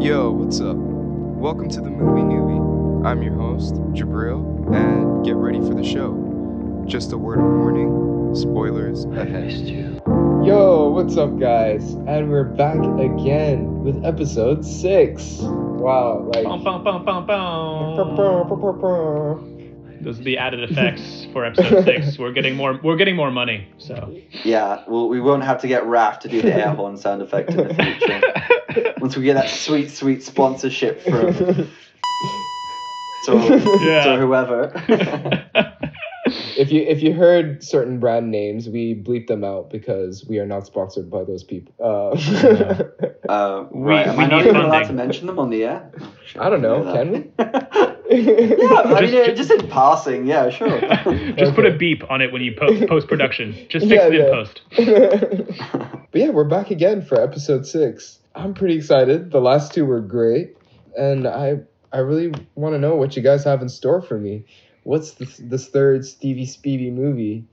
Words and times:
Yo, 0.00 0.30
what's 0.30 0.58
up? 0.62 0.76
Welcome 0.76 1.68
to 1.68 1.82
the 1.82 1.90
Movie 1.90 2.22
Newbie. 2.22 3.06
I'm 3.06 3.22
your 3.22 3.34
host, 3.34 3.74
Jabril, 3.92 4.74
and 4.74 5.22
get 5.22 5.36
ready 5.36 5.60
for 5.60 5.74
the 5.74 5.84
show. 5.84 6.84
Just 6.86 7.12
a 7.12 7.18
word 7.18 7.38
of 7.38 7.44
warning 7.44 8.34
spoilers 8.34 9.04
ahead. 9.04 9.52
Yo, 10.42 10.88
what's 10.88 11.18
up, 11.18 11.38
guys? 11.38 11.92
And 12.06 12.30
we're 12.30 12.44
back 12.44 12.78
again 12.78 13.84
with 13.84 14.02
episode 14.02 14.64
six. 14.64 15.36
Wow, 15.42 16.30
like. 16.32 16.44
Bum, 16.44 16.64
bum, 16.64 16.82
bum, 16.82 17.04
bum, 17.04 17.26
bum. 17.26 17.96
Those 20.02 20.18
are 20.18 20.22
the 20.24 20.38
added 20.38 20.68
effects 20.70 21.26
for 21.32 21.44
episode 21.44 21.84
six. 21.84 22.18
We're 22.18 22.32
getting 22.32 22.56
more. 22.56 22.80
We're 22.82 22.96
getting 22.96 23.16
more 23.16 23.30
money. 23.30 23.68
So 23.78 24.16
Yeah, 24.44 24.82
well, 24.88 25.08
we 25.08 25.20
won't 25.20 25.44
have 25.44 25.60
to 25.60 25.68
get 25.68 25.84
Raf 25.86 26.20
to 26.20 26.28
do 26.28 26.40
the 26.42 26.54
air 26.54 26.70
horn 26.70 26.96
sound 27.04 27.20
effect 27.22 27.50
in 27.50 27.56
the 27.68 27.74
future. 27.74 28.94
Once 29.00 29.16
we 29.16 29.24
get 29.24 29.34
that 29.34 29.50
sweet, 29.50 29.90
sweet 29.90 30.22
sponsorship 30.22 31.02
from 31.02 31.34
so, 33.24 33.36
Yeah. 33.84 34.02
so 34.04 34.18
whoever. 34.18 34.72
If 36.60 36.70
you 36.70 36.82
if 36.82 37.02
you 37.02 37.14
heard 37.14 37.64
certain 37.64 37.98
brand 37.98 38.30
names, 38.30 38.68
we 38.68 38.94
bleep 38.94 39.26
them 39.28 39.42
out 39.44 39.70
because 39.70 40.26
we 40.28 40.38
are 40.38 40.46
not 40.46 40.66
sponsored 40.66 41.08
by 41.10 41.24
those 41.24 41.42
people. 41.42 41.72
Uh, 41.82 42.10
uh, 43.28 43.66
We- 43.70 43.82
right, 43.90 44.06
am 44.06 44.16
we 44.18 44.24
I 44.24 44.26
not 44.28 44.42
even 44.46 44.56
allowed 44.56 44.84
to 44.88 44.92
mention 44.92 45.26
them 45.26 45.38
on 45.38 45.48
the 45.50 45.64
air? 45.64 45.90
I 46.38 46.50
don't 46.50 46.60
know. 46.60 46.84
Yeah. 46.84 46.92
Can 46.92 47.12
we? 47.12 47.18
yeah, 48.10 48.82
I 48.84 49.00
mean, 49.00 49.10
Just- 49.10 49.30
uh, 49.30 49.34
just 49.34 49.50
in 49.52 49.68
passing, 49.68 50.26
yeah, 50.26 50.50
sure. 50.50 50.80
just 51.36 51.54
put 51.54 51.64
a 51.64 51.72
beep 51.76 52.02
on 52.10 52.20
it 52.20 52.30
when 52.32 52.42
you 52.42 52.54
po- 52.58 52.86
post 52.86 53.08
production. 53.08 53.54
Just 53.68 53.86
fix 53.88 54.02
Yeah, 54.02 54.08
it 54.08 54.14
in 54.14 54.20
yeah. 54.20 54.30
post. 54.30 54.60
but 56.12 56.20
yeah, 56.20 56.28
we're 56.30 56.44
back 56.44 56.70
again 56.70 57.02
for 57.02 57.20
episode 57.20 57.66
six. 57.66 58.18
I'm 58.34 58.52
pretty 58.54 58.74
excited. 58.76 59.30
The 59.30 59.40
last 59.40 59.72
two 59.72 59.86
were 59.86 60.00
great, 60.00 60.56
and 60.96 61.26
I 61.26 61.60
I 61.92 61.98
really 61.98 62.32
want 62.54 62.74
to 62.74 62.78
know 62.78 62.94
what 62.96 63.16
you 63.16 63.22
guys 63.22 63.44
have 63.44 63.62
in 63.62 63.68
store 63.68 64.02
for 64.02 64.18
me. 64.18 64.44
What's 64.84 65.12
this, 65.12 65.36
this 65.36 65.68
third 65.68 66.04
Stevie 66.06 66.46
Speedy 66.46 66.90
movie? 66.90 67.44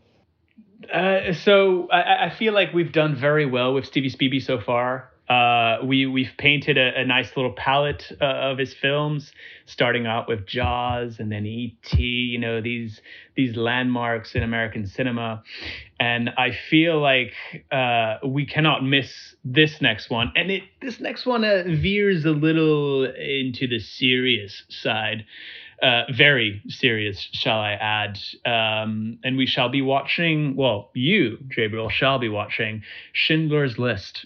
Uh, 0.94 1.34
so 1.34 1.88
I, 1.92 2.26
I 2.26 2.30
feel 2.30 2.54
like 2.54 2.74
we've 2.74 2.92
done 2.92 3.16
very 3.16 3.46
well 3.46 3.74
with 3.74 3.86
Stevie 3.86 4.12
Spivey 4.12 4.42
so 4.42 4.60
far. 4.60 5.12
Uh, 5.30 5.80
we 5.84 6.06
we've 6.06 6.32
painted 6.38 6.78
a, 6.78 7.02
a 7.02 7.06
nice 7.06 7.36
little 7.36 7.52
palette 7.52 8.14
uh, 8.22 8.24
of 8.24 8.58
his 8.58 8.74
films, 8.74 9.34
starting 9.66 10.08
out 10.08 10.30
with 10.30 10.48
Jaws 10.48 11.20
and 11.20 11.30
then 11.30 11.46
E.T. 11.46 12.02
You 12.02 12.40
know 12.40 12.62
these 12.62 13.02
these 13.36 13.58
landmarks 13.58 14.36
in 14.36 14.44
American 14.44 14.88
cinema, 14.88 15.44
and 16.00 16.30
I 16.38 16.52
feel 16.52 17.02
like 17.02 17.34
uh, 17.74 18.20
we 18.26 18.46
cannot 18.46 18.86
miss 18.86 19.36
this 19.44 19.82
next 19.82 20.10
one. 20.10 20.32
And 20.38 20.50
it 20.50 20.64
this 20.82 21.02
next 21.02 21.26
one 21.26 21.44
uh, 21.44 21.64
veers 21.66 22.24
a 22.24 22.32
little 22.32 23.04
into 23.04 23.68
the 23.68 23.80
serious 23.80 24.64
side 24.70 25.26
uh, 25.82 26.04
very 26.16 26.62
serious, 26.68 27.28
shall 27.34 27.60
I 27.60 27.74
add. 27.74 28.20
Um, 28.46 29.20
and 29.24 29.38
we 29.38 29.46
shall 29.46 29.70
be 29.70 29.82
watching, 29.82 30.56
well, 30.56 30.90
you, 30.94 31.38
Jabril, 31.56 31.90
shall 31.92 32.20
be 32.20 32.30
watching 32.30 32.84
Schindler's 33.14 33.78
List. 33.78 34.26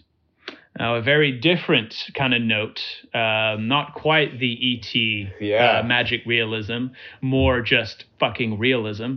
Now, 0.79 0.95
a 0.95 1.01
very 1.01 1.33
different 1.33 1.93
kind 2.15 2.33
of 2.33 2.41
note, 2.41 2.81
um, 3.13 3.67
not 3.67 3.93
quite 3.93 4.39
the 4.39 4.47
E.T. 4.47 5.29
Yeah. 5.41 5.79
uh, 5.79 5.83
magic 5.83 6.21
realism, 6.25 6.87
more 7.19 7.61
just 7.61 8.05
fucking 8.19 8.57
realism. 8.57 9.15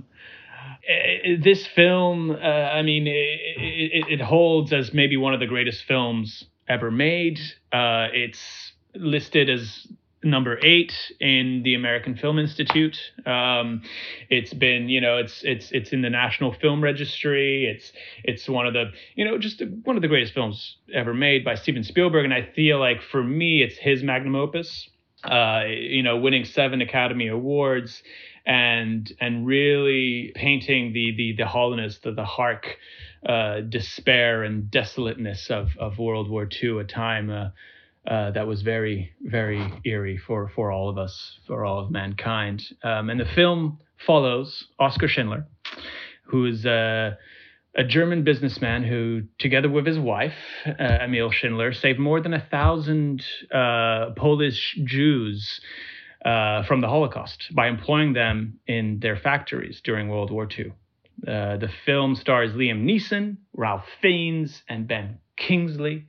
Uh, 0.88 1.36
This 1.40 1.64
film, 1.66 2.32
uh, 2.32 2.34
I 2.34 2.82
mean, 2.82 3.06
it, 3.06 3.12
it, 3.56 4.04
it 4.14 4.20
holds 4.20 4.72
as 4.72 4.92
maybe 4.92 5.16
one 5.16 5.32
of 5.32 5.38
the 5.40 5.46
greatest 5.46 5.84
films 5.84 6.44
ever 6.68 6.90
made. 6.90 7.38
Uh, 7.72 8.08
it's 8.12 8.72
listed 8.96 9.48
as 9.48 9.86
number 10.24 10.58
eight 10.62 10.92
in 11.20 11.62
the 11.64 11.74
American 11.74 12.16
Film 12.16 12.38
Institute. 12.38 12.98
Um, 13.26 13.82
it's 14.30 14.52
been, 14.52 14.88
you 14.88 15.00
know, 15.00 15.18
it's 15.18 15.42
it's 15.44 15.70
it's 15.72 15.92
in 15.92 16.02
the 16.02 16.10
National 16.10 16.52
Film 16.52 16.82
Registry. 16.82 17.66
It's 17.66 17.92
it's 18.24 18.48
one 18.48 18.66
of 18.66 18.72
the, 18.72 18.90
you 19.14 19.24
know, 19.24 19.38
just 19.38 19.62
one 19.84 19.96
of 19.96 20.02
the 20.02 20.08
greatest 20.08 20.34
films 20.34 20.76
ever 20.92 21.14
made 21.14 21.44
by 21.44 21.54
Steven 21.54 21.84
Spielberg. 21.84 22.24
And 22.24 22.34
I 22.34 22.48
feel 22.54 22.78
like 22.78 23.02
for 23.02 23.22
me, 23.22 23.62
it's 23.62 23.76
his 23.76 24.02
magnum 24.02 24.34
opus. 24.34 24.88
Uh, 25.22 25.64
you 25.66 26.02
know, 26.02 26.18
winning 26.18 26.44
seven 26.44 26.82
Academy 26.82 27.28
Awards 27.28 28.02
and 28.46 29.10
and 29.20 29.46
really 29.46 30.32
painting 30.34 30.92
the 30.92 31.14
the 31.16 31.34
the 31.36 31.46
hollowness, 31.46 31.98
the 31.98 32.12
the 32.12 32.24
hark, 32.24 32.76
uh, 33.26 33.60
despair 33.60 34.42
and 34.42 34.70
desolateness 34.70 35.50
of 35.50 35.70
of 35.78 35.98
World 35.98 36.28
War 36.28 36.48
II, 36.62 36.80
a 36.80 36.84
time. 36.84 37.30
Uh, 37.30 37.48
uh, 38.06 38.30
that 38.32 38.46
was 38.46 38.62
very, 38.62 39.12
very 39.22 39.72
eerie 39.84 40.18
for, 40.18 40.50
for 40.54 40.70
all 40.70 40.88
of 40.88 40.98
us, 40.98 41.38
for 41.46 41.64
all 41.64 41.78
of 41.78 41.90
mankind. 41.90 42.62
Um, 42.82 43.08
and 43.08 43.18
the 43.18 43.24
film 43.24 43.78
follows 44.06 44.66
Oskar 44.78 45.08
Schindler, 45.08 45.46
who 46.24 46.46
is 46.46 46.66
a, 46.66 47.16
a 47.74 47.84
German 47.84 48.22
businessman 48.22 48.84
who, 48.84 49.22
together 49.38 49.70
with 49.70 49.86
his 49.86 49.98
wife, 49.98 50.34
uh, 50.66 50.72
Emilie 50.78 51.32
Schindler, 51.32 51.72
saved 51.72 51.98
more 51.98 52.20
than 52.20 52.34
a 52.34 52.46
thousand 52.50 53.24
uh, 53.52 54.10
Polish 54.16 54.78
Jews 54.84 55.60
uh, 56.24 56.62
from 56.64 56.82
the 56.82 56.88
Holocaust 56.88 57.54
by 57.54 57.68
employing 57.68 58.12
them 58.12 58.60
in 58.66 59.00
their 59.00 59.16
factories 59.16 59.80
during 59.82 60.08
World 60.08 60.30
War 60.30 60.46
II. 60.46 60.72
Uh, 61.26 61.56
the 61.56 61.70
film 61.86 62.16
stars 62.16 62.52
Liam 62.52 62.84
Neeson, 62.84 63.38
Ralph 63.54 63.84
Fiennes, 64.02 64.62
and 64.68 64.86
Ben 64.86 65.20
Kingsley 65.36 66.06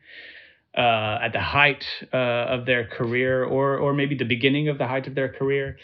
uh, 0.77 1.19
at 1.21 1.31
the 1.33 1.41
height 1.41 1.85
uh, 2.13 2.17
of 2.17 2.65
their 2.65 2.85
career, 2.87 3.43
or 3.43 3.77
or 3.77 3.93
maybe 3.93 4.15
the 4.15 4.25
beginning 4.25 4.69
of 4.69 4.77
the 4.77 4.87
height 4.87 5.07
of 5.07 5.15
their 5.15 5.29
career. 5.29 5.77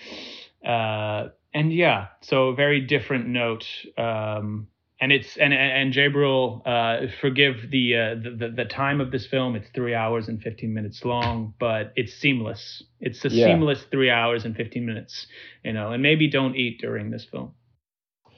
Uh, 0.65 1.29
and 1.53 1.73
yeah, 1.73 2.07
so 2.21 2.53
very 2.53 2.81
different 2.81 3.27
note. 3.27 3.65
Um, 3.97 4.67
and 4.99 5.11
it's 5.11 5.35
and 5.37 5.53
and 5.53 5.91
Jabril, 5.93 6.61
uh, 6.65 7.07
forgive 7.19 7.71
the, 7.71 7.95
uh, 7.95 8.15
the 8.15 8.53
the 8.55 8.65
time 8.65 9.01
of 9.01 9.11
this 9.11 9.25
film. 9.25 9.55
It's 9.55 9.67
three 9.73 9.95
hours 9.95 10.27
and 10.27 10.41
fifteen 10.41 10.73
minutes 10.73 11.03
long, 11.03 11.55
but 11.59 11.91
it's 11.95 12.13
seamless. 12.13 12.83
It's 12.99 13.25
a 13.25 13.29
Yeah. 13.29 13.47
seamless 13.47 13.83
three 13.91 14.11
hours 14.11 14.45
and 14.45 14.55
fifteen 14.55 14.85
minutes. 14.85 15.25
You 15.63 15.73
know, 15.73 15.91
and 15.91 16.03
maybe 16.03 16.29
don't 16.29 16.55
eat 16.55 16.79
during 16.81 17.09
this 17.09 17.25
film. 17.25 17.53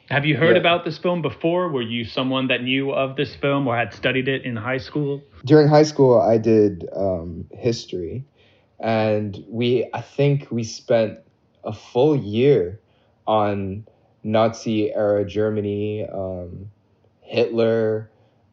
Have 0.10 0.26
you 0.26 0.36
heard 0.38 0.56
Yeah. 0.56 0.60
about 0.60 0.84
this 0.86 0.98
film 0.98 1.22
before? 1.22 1.70
Were 1.70 1.82
you 1.82 2.04
someone 2.04 2.48
that 2.48 2.62
knew 2.64 2.92
of 2.92 3.16
this 3.16 3.36
film 3.36 3.68
or 3.68 3.76
had 3.76 3.94
studied 3.94 4.28
it 4.28 4.44
in 4.44 4.56
high 4.56 4.78
school? 4.78 5.22
During 5.46 5.68
high 5.68 5.84
school, 5.84 6.20
I 6.20 6.38
did 6.38 6.88
um, 6.96 7.46
history, 7.52 8.26
and 8.80 9.44
we 9.50 9.88
I 9.94 10.02
think 10.02 10.48
we 10.52 10.64
spent 10.64 11.20
a 11.64 11.72
full 11.74 12.16
year 12.16 12.80
on 13.28 13.86
Nazi 14.24 14.94
era 14.94 15.24
Germany, 15.26 16.06
um, 16.06 16.70
Hitler, 17.22 18.10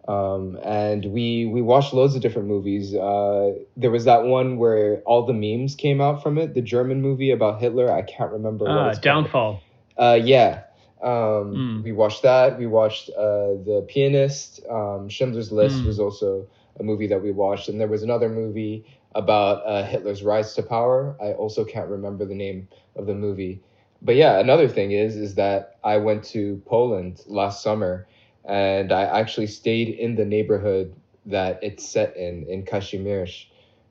um, 0.06 0.56
and 0.64 1.04
we 1.06 1.46
we 1.46 1.60
watched 1.62 1.92
loads 1.92 2.14
of 2.14 2.22
different 2.22 2.46
movies. 2.48 2.94
Uh, 2.94 3.52
there 3.76 3.90
was 3.90 4.04
that 4.04 4.22
one 4.24 4.56
where 4.56 4.98
all 5.04 5.26
the 5.26 5.34
memes 5.34 5.74
came 5.74 6.00
out 6.00 6.22
from 6.22 6.38
it, 6.38 6.54
the 6.54 6.62
German 6.62 7.02
movie 7.02 7.32
about 7.32 7.60
Hitler. 7.60 7.90
I 7.92 8.02
can't 8.02 8.30
remember. 8.32 8.64
what 8.66 8.72
Ah, 8.78 8.88
it's. 8.90 9.00
Downfall. 9.00 9.60
Uh, 9.98 10.18
yeah. 10.22 10.62
Um, 11.02 11.62
Mm. 11.62 11.82
We 11.82 11.92
watched 11.92 12.22
that. 12.22 12.58
We 12.58 12.66
watched 12.66 13.10
uh, 13.10 13.56
The 13.68 13.84
Pianist. 13.88 14.60
Um, 14.68 15.08
Schindler's 15.08 15.52
List 15.52 15.82
Mm. 15.82 15.84
was 15.84 15.98
also 15.98 16.46
a 16.78 16.82
movie 16.82 17.06
that 17.08 17.22
we 17.22 17.30
watched. 17.32 17.68
And 17.68 17.80
there 17.80 17.88
was 17.88 18.02
another 18.02 18.28
movie 18.28 18.84
about 19.14 19.62
uh, 19.66 19.84
Hitler's 19.84 20.22
rise 20.22 20.54
to 20.54 20.62
power. 20.62 21.16
I 21.20 21.32
also 21.32 21.64
can't 21.64 21.88
remember 21.88 22.24
the 22.24 22.34
name 22.34 22.68
of 22.96 23.06
the 23.06 23.14
movie. 23.14 23.62
But 24.02 24.16
yeah, 24.16 24.38
another 24.38 24.68
thing 24.68 24.92
is 24.92 25.16
is 25.16 25.34
that 25.36 25.76
I 25.84 25.96
went 25.98 26.24
to 26.34 26.62
Poland 26.66 27.22
last 27.26 27.62
summer, 27.62 28.06
and 28.44 28.92
I 28.92 29.02
actually 29.02 29.46
stayed 29.46 29.88
in 29.88 30.14
the 30.16 30.24
neighborhood 30.24 30.94
that 31.26 31.58
it's 31.62 31.86
set 31.86 32.16
in 32.16 32.44
in 32.48 32.64
Kazimierz. 32.64 33.46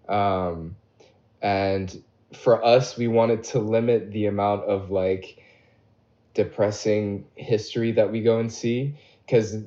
Um, 0.07 0.75
and 1.41 2.03
for 2.33 2.63
us, 2.63 2.97
we 2.97 3.07
wanted 3.07 3.43
to 3.45 3.59
limit 3.59 4.11
the 4.11 4.25
amount 4.25 4.63
of 4.65 4.91
like 4.91 5.37
depressing 6.39 7.25
history 7.35 7.91
that 7.91 8.09
we 8.09 8.21
go 8.21 8.39
and 8.39 8.49
see 8.49 8.95
because 9.25 9.57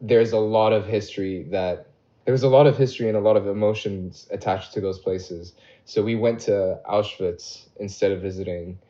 there's 0.00 0.32
a 0.32 0.38
lot 0.38 0.72
of 0.72 0.84
history 0.84 1.44
that 1.44 1.86
there's 2.24 2.42
a 2.42 2.48
lot 2.48 2.66
of 2.66 2.76
history 2.76 3.06
and 3.06 3.16
a 3.16 3.20
lot 3.20 3.36
of 3.36 3.46
emotions 3.46 4.26
attached 4.32 4.72
to 4.72 4.80
those 4.80 4.98
places. 4.98 5.52
So 5.84 6.02
we 6.02 6.16
went 6.16 6.40
to 6.40 6.80
Auschwitz 6.90 7.68
instead 7.78 8.10
of 8.10 8.20
visiting 8.20 8.80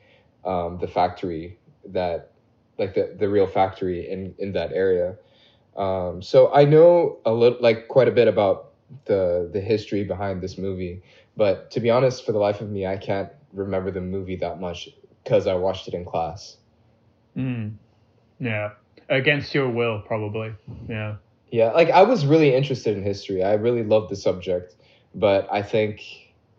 um, 0.47 0.79
the 0.81 0.89
factory 0.89 1.59
that 1.89 2.31
like 2.79 2.95
the, 2.95 3.15
the 3.19 3.29
real 3.29 3.47
factory 3.47 4.11
in, 4.11 4.35
in 4.39 4.53
that 4.53 4.73
area. 4.73 5.17
Um, 5.77 6.23
so 6.23 6.51
I 6.55 6.65
know 6.65 7.19
a 7.27 7.33
little 7.35 7.59
like 7.61 7.89
quite 7.89 8.09
a 8.09 8.13
bit 8.13 8.27
about 8.27 8.71
the 9.05 9.51
the 9.53 9.61
history 9.61 10.03
behind 10.05 10.41
this 10.41 10.57
movie, 10.57 11.03
but 11.37 11.71
to 11.73 11.81
be 11.81 11.91
honest, 11.91 12.25
for 12.25 12.33
the 12.33 12.39
life 12.39 12.63
of 12.63 12.71
me, 12.71 12.87
I 12.87 12.97
can't 12.97 13.29
remember 13.53 13.91
the 13.91 14.01
movie 14.01 14.37
that 14.37 14.61
much 14.61 14.89
because 15.23 15.47
I 15.47 15.55
watched 15.57 15.89
it 15.89 15.95
in 15.95 16.07
class. 16.07 16.57
Mm. 17.37 17.75
Yeah. 18.39 18.71
Against 19.09 19.55
your 19.55 19.69
will, 19.69 20.01
probably. 20.01 20.55
Yeah. 20.89 21.17
Yeah, 21.51 21.71
like 21.73 21.91
I 21.91 22.03
was 22.03 22.25
really 22.25 22.55
interested 22.55 22.97
in 22.97 23.03
history. 23.03 23.43
I 23.45 23.53
really 23.53 23.83
loved 23.83 24.11
the 24.11 24.17
subject, 24.17 24.75
but 25.15 25.47
I 25.53 25.63
think 25.63 26.01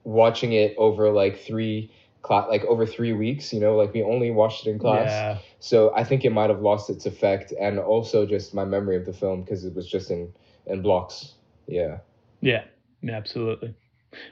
watching 0.03 0.53
it 0.53 0.75
over 0.77 1.09
like 1.09 1.39
three 1.39 1.91
cla- 2.21 2.47
like 2.47 2.63
over 2.65 2.85
three 2.85 3.11
weeks. 3.11 3.51
You 3.51 3.59
know, 3.59 3.75
like 3.75 3.91
we 3.93 4.03
only 4.03 4.29
watched 4.29 4.67
it 4.67 4.69
in 4.71 4.79
class. 4.79 5.09
Yeah. 5.09 5.37
So 5.59 5.93
I 5.95 6.03
think 6.03 6.25
it 6.25 6.31
might 6.31 6.51
have 6.51 6.61
lost 6.61 6.91
its 6.91 7.07
effect, 7.07 7.53
and 7.59 7.79
also 7.79 8.25
just 8.27 8.53
my 8.53 8.65
memory 8.65 8.95
of 8.95 9.05
the 9.05 9.13
film 9.13 9.41
because 9.41 9.65
it 9.65 9.73
was 9.73 9.89
just 9.89 10.11
in 10.11 10.31
in 10.67 10.83
blocks. 10.83 11.33
Yeah. 11.67 11.99
Yeah. 12.41 12.65
Yeah, 13.01 13.15
absolutely. 13.17 13.73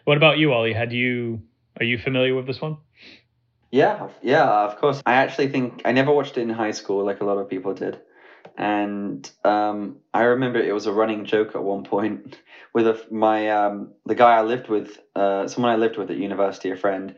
What 0.05 0.17
about 0.17 0.37
you, 0.37 0.53
Ollie? 0.53 0.73
Had 0.73 0.93
you 0.93 1.41
are 1.79 1.85
you 1.85 1.97
familiar 1.97 2.35
with 2.35 2.45
this 2.45 2.61
one? 2.61 2.77
Yeah, 3.71 4.09
yeah, 4.21 4.65
of 4.65 4.77
course. 4.77 5.01
I 5.05 5.13
actually 5.13 5.47
think 5.49 5.81
I 5.85 5.91
never 5.93 6.11
watched 6.11 6.37
it 6.37 6.41
in 6.41 6.49
high 6.49 6.71
school 6.71 7.05
like 7.05 7.21
a 7.21 7.25
lot 7.25 7.37
of 7.37 7.49
people 7.49 7.73
did. 7.73 7.99
And 8.57 9.29
um, 9.45 9.97
I 10.13 10.23
remember 10.23 10.59
it 10.59 10.73
was 10.73 10.87
a 10.87 10.91
running 10.93 11.25
joke 11.25 11.55
at 11.55 11.63
one 11.63 11.83
point 11.83 12.37
with 12.73 12.87
a, 12.87 13.01
my 13.11 13.49
um, 13.51 13.93
the 14.05 14.15
guy 14.15 14.37
I 14.37 14.41
lived 14.41 14.67
with, 14.69 14.99
uh, 15.15 15.47
someone 15.47 15.71
I 15.71 15.77
lived 15.77 15.97
with 15.97 16.11
at 16.11 16.17
university, 16.17 16.69
a 16.71 16.75
friend. 16.75 17.15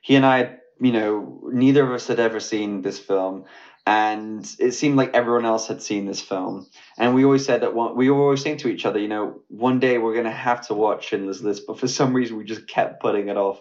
He 0.00 0.14
and 0.14 0.24
I, 0.24 0.56
you 0.80 0.92
know, 0.92 1.40
neither 1.52 1.84
of 1.84 1.90
us 1.92 2.06
had 2.06 2.20
ever 2.20 2.38
seen 2.38 2.82
this 2.82 3.00
film, 3.00 3.44
and 3.86 4.48
it 4.60 4.72
seemed 4.72 4.96
like 4.96 5.14
everyone 5.14 5.44
else 5.46 5.66
had 5.66 5.82
seen 5.82 6.06
this 6.06 6.20
film. 6.20 6.66
And 6.98 7.14
we 7.14 7.24
always 7.24 7.44
said 7.44 7.62
that 7.62 7.74
one, 7.74 7.96
we 7.96 8.10
were 8.10 8.22
always 8.22 8.42
saying 8.42 8.58
to 8.58 8.68
each 8.68 8.86
other, 8.86 9.00
you 9.00 9.08
know, 9.08 9.40
one 9.48 9.80
day 9.80 9.98
we're 9.98 10.14
gonna 10.14 10.30
have 10.30 10.66
to 10.68 10.74
watch 10.74 11.08
Schindler's 11.08 11.42
List, 11.42 11.64
but 11.66 11.80
for 11.80 11.88
some 11.88 12.14
reason 12.14 12.36
we 12.36 12.44
just 12.44 12.68
kept 12.68 13.00
putting 13.02 13.28
it 13.28 13.36
off. 13.36 13.60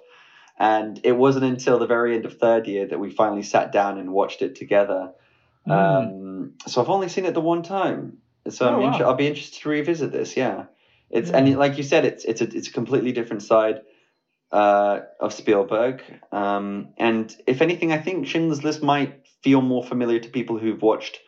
And 0.58 1.00
it 1.04 1.12
wasn't 1.12 1.46
until 1.46 1.78
the 1.80 1.86
very 1.88 2.16
end 2.16 2.26
of 2.26 2.38
third 2.38 2.68
year 2.68 2.86
that 2.86 3.00
we 3.00 3.10
finally 3.10 3.44
sat 3.44 3.72
down 3.72 3.98
and 3.98 4.12
watched 4.14 4.42
it 4.42 4.56
together. 4.56 5.12
Mm. 5.68 5.72
Um, 5.72 6.52
so 6.66 6.82
I've 6.82 6.90
only 6.90 7.10
seen 7.10 7.26
it 7.26 7.34
the 7.34 7.42
one 7.42 7.62
time. 7.64 8.18
So 8.48 8.68
Oh, 8.70 8.76
I'm 8.76 8.82
inter- 8.94 9.04
wow. 9.04 9.10
I'll 9.12 9.18
be 9.18 9.28
interested 9.28 9.62
to 9.64 9.70
revisit 9.70 10.12
this. 10.12 10.38
Yeah, 10.38 10.66
it's 11.10 11.30
Yeah. 11.32 11.38
and 11.38 11.48
it- 11.50 11.58
like 11.58 11.78
you 11.78 11.84
said, 11.84 12.06
it's 12.06 12.24
it's 12.26 12.42
a 12.42 12.46
it's 12.46 12.68
a 12.68 12.72
completely 12.72 13.12
different 13.12 13.42
side 13.44 13.82
uh, 14.52 15.00
of 15.20 15.34
Spielberg. 15.34 16.04
Um, 16.32 16.90
and 16.98 17.36
if 17.48 17.62
anything, 17.62 17.92
I 17.92 17.98
think 17.98 18.28
Schindler's 18.28 18.64
List 18.64 18.84
might 18.84 19.26
feel 19.42 19.62
more 19.62 19.84
familiar 19.84 20.20
to 20.20 20.30
people 20.30 20.58
who've 20.58 20.82
watched 20.82 21.20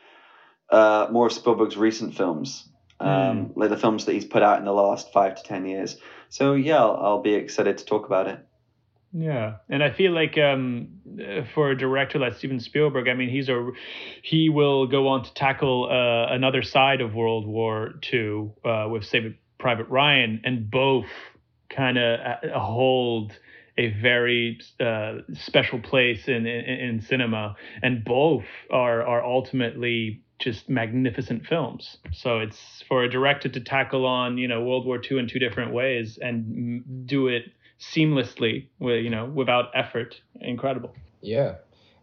uh, 0.70 1.08
more 1.12 1.26
of 1.28 1.34
Spielberg's 1.34 1.76
recent 1.78 2.14
films, 2.16 2.70
um, 3.00 3.52
like 3.56 3.70
the 3.70 3.78
films 3.78 4.06
that 4.06 4.14
he's 4.14 4.26
put 4.26 4.44
out 4.44 4.60
in 4.60 4.66
the 4.66 4.74
last 4.74 5.12
five 5.12 5.36
to 5.36 5.44
ten 5.44 5.66
years. 5.66 5.98
So 6.30 6.54
yeah, 6.54 6.82
I'll, 6.82 6.98
I'll 7.02 7.22
be 7.22 7.34
excited 7.34 7.78
to 7.80 7.86
talk 7.86 8.06
about 8.06 8.28
it. 8.28 8.47
Yeah, 9.20 9.56
and 9.68 9.84
I 9.84 9.92
feel 9.92 10.12
like 10.12 10.38
um, 10.38 10.90
uh, 11.20 11.42
for 11.56 11.72
a 11.72 11.78
director 11.78 12.20
like 12.20 12.36
Steven 12.36 12.60
Spielberg, 12.60 13.08
I 13.08 13.16
mean, 13.16 13.30
he's 13.30 13.50
a 13.50 13.72
he 14.22 14.50
will 14.50 14.86
go 14.86 15.08
on 15.08 15.24
to 15.24 15.34
tackle 15.34 15.90
uh, 15.90 16.32
another 16.32 16.62
side 16.62 17.02
of 17.02 17.16
World 17.16 17.48
War 17.48 17.96
II 18.14 18.52
uh, 18.64 18.88
with 18.92 19.06
Saving 19.06 19.36
Private 19.58 19.88
Ryan, 19.90 20.42
and 20.44 20.70
both 20.70 21.08
kind 21.68 21.98
of 21.98 22.20
uh, 22.20 22.60
hold 22.60 23.32
a 23.76 23.90
very 24.00 24.60
uh, 24.80 25.20
special 25.34 25.80
place 25.80 26.28
in, 26.28 26.46
in 26.46 26.80
in 26.80 27.02
cinema, 27.02 27.56
and 27.82 28.06
both 28.06 28.46
are 28.70 29.02
are 29.02 29.26
ultimately 29.26 30.22
just 30.38 30.70
magnificent 30.70 31.48
films. 31.48 31.98
So 32.14 32.38
it's 32.38 32.84
for 32.88 33.04
a 33.04 33.10
director 33.10 33.50
to 33.50 33.60
tackle 33.60 34.06
on 34.06 34.38
you 34.38 34.48
know 34.48 34.62
World 34.62 34.86
War 34.86 35.02
II 35.04 35.18
in 35.18 35.28
two 35.28 35.40
different 35.40 35.74
ways 35.74 36.20
and 36.22 37.08
do 37.08 37.30
it 37.30 37.46
seamlessly 37.80 38.68
with 38.80 39.04
you 39.04 39.10
know 39.10 39.26
without 39.26 39.66
effort 39.74 40.22
incredible 40.42 40.94
Yeah. 41.22 41.56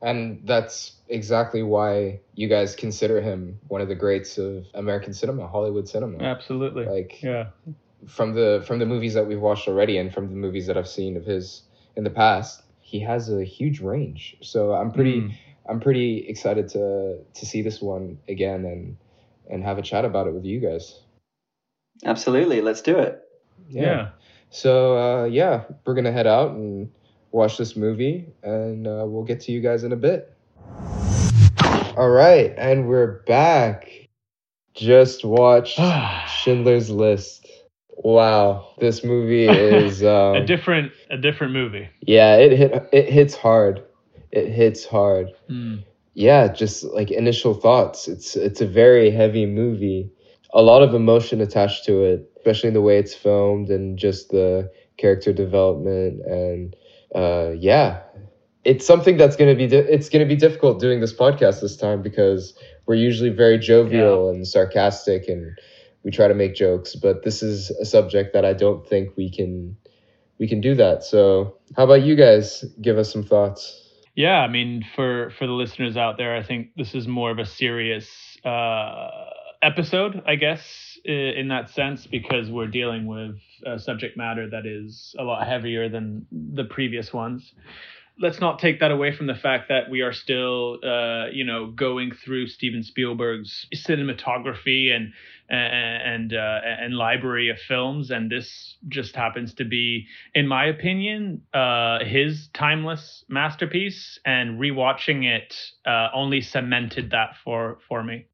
And 0.03 0.43
that's 0.45 0.93
exactly 1.09 1.63
why 1.63 2.21
you 2.35 2.47
guys 2.47 2.77
consider 2.77 3.23
him 3.23 3.59
one 3.69 3.81
of 3.81 3.89
the 3.89 3.95
greats 3.95 4.37
of 4.37 4.67
American 4.75 5.15
cinema, 5.15 5.49
Hollywood 5.49 5.89
cinema. 5.89 6.19
absolutely 6.23 6.85
Like 6.85 7.23
yeah 7.23 7.47
from 8.07 8.35
the 8.35 8.63
from 8.67 8.79
the 8.79 8.87
movies 8.87 9.15
that 9.15 9.27
we've 9.27 9.41
watched 9.41 9.67
already 9.67 9.97
and 9.99 10.13
from 10.13 10.29
the 10.29 10.37
movies 10.37 10.67
that 10.67 10.77
I've 10.77 10.89
seen 10.89 11.17
of 11.17 11.25
his 11.25 11.63
in 11.97 12.05
the 12.05 12.11
past, 12.11 12.63
he 12.81 13.01
has 13.01 13.33
a 13.33 13.45
huge 13.45 13.81
range. 13.81 14.37
So 14.43 14.75
I'm 14.75 14.91
pretty 14.93 15.21
Mm. 15.21 15.33
I'm 15.69 15.81
pretty 15.81 16.29
excited 16.29 16.69
to 16.71 17.19
to 17.33 17.47
see 17.47 17.63
this 17.63 17.81
one 17.81 18.19
again 18.29 18.65
and 18.67 18.97
and 19.51 19.65
have 19.65 19.79
a 19.79 19.83
chat 19.83 20.05
about 20.05 20.27
it 20.27 20.35
with 20.35 20.45
you 20.45 20.61
guys. 20.61 21.01
Absolutely, 22.05 22.61
let's 22.61 22.83
do 22.83 22.99
it. 22.99 23.23
yeah, 23.69 24.11
So 24.55 24.97
uh, 24.97 25.25
yeah, 25.25 25.65
we're 25.85 25.95
gonna 25.95 26.13
head 26.13 26.29
out 26.29 26.53
and 26.53 26.89
watch 27.33 27.59
this 27.59 27.75
movie, 27.75 28.29
and 28.45 28.87
uh, 28.87 29.05
we'll 29.05 29.25
get 29.25 29.41
to 29.41 29.53
you 29.53 29.61
guys 29.61 29.83
in 29.83 29.91
a 29.91 29.97
bit. 29.97 30.33
All 31.97 32.11
right, 32.11 32.55
and 32.57 32.87
we're 32.87 33.25
back. 33.25 33.91
Just 34.73 35.25
watched 35.25 35.81
Schindler's 36.29 36.89
List. 36.89 37.51
Wow, 37.97 38.75
this 38.79 39.03
movie 39.03 39.47
is 39.49 40.05
um, 40.05 40.37
a 40.37 40.47
different 40.47 40.93
a 41.11 41.17
different 41.17 41.53
movie 41.53 41.89
yeah, 42.03 42.37
it 42.37 42.57
hit 42.57 42.89
it 42.93 43.13
hits 43.13 43.35
hard. 43.35 43.83
It 44.31 44.53
hits 44.53 44.87
hard. 44.87 45.31
Mm. 45.51 45.83
Yeah, 46.15 46.47
just 46.47 46.85
like 46.85 47.11
initial 47.11 47.55
thoughts. 47.55 48.07
It's 48.07 48.37
it's 48.37 48.61
a 48.61 48.69
very 48.69 49.11
heavy 49.11 49.47
movie. 49.47 50.13
A 50.53 50.63
lot 50.63 50.85
of 50.85 50.95
emotion 50.95 51.41
attached 51.41 51.87
to 51.87 52.05
it, 52.05 52.31
especially 52.45 52.69
in 52.69 52.75
the 52.75 52.83
way 52.83 52.99
it's 52.99 53.15
filmed 53.15 53.71
and 53.71 53.99
just 53.99 54.31
the 54.31 54.71
character 54.99 55.33
development 55.33 56.21
and 56.27 56.77
uh 57.15 57.51
yeah. 57.57 58.03
It's 58.65 58.87
something 58.87 59.19
that's 59.19 59.37
going 59.37 59.51
to 59.51 59.57
be 59.57 59.67
di- 59.67 59.93
it's 59.93 60.09
going 60.09 60.27
to 60.27 60.29
be 60.29 60.39
difficult 60.41 60.81
doing 60.81 61.01
this 61.01 61.13
podcast 61.13 61.61
this 61.61 61.77
time 61.77 62.03
because 62.03 62.55
we're 62.87 62.95
usually 62.95 63.31
very 63.31 63.59
jovial 63.59 64.31
and 64.31 64.47
sarcastic 64.47 65.29
and 65.29 65.59
we 66.03 66.11
try 66.11 66.29
to 66.29 66.35
make 66.35 66.55
jokes, 66.55 66.95
but 66.95 67.25
this 67.25 67.43
is 67.43 67.71
a 67.71 67.85
subject 67.85 68.33
that 68.35 68.45
I 68.45 68.55
don't 68.55 68.87
think 68.87 69.17
we 69.17 69.31
can 69.31 69.77
we 70.39 70.49
can 70.49 70.61
do 70.61 70.75
that. 70.77 71.05
So, 71.05 71.59
how 71.77 71.85
about 71.85 72.03
you 72.03 72.17
guys 72.17 72.65
give 72.81 72.99
us 72.99 73.13
some 73.13 73.23
thoughts? 73.23 73.85
yeah 74.15 74.39
i 74.41 74.49
mean 74.49 74.85
for 74.95 75.31
for 75.39 75.47
the 75.47 75.53
listeners 75.53 75.97
out 75.97 76.17
there 76.17 76.37
i 76.37 76.43
think 76.43 76.69
this 76.77 76.95
is 76.95 77.07
more 77.09 77.31
of 77.31 77.39
a 77.39 77.45
serious 77.45 78.39
uh 78.45 79.09
episode 79.63 80.23
i 80.27 80.37
guess 80.37 80.94
in 81.05 81.49
that 81.49 81.71
sense 81.71 82.07
because 82.07 82.51
we're 82.51 82.67
dealing 82.67 83.07
with 83.07 83.37
a 83.67 83.79
subject 83.79 84.17
matter 84.17 84.49
that 84.49 84.67
is 84.67 85.15
a 85.19 85.23
lot 85.23 85.47
heavier 85.47 85.89
than 85.89 86.27
the 86.31 86.65
previous 86.65 87.13
ones 87.13 87.53
let's 88.19 88.41
not 88.41 88.59
take 88.59 88.81
that 88.81 88.91
away 88.91 89.15
from 89.15 89.27
the 89.27 89.35
fact 89.35 89.69
that 89.69 89.91
we 89.91 90.01
are 90.03 90.13
still, 90.13 90.79
uh, 90.85 91.27
you 91.33 91.45
know, 91.45 91.67
going 91.67 92.13
through 92.13 92.47
Steven 92.47 92.83
Spielberg's 92.83 93.67
cinematography 93.75 94.91
and 94.91 95.13
and 95.49 96.33
uh, 96.33 96.61
and 96.65 96.95
library 96.95 97.51
of 97.51 97.59
films, 97.59 98.11
and 98.11 98.31
this 98.31 98.77
just 98.89 99.15
happens 99.15 99.53
to 99.55 99.65
be, 99.65 100.07
in 100.35 100.49
my 100.49 100.67
opinion, 100.67 101.43
uh, 101.53 102.03
his 102.03 102.49
timeless 102.55 103.25
masterpiece. 103.29 104.19
And 104.25 104.59
rewatching 104.59 105.25
it 105.25 105.55
uh, 105.87 106.09
only 106.15 106.41
cemented 106.41 107.11
that 107.11 107.37
for 107.45 107.79
for 107.89 108.03
me. 108.03 108.27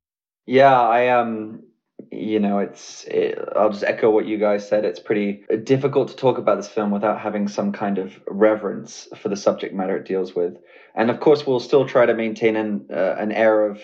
Yeah, 0.46 0.80
I 0.80 1.08
um, 1.08 1.62
you 2.10 2.40
know, 2.40 2.58
it's. 2.58 3.04
It, 3.04 3.38
I'll 3.56 3.70
just 3.70 3.84
echo 3.84 4.10
what 4.10 4.26
you 4.26 4.38
guys 4.38 4.66
said. 4.68 4.84
It's 4.84 5.00
pretty 5.00 5.44
difficult 5.64 6.08
to 6.08 6.16
talk 6.16 6.38
about 6.38 6.56
this 6.56 6.68
film 6.68 6.90
without 6.90 7.20
having 7.20 7.48
some 7.48 7.72
kind 7.72 7.98
of 7.98 8.20
reverence 8.28 9.08
for 9.16 9.28
the 9.28 9.36
subject 9.36 9.74
matter 9.74 9.96
it 9.96 10.06
deals 10.06 10.34
with, 10.34 10.56
and 10.94 11.10
of 11.10 11.20
course, 11.20 11.46
we'll 11.46 11.60
still 11.60 11.86
try 11.86 12.06
to 12.06 12.14
maintain 12.14 12.56
an 12.56 12.86
uh, 12.90 13.16
an 13.18 13.32
air 13.32 13.66
of 13.66 13.80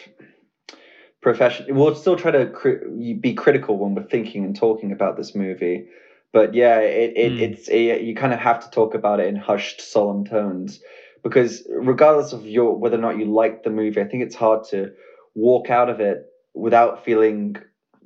profession. 1.21 1.75
We'll 1.75 1.95
still 1.95 2.17
try 2.17 2.31
to 2.33 2.47
cri- 2.47 3.15
be 3.15 3.35
critical 3.35 3.79
when 3.79 3.95
we're 3.95 4.03
thinking 4.03 4.45
and 4.45 4.55
talking 4.57 4.93
about 4.93 5.17
this 5.17 5.35
movie. 5.35 5.87
But 6.33 6.55
yeah, 6.55 6.79
it, 6.81 7.13
it 7.17 7.33
Hmm. 7.33 7.39
it's 7.39 7.69
it, 7.69 8.03
you 8.03 8.15
kind 8.15 8.33
of 8.33 8.41
have 8.41 8.61
to 8.61 8.71
talk 8.71 8.95
about 8.95 9.21
it 9.21 9.29
in 9.29 9.37
hushed, 9.37 9.81
solemn 9.81 10.25
tones 10.25 10.81
because 11.23 11.67
regardless 11.71 12.33
of 12.33 12.47
your 12.47 12.77
whether 12.77 12.97
or 12.97 13.01
not 13.01 13.19
you 13.19 13.25
like 13.25 13.63
the 13.63 13.71
movie, 13.71 14.01
I 14.01 14.05
think 14.05 14.23
it's 14.23 14.35
hard 14.35 14.65
to 14.71 14.91
walk 15.35 15.71
out 15.71 15.89
of 15.89 16.01
it 16.01 16.19
without 16.55 17.05
feeling 17.05 17.57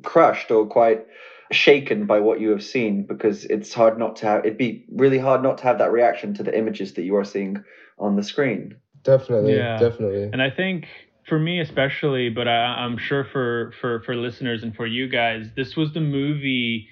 crushed 0.03 0.51
or 0.51 0.67
quite 0.67 1.07
shaken 1.53 2.07
by 2.07 2.21
what 2.21 2.41
you 2.41 2.51
have 2.51 2.63
seen 2.63 3.05
because 3.05 3.45
it's 3.45 3.73
hard 3.75 3.99
not 3.99 4.15
to 4.17 4.27
have 4.27 4.45
it'd 4.45 4.57
be 4.57 4.85
really 4.93 5.19
hard 5.19 5.43
not 5.43 5.59
to 5.59 5.65
have 5.65 5.79
that 5.79 5.91
reaction 5.91 6.33
to 6.33 6.45
the 6.45 6.57
images 6.57 6.95
that 6.95 7.03
you 7.03 7.17
are 7.17 7.25
seeing 7.25 7.63
on 7.99 8.15
the 8.15 8.23
screen 8.23 8.77
Definitely, 9.03 9.57
Yeah. 9.57 9.79
definitely. 9.79 10.31
And 10.33 10.43
I 10.43 10.51
think 10.51 10.87
for 11.29 11.39
me 11.39 11.61
especially, 11.61 12.29
but 12.29 12.49
I, 12.49 12.65
I'm 12.85 12.99
sure 12.99 13.25
for 13.25 13.73
for 13.81 14.01
for 14.03 14.15
listeners 14.15 14.63
and 14.63 14.75
for 14.75 14.87
you 14.87 15.09
guys, 15.09 15.47
this 15.57 15.77
was 15.77 15.93
the 15.93 16.01
movie. 16.01 16.89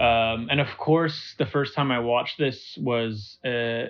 Um, 0.00 0.48
and 0.50 0.60
of 0.60 0.68
course, 0.78 1.34
the 1.38 1.46
first 1.46 1.74
time 1.74 1.90
I 1.90 2.00
watched 2.00 2.38
this 2.38 2.78
was 2.80 3.38
uh, 3.44 3.84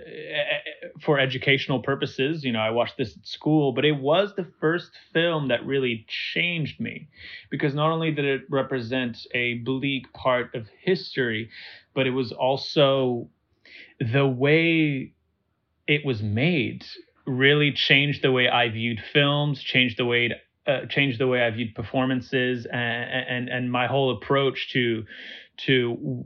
for 1.01 1.19
educational 1.19 1.81
purposes. 1.81 2.45
You 2.45 2.53
know, 2.53 2.59
I 2.59 2.71
watched 2.71 2.99
this 2.99 3.17
at 3.17 3.27
school, 3.27 3.73
but 3.73 3.85
it 3.85 3.93
was 3.93 4.35
the 4.35 4.47
first 4.61 4.91
film 5.13 5.49
that 5.49 5.65
really 5.65 6.05
changed 6.35 6.81
me 6.81 7.09
because 7.51 7.73
not 7.75 7.91
only 7.91 8.11
did 8.11 8.25
it 8.25 8.43
represent 8.51 9.19
a 9.33 9.55
bleak 9.59 10.13
part 10.13 10.55
of 10.55 10.67
history, 10.81 11.51
but 11.95 12.07
it 12.07 12.11
was 12.11 12.33
also 12.33 13.29
the 14.01 14.27
way 14.27 15.15
it 15.87 16.05
was 16.05 16.23
made 16.23 16.85
really 17.27 17.73
changed 17.73 18.23
the 18.23 18.33
way 18.33 18.49
I 18.49 18.69
viewed 18.69 19.01
films, 19.13 19.63
changed 19.63 19.99
the 19.99 20.05
way 20.05 20.33
uh, 20.67 20.87
changed 20.89 21.19
the 21.19 21.27
way 21.27 21.43
I 21.43 21.51
viewed 21.51 21.75
performances, 21.75 22.67
and, 22.67 23.27
and 23.29 23.49
and 23.49 23.73
my 23.73 23.87
whole 23.87 24.17
approach 24.17 24.71
to 24.73 25.05
to 25.59 26.25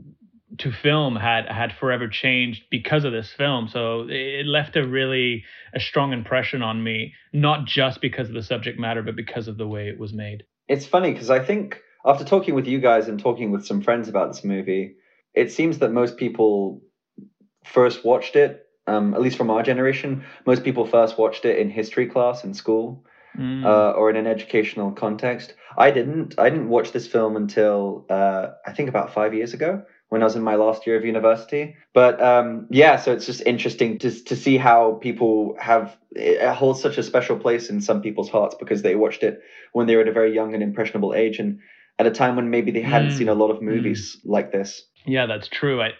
to 0.59 0.71
film 0.71 1.15
had 1.15 1.45
had 1.47 1.73
forever 1.73 2.07
changed 2.07 2.63
because 2.71 3.03
of 3.03 3.11
this 3.11 3.31
film. 3.31 3.67
So 3.67 4.07
it 4.09 4.45
left 4.45 4.75
a 4.75 4.87
really 4.87 5.43
a 5.73 5.79
strong 5.79 6.13
impression 6.13 6.61
on 6.61 6.83
me, 6.83 7.13
not 7.33 7.65
just 7.65 8.01
because 8.01 8.29
of 8.29 8.33
the 8.33 8.43
subject 8.43 8.79
matter, 8.79 9.01
but 9.01 9.15
because 9.15 9.47
of 9.47 9.57
the 9.57 9.67
way 9.67 9.87
it 9.89 9.99
was 9.99 10.13
made. 10.13 10.43
It's 10.67 10.85
funny 10.85 11.11
because 11.11 11.29
I 11.29 11.43
think 11.43 11.81
after 12.05 12.23
talking 12.23 12.55
with 12.55 12.67
you 12.67 12.79
guys 12.79 13.07
and 13.07 13.19
talking 13.19 13.51
with 13.51 13.65
some 13.65 13.81
friends 13.81 14.07
about 14.07 14.31
this 14.31 14.43
movie, 14.43 14.95
it 15.33 15.51
seems 15.51 15.79
that 15.79 15.91
most 15.91 16.17
people 16.17 16.81
first 17.65 18.05
watched 18.05 18.35
it, 18.35 18.65
um, 18.87 19.13
at 19.13 19.21
least 19.21 19.37
from 19.37 19.51
our 19.51 19.63
generation, 19.63 20.23
most 20.45 20.63
people 20.63 20.85
first 20.85 21.17
watched 21.17 21.43
it 21.43 21.59
in 21.59 21.69
history 21.69 22.07
class 22.07 22.43
in 22.43 22.53
school. 22.53 23.05
Mm. 23.37 23.65
Uh, 23.65 23.91
or 23.91 24.09
in 24.09 24.15
an 24.15 24.25
educational 24.25 24.91
context. 24.91 25.53
I 25.77 25.91
didn't. 25.91 26.35
I 26.39 26.49
didn't 26.49 26.69
watch 26.69 26.91
this 26.91 27.07
film 27.07 27.35
until 27.35 28.05
uh, 28.09 28.47
I 28.65 28.71
think 28.71 28.89
about 28.89 29.13
five 29.13 29.33
years 29.33 29.53
ago 29.53 29.83
when 30.09 30.21
I 30.21 30.25
was 30.25 30.35
in 30.35 30.41
my 30.41 30.55
last 30.55 30.87
year 30.87 30.95
of 30.97 31.05
university. 31.05 31.75
But 31.93 32.21
um, 32.21 32.67
yeah, 32.71 32.95
so 32.95 33.11
it's 33.13 33.25
just 33.25 33.41
interesting 33.45 33.99
to 33.99 34.11
to 34.11 34.35
see 34.35 34.57
how 34.57 34.93
people 35.01 35.55
have 35.59 35.95
it 36.11 36.53
holds 36.53 36.81
such 36.81 36.97
a 36.97 37.03
special 37.03 37.37
place 37.37 37.69
in 37.69 37.81
some 37.81 38.01
people's 38.01 38.29
hearts 38.29 38.55
because 38.59 38.81
they 38.81 38.95
watched 38.95 39.23
it 39.23 39.41
when 39.73 39.85
they 39.85 39.95
were 39.95 40.01
at 40.01 40.07
a 40.07 40.13
very 40.13 40.33
young 40.33 40.53
and 40.53 40.63
impressionable 40.63 41.13
age 41.13 41.37
and 41.37 41.59
at 41.99 42.07
a 42.07 42.11
time 42.11 42.35
when 42.35 42.49
maybe 42.49 42.71
they 42.71 42.81
hadn't 42.81 43.09
mm. 43.09 43.17
seen 43.17 43.29
a 43.29 43.33
lot 43.33 43.49
of 43.49 43.61
movies 43.61 44.17
mm. 44.17 44.31
like 44.31 44.51
this. 44.51 44.83
Yeah, 45.05 45.25
that's 45.25 45.47
true. 45.47 45.81
I 45.81 45.91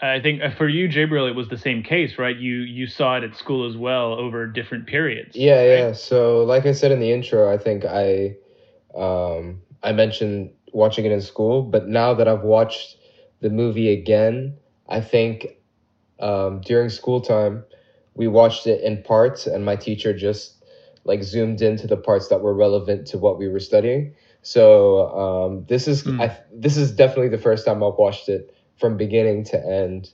I 0.00 0.20
think 0.20 0.42
uh, 0.42 0.50
for 0.50 0.68
you, 0.68 0.88
Jabril, 0.88 1.28
it 1.28 1.34
was 1.34 1.48
the 1.48 1.58
same 1.58 1.82
case, 1.82 2.18
right? 2.18 2.36
You 2.36 2.58
you 2.58 2.86
saw 2.86 3.16
it 3.16 3.24
at 3.24 3.36
school 3.36 3.68
as 3.68 3.76
well 3.76 4.12
over 4.14 4.46
different 4.46 4.86
periods. 4.86 5.34
Yeah, 5.34 5.56
right? 5.56 5.66
yeah. 5.66 5.92
So, 5.92 6.44
like 6.44 6.66
I 6.66 6.72
said 6.72 6.92
in 6.92 7.00
the 7.00 7.10
intro, 7.10 7.52
I 7.52 7.58
think 7.58 7.84
I 7.84 8.36
um, 8.94 9.60
I 9.82 9.92
mentioned 9.92 10.50
watching 10.72 11.04
it 11.04 11.10
in 11.10 11.20
school, 11.20 11.62
but 11.62 11.88
now 11.88 12.14
that 12.14 12.28
I've 12.28 12.42
watched 12.42 12.96
the 13.40 13.50
movie 13.50 13.92
again, 13.92 14.56
I 14.88 15.00
think 15.00 15.48
um, 16.20 16.60
during 16.60 16.90
school 16.90 17.20
time 17.20 17.64
we 18.14 18.28
watched 18.28 18.68
it 18.68 18.82
in 18.82 19.02
parts, 19.02 19.48
and 19.48 19.64
my 19.64 19.74
teacher 19.74 20.16
just 20.16 20.64
like 21.04 21.24
zoomed 21.24 21.60
into 21.60 21.88
the 21.88 21.96
parts 21.96 22.28
that 22.28 22.40
were 22.40 22.54
relevant 22.54 23.06
to 23.08 23.18
what 23.18 23.36
we 23.36 23.48
were 23.48 23.60
studying. 23.60 24.14
So 24.42 25.08
um, 25.08 25.64
this 25.68 25.88
is 25.88 26.04
mm. 26.04 26.22
I, 26.22 26.38
this 26.52 26.76
is 26.76 26.92
definitely 26.92 27.30
the 27.30 27.38
first 27.38 27.66
time 27.66 27.82
I've 27.82 27.94
watched 27.94 28.28
it 28.28 28.54
from 28.78 28.96
beginning 28.96 29.44
to 29.44 29.58
end 29.58 30.10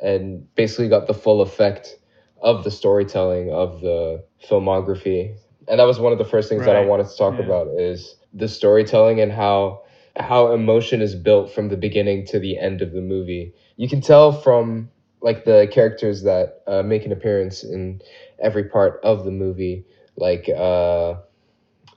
and 0.00 0.46
basically 0.54 0.88
got 0.88 1.06
the 1.06 1.14
full 1.14 1.40
effect 1.40 1.98
of 2.40 2.64
the 2.64 2.70
storytelling 2.70 3.50
of 3.52 3.80
the 3.80 4.24
filmography 4.48 5.36
and 5.68 5.80
that 5.80 5.84
was 5.84 5.98
one 5.98 6.12
of 6.12 6.18
the 6.18 6.24
first 6.24 6.48
things 6.48 6.60
right. 6.60 6.66
that 6.66 6.76
i 6.76 6.84
wanted 6.84 7.08
to 7.08 7.16
talk 7.16 7.34
yeah. 7.38 7.44
about 7.44 7.68
is 7.78 8.16
the 8.32 8.48
storytelling 8.48 9.20
and 9.20 9.32
how 9.32 9.82
how 10.16 10.52
emotion 10.52 11.00
is 11.00 11.14
built 11.14 11.52
from 11.52 11.68
the 11.68 11.76
beginning 11.76 12.26
to 12.26 12.38
the 12.38 12.58
end 12.58 12.82
of 12.82 12.92
the 12.92 13.00
movie 13.00 13.52
you 13.76 13.88
can 13.88 14.00
tell 14.00 14.32
from 14.32 14.88
like 15.20 15.44
the 15.44 15.68
characters 15.72 16.22
that 16.22 16.62
uh, 16.66 16.82
make 16.82 17.04
an 17.04 17.12
appearance 17.12 17.64
in 17.64 18.00
every 18.40 18.64
part 18.64 19.00
of 19.02 19.24
the 19.24 19.30
movie 19.30 19.84
like 20.16 20.48
uh 20.56 21.14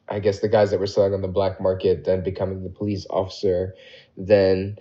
i 0.10 0.20
guess 0.20 0.40
the 0.40 0.50
guys 0.50 0.72
that 0.72 0.80
were 0.80 0.88
selling 0.88 1.14
on 1.14 1.22
the 1.22 1.28
black 1.28 1.62
market 1.62 2.04
then 2.04 2.24
becoming 2.24 2.64
the 2.64 2.70
police 2.70 3.06
officer 3.10 3.76
then 4.18 4.76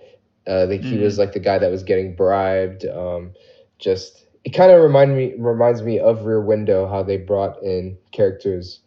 uh, 0.47 0.65
like 0.67 0.81
he 0.81 0.97
was 0.97 1.15
mm. 1.15 1.19
like 1.19 1.33
the 1.33 1.39
guy 1.39 1.57
that 1.57 1.71
was 1.71 1.83
getting 1.83 2.15
bribed. 2.15 2.85
Um, 2.85 3.33
just 3.79 4.25
it 4.43 4.51
kind 4.51 4.71
of 4.71 4.81
remind 4.81 5.15
me 5.15 5.33
reminds 5.37 5.81
me 5.81 5.99
of 5.99 6.25
Rear 6.25 6.41
Window 6.41 6.87
how 6.87 7.03
they 7.03 7.17
brought 7.17 7.61
in 7.61 7.97
characters 8.11 8.79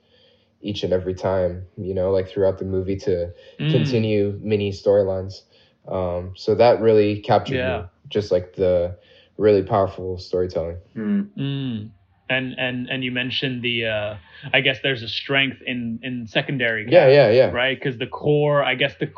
each 0.61 0.83
and 0.83 0.93
every 0.93 1.15
time, 1.15 1.67
you 1.77 1.95
know, 1.95 2.11
like 2.11 2.29
throughout 2.29 2.59
the 2.59 2.65
movie 2.65 2.97
to 2.97 3.33
mm. 3.61 3.71
continue 3.71 4.39
mini 4.43 4.73
storylines. 4.73 5.43
Um, 5.87 6.33
so 6.37 6.55
that 6.55 6.81
really 6.81 7.21
captured 7.21 7.57
yeah. 7.57 7.79
me, 7.83 7.85
just 8.09 8.33
like 8.33 8.55
the 8.55 8.97
really 9.37 9.63
powerful 9.63 10.19
storytelling. 10.19 10.79
Mm. 10.97 11.29
Mm. 11.39 11.91
And 12.31 12.55
and 12.57 12.89
and 12.89 13.05
you 13.05 13.13
mentioned 13.13 13.63
the, 13.63 13.85
uh, 13.85 14.17
I 14.55 14.63
guess 14.63 14.79
there's 14.83 15.03
a 15.03 15.09
strength 15.09 15.59
in 15.67 16.01
in 16.03 16.27
secondary. 16.27 16.85
Cast, 16.85 16.95
yeah, 16.95 17.09
yeah, 17.09 17.31
yeah. 17.31 17.51
Right, 17.51 17.79
because 17.79 17.99
the 17.99 18.07
core, 18.07 18.65
I 18.65 18.75
guess 18.77 18.95
the 18.99 19.11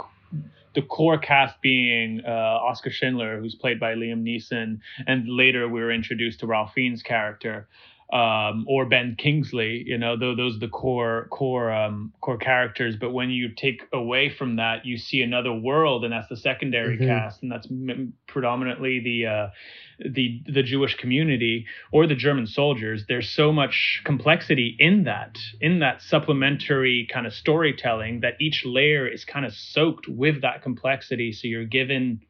the 0.77 0.83
core 0.83 1.19
cast 1.19 1.61
being 1.63 2.21
uh, 2.25 2.31
Oskar 2.31 2.91
Schindler, 2.91 3.41
who's 3.41 3.55
played 3.55 3.81
by 3.81 3.95
Liam 3.95 4.23
Neeson, 4.23 4.79
and 5.07 5.27
later 5.27 5.69
we 5.69 5.81
were 5.81 5.91
introduced 5.91 6.41
to 6.41 6.47
Ralph 6.47 6.75
Fiennes' 6.75 7.03
character, 7.03 7.67
um, 8.13 8.65
or 8.69 8.87
Ben 8.87 9.17
Kingsley. 9.19 9.83
You 9.87 9.99
know, 9.99 10.17
those, 10.17 10.37
those 10.37 10.57
are 10.57 10.61
the 10.61 10.69
core 10.69 11.29
core 11.31 11.73
um, 11.73 12.13
core 12.21 12.39
characters. 12.39 12.97
But 12.97 13.11
when 13.11 13.31
you 13.31 13.49
take 13.55 13.83
away 13.93 14.31
from 14.31 14.57
that, 14.57 14.87
you 14.87 14.97
see 14.97 15.23
another 15.23 15.53
world, 15.53 16.05
and 16.05 16.13
that's 16.13 16.29
the 16.29 16.37
secondary 16.37 16.97
mm-hmm. 16.97 17.07
cast, 17.07 17.43
and 17.43 17.51
that's 17.51 17.67
m- 17.71 18.15
predominantly 18.27 19.01
the 19.01 19.27
uh, 19.27 19.47
the 19.99 20.43
the 20.47 20.63
Jewish 20.63 20.95
community 20.97 21.67
or 21.91 22.07
the 22.07 22.15
German 22.15 22.47
soldiers. 22.47 23.05
There's 23.09 23.29
so 23.29 23.53
much 23.53 24.03
complexity 24.05 24.77
in 24.79 25.05
that 25.05 25.39
in 25.61 25.81
that 25.81 26.03
supplementary 26.03 27.09
kind 27.13 27.27
of 27.27 27.33
storytelling 27.33 28.21
that 28.21 28.35
each 28.41 28.63
layer 28.65 29.07
is 29.07 29.25
kind 29.25 29.45
of 29.45 29.53
soaked 29.53 30.07
with 30.07 30.43
that 30.43 30.63
complexity. 30.63 31.33
So 31.33 31.49
you're 31.49 31.65
given 31.65 32.21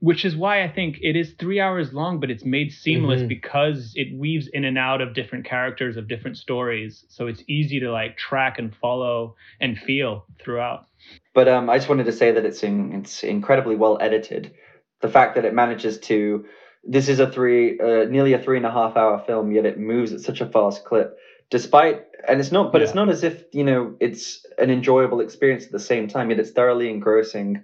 which 0.00 0.24
is 0.24 0.36
why 0.36 0.62
I 0.62 0.68
think 0.68 0.98
it 1.00 1.16
is 1.16 1.34
three 1.38 1.60
hours 1.60 1.92
long, 1.92 2.20
but 2.20 2.30
it's 2.30 2.44
made 2.44 2.72
seamless 2.72 3.20
mm-hmm. 3.20 3.28
because 3.28 3.92
it 3.94 4.16
weaves 4.16 4.48
in 4.48 4.64
and 4.64 4.76
out 4.76 5.00
of 5.00 5.14
different 5.14 5.44
characters 5.44 5.96
of 5.96 6.08
different 6.08 6.36
stories. 6.36 7.04
So 7.08 7.26
it's 7.26 7.42
easy 7.48 7.80
to 7.80 7.90
like 7.90 8.16
track 8.16 8.58
and 8.58 8.74
follow 8.76 9.36
and 9.60 9.78
feel 9.78 10.26
throughout. 10.42 10.86
But 11.34 11.48
um, 11.48 11.70
I 11.70 11.78
just 11.78 11.88
wanted 11.88 12.04
to 12.06 12.12
say 12.12 12.32
that 12.32 12.44
it's 12.44 12.62
in, 12.62 12.92
it's 12.92 13.22
incredibly 13.22 13.76
well 13.76 13.98
edited. 14.00 14.54
The 15.00 15.08
fact 15.08 15.34
that 15.36 15.44
it 15.44 15.54
manages 15.54 15.98
to 16.00 16.44
this 16.86 17.08
is 17.08 17.18
a 17.18 17.30
three, 17.30 17.78
uh, 17.80 18.04
nearly 18.04 18.32
a 18.32 18.38
three 18.38 18.56
and 18.56 18.66
a 18.66 18.70
half 18.70 18.96
hour 18.96 19.22
film, 19.26 19.50
yet 19.50 19.66
it 19.66 19.78
moves 19.78 20.12
at 20.12 20.20
such 20.20 20.40
a 20.40 20.46
fast 20.46 20.84
clip. 20.84 21.18
Despite, 21.50 22.04
and 22.26 22.40
it's 22.40 22.50
not, 22.50 22.72
but 22.72 22.80
yeah. 22.80 22.86
it's 22.86 22.94
not 22.94 23.08
as 23.08 23.22
if 23.22 23.44
you 23.52 23.64
know 23.64 23.94
it's 24.00 24.44
an 24.58 24.70
enjoyable 24.70 25.20
experience 25.20 25.64
at 25.64 25.72
the 25.72 25.78
same 25.78 26.08
time. 26.08 26.30
Yet 26.30 26.40
it's 26.40 26.50
thoroughly 26.50 26.90
engrossing, 26.90 27.62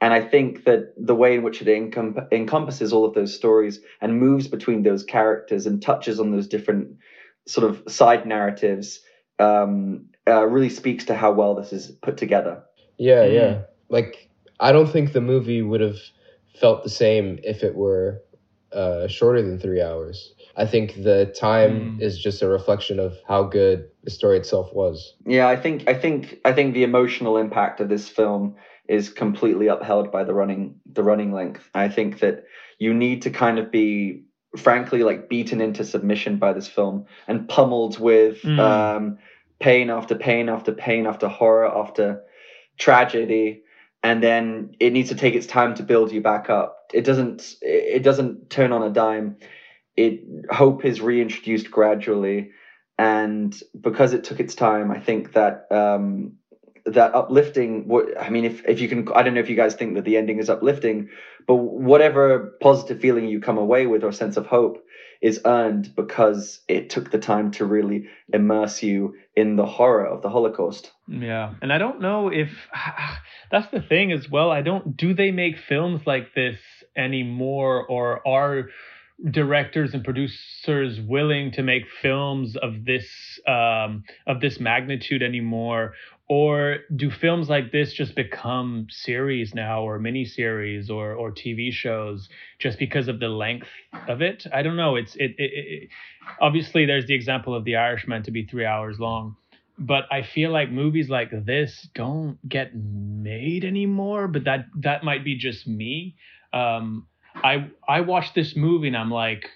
and 0.00 0.14
I 0.14 0.22
think 0.22 0.64
that 0.64 0.94
the 0.96 1.14
way 1.14 1.34
in 1.34 1.42
which 1.42 1.60
it 1.60 1.68
encom- 1.68 2.26
encompasses 2.32 2.92
all 2.92 3.04
of 3.04 3.14
those 3.14 3.34
stories 3.34 3.80
and 4.00 4.18
moves 4.18 4.48
between 4.48 4.82
those 4.82 5.04
characters 5.04 5.66
and 5.66 5.82
touches 5.82 6.18
on 6.18 6.30
those 6.30 6.48
different 6.48 6.96
sort 7.46 7.68
of 7.68 7.82
side 7.92 8.26
narratives 8.26 9.00
um, 9.38 10.06
uh, 10.26 10.46
really 10.46 10.70
speaks 10.70 11.04
to 11.06 11.14
how 11.14 11.32
well 11.32 11.54
this 11.54 11.72
is 11.72 11.90
put 12.02 12.16
together. 12.16 12.62
Yeah, 12.96 13.24
mm. 13.24 13.34
yeah. 13.34 13.62
Like 13.88 14.28
I 14.58 14.72
don't 14.72 14.90
think 14.90 15.12
the 15.12 15.20
movie 15.20 15.62
would 15.62 15.80
have 15.80 15.98
felt 16.54 16.82
the 16.82 16.90
same 16.90 17.38
if 17.42 17.62
it 17.62 17.74
were 17.74 18.22
uh, 18.72 19.08
shorter 19.08 19.42
than 19.42 19.58
three 19.58 19.82
hours. 19.82 20.34
I 20.56 20.66
think 20.66 21.02
the 21.02 21.34
time 21.38 21.98
mm. 21.98 22.02
is 22.02 22.18
just 22.18 22.42
a 22.42 22.48
reflection 22.48 22.98
of 22.98 23.16
how 23.26 23.44
good 23.44 23.88
the 24.04 24.10
story 24.10 24.36
itself 24.38 24.72
was. 24.72 25.14
Yeah, 25.26 25.48
I 25.48 25.56
think 25.56 25.88
I 25.88 25.94
think 25.94 26.38
I 26.44 26.52
think 26.52 26.74
the 26.74 26.84
emotional 26.84 27.36
impact 27.36 27.80
of 27.80 27.88
this 27.88 28.08
film 28.08 28.56
is 28.90 29.08
completely 29.08 29.68
upheld 29.68 30.10
by 30.10 30.24
the 30.24 30.34
running 30.34 30.74
the 30.92 31.04
running 31.04 31.32
length. 31.32 31.70
I 31.74 31.88
think 31.88 32.18
that 32.18 32.44
you 32.78 32.92
need 32.92 33.22
to 33.22 33.30
kind 33.30 33.58
of 33.58 33.70
be 33.70 34.24
frankly 34.56 35.04
like 35.04 35.28
beaten 35.28 35.60
into 35.60 35.84
submission 35.84 36.36
by 36.36 36.52
this 36.52 36.66
film 36.66 37.06
and 37.28 37.48
pummeled 37.48 38.00
with 38.00 38.42
mm. 38.42 38.58
um, 38.58 39.16
pain 39.60 39.90
after 39.90 40.16
pain 40.16 40.48
after 40.48 40.72
pain 40.72 41.06
after 41.06 41.28
horror 41.28 41.70
after 41.72 42.20
tragedy 42.78 43.62
and 44.02 44.22
then 44.24 44.74
it 44.80 44.92
needs 44.92 45.10
to 45.10 45.14
take 45.14 45.34
its 45.34 45.46
time 45.46 45.72
to 45.74 45.84
build 45.84 46.10
you 46.10 46.20
back 46.20 46.50
up 46.50 46.90
it 46.92 47.04
doesn't 47.04 47.54
it 47.62 48.02
doesn't 48.02 48.50
turn 48.50 48.72
on 48.72 48.82
a 48.82 48.90
dime 48.90 49.36
it 49.96 50.20
hope 50.50 50.84
is 50.84 51.00
reintroduced 51.00 51.70
gradually 51.70 52.50
and 52.98 53.62
because 53.80 54.12
it 54.12 54.24
took 54.24 54.40
its 54.40 54.56
time 54.56 54.90
i 54.90 54.98
think 54.98 55.32
that 55.34 55.70
um 55.70 56.32
that 56.86 57.14
uplifting 57.14 57.86
what 57.88 58.20
i 58.20 58.30
mean 58.30 58.44
if 58.44 58.64
if 58.66 58.80
you 58.80 58.88
can 58.88 59.06
i 59.14 59.22
don't 59.22 59.34
know 59.34 59.40
if 59.40 59.50
you 59.50 59.56
guys 59.56 59.74
think 59.74 59.94
that 59.94 60.04
the 60.04 60.16
ending 60.16 60.38
is 60.38 60.50
uplifting 60.50 61.08
but 61.46 61.56
whatever 61.56 62.56
positive 62.60 63.00
feeling 63.00 63.26
you 63.26 63.40
come 63.40 63.58
away 63.58 63.86
with 63.86 64.04
or 64.04 64.12
sense 64.12 64.36
of 64.36 64.46
hope 64.46 64.84
is 65.20 65.40
earned 65.44 65.94
because 65.94 66.60
it 66.66 66.90
took 66.90 67.10
the 67.10 67.18
time 67.18 67.50
to 67.50 67.64
really 67.64 68.06
immerse 68.32 68.82
you 68.82 69.14
in 69.36 69.56
the 69.56 69.66
horror 69.66 70.06
of 70.06 70.22
the 70.22 70.30
holocaust. 70.30 70.90
Yeah. 71.06 71.54
And 71.60 71.72
i 71.72 71.78
don't 71.78 72.00
know 72.00 72.28
if 72.28 72.50
that's 73.50 73.70
the 73.70 73.82
thing 73.82 74.12
as 74.12 74.28
well. 74.30 74.50
I 74.50 74.62
don't 74.62 74.96
do 74.96 75.14
they 75.14 75.30
make 75.30 75.58
films 75.58 76.02
like 76.06 76.34
this 76.34 76.58
anymore 76.96 77.86
or 77.86 78.26
are 78.26 78.68
directors 79.30 79.92
and 79.92 80.02
producers 80.02 80.98
willing 81.00 81.52
to 81.52 81.62
make 81.62 81.82
films 82.00 82.56
of 82.56 82.86
this 82.86 83.06
um, 83.46 84.04
of 84.26 84.40
this 84.40 84.58
magnitude 84.58 85.22
anymore 85.22 85.92
or 86.30 86.78
do 86.94 87.10
films 87.10 87.48
like 87.48 87.72
this 87.72 87.92
just 87.92 88.14
become 88.14 88.86
series 88.88 89.52
now 89.52 89.82
or 89.82 89.98
mini 89.98 90.24
series 90.24 90.88
or 90.88 91.12
or 91.12 91.32
TV 91.32 91.72
shows 91.72 92.28
just 92.60 92.78
because 92.78 93.08
of 93.08 93.18
the 93.18 93.28
length 93.28 93.66
of 94.06 94.22
it? 94.22 94.46
I 94.52 94.62
don't 94.62 94.76
know. 94.76 94.94
It's 94.94 95.16
it, 95.16 95.34
it, 95.38 95.50
it 95.52 95.88
obviously 96.40 96.86
there's 96.86 97.06
the 97.06 97.14
example 97.14 97.52
of 97.52 97.64
The 97.64 97.74
Irishman 97.74 98.22
to 98.22 98.30
be 98.30 98.46
3 98.46 98.64
hours 98.64 99.00
long 99.00 99.36
but 99.76 100.04
I 100.12 100.22
feel 100.22 100.52
like 100.52 100.70
movies 100.70 101.08
like 101.08 101.30
this 101.46 101.88
don't 101.94 102.38
get 102.48 102.76
made 102.76 103.64
anymore 103.64 104.28
but 104.28 104.44
that 104.44 104.66
that 104.76 105.02
might 105.02 105.24
be 105.24 105.36
just 105.36 105.66
me. 105.66 106.14
Um, 106.52 107.08
I 107.34 107.70
I 107.88 108.02
watched 108.02 108.36
this 108.36 108.54
movie 108.54 108.86
and 108.88 108.96
I'm 108.96 109.10
like, 109.10 109.48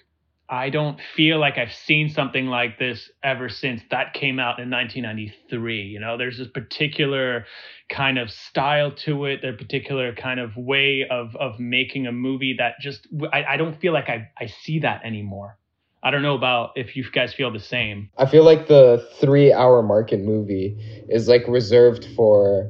I 0.47 0.69
don't 0.69 0.99
feel 1.15 1.39
like 1.39 1.57
I've 1.57 1.73
seen 1.73 2.09
something 2.09 2.45
like 2.45 2.77
this 2.77 3.09
ever 3.23 3.49
since 3.49 3.81
that 3.89 4.13
came 4.13 4.39
out 4.39 4.59
in 4.59 4.69
1993. 4.69 5.81
You 5.81 5.99
know, 5.99 6.17
there's 6.17 6.37
this 6.37 6.47
particular 6.47 7.45
kind 7.89 8.19
of 8.19 8.29
style 8.29 8.91
to 9.05 9.25
it, 9.25 9.43
a 9.43 9.53
particular 9.53 10.13
kind 10.13 10.39
of 10.39 10.55
way 10.55 11.07
of 11.09 11.35
of 11.35 11.59
making 11.59 12.05
a 12.05 12.11
movie 12.11 12.55
that 12.59 12.75
just 12.79 13.07
I, 13.33 13.43
I 13.43 13.57
don't 13.57 13.79
feel 13.79 13.93
like 13.93 14.07
I 14.07 14.29
I 14.39 14.45
see 14.45 14.79
that 14.79 15.03
anymore. 15.03 15.57
I 16.03 16.11
don't 16.11 16.21
know 16.21 16.35
about 16.35 16.73
if 16.75 16.95
you 16.95 17.03
guys 17.11 17.33
feel 17.33 17.51
the 17.51 17.59
same. 17.59 18.11
I 18.15 18.27
feel 18.27 18.43
like 18.43 18.67
the 18.67 19.09
three 19.19 19.51
hour 19.51 19.81
market 19.81 20.19
movie 20.19 20.77
is 21.09 21.27
like 21.27 21.47
reserved 21.47 22.07
for 22.15 22.69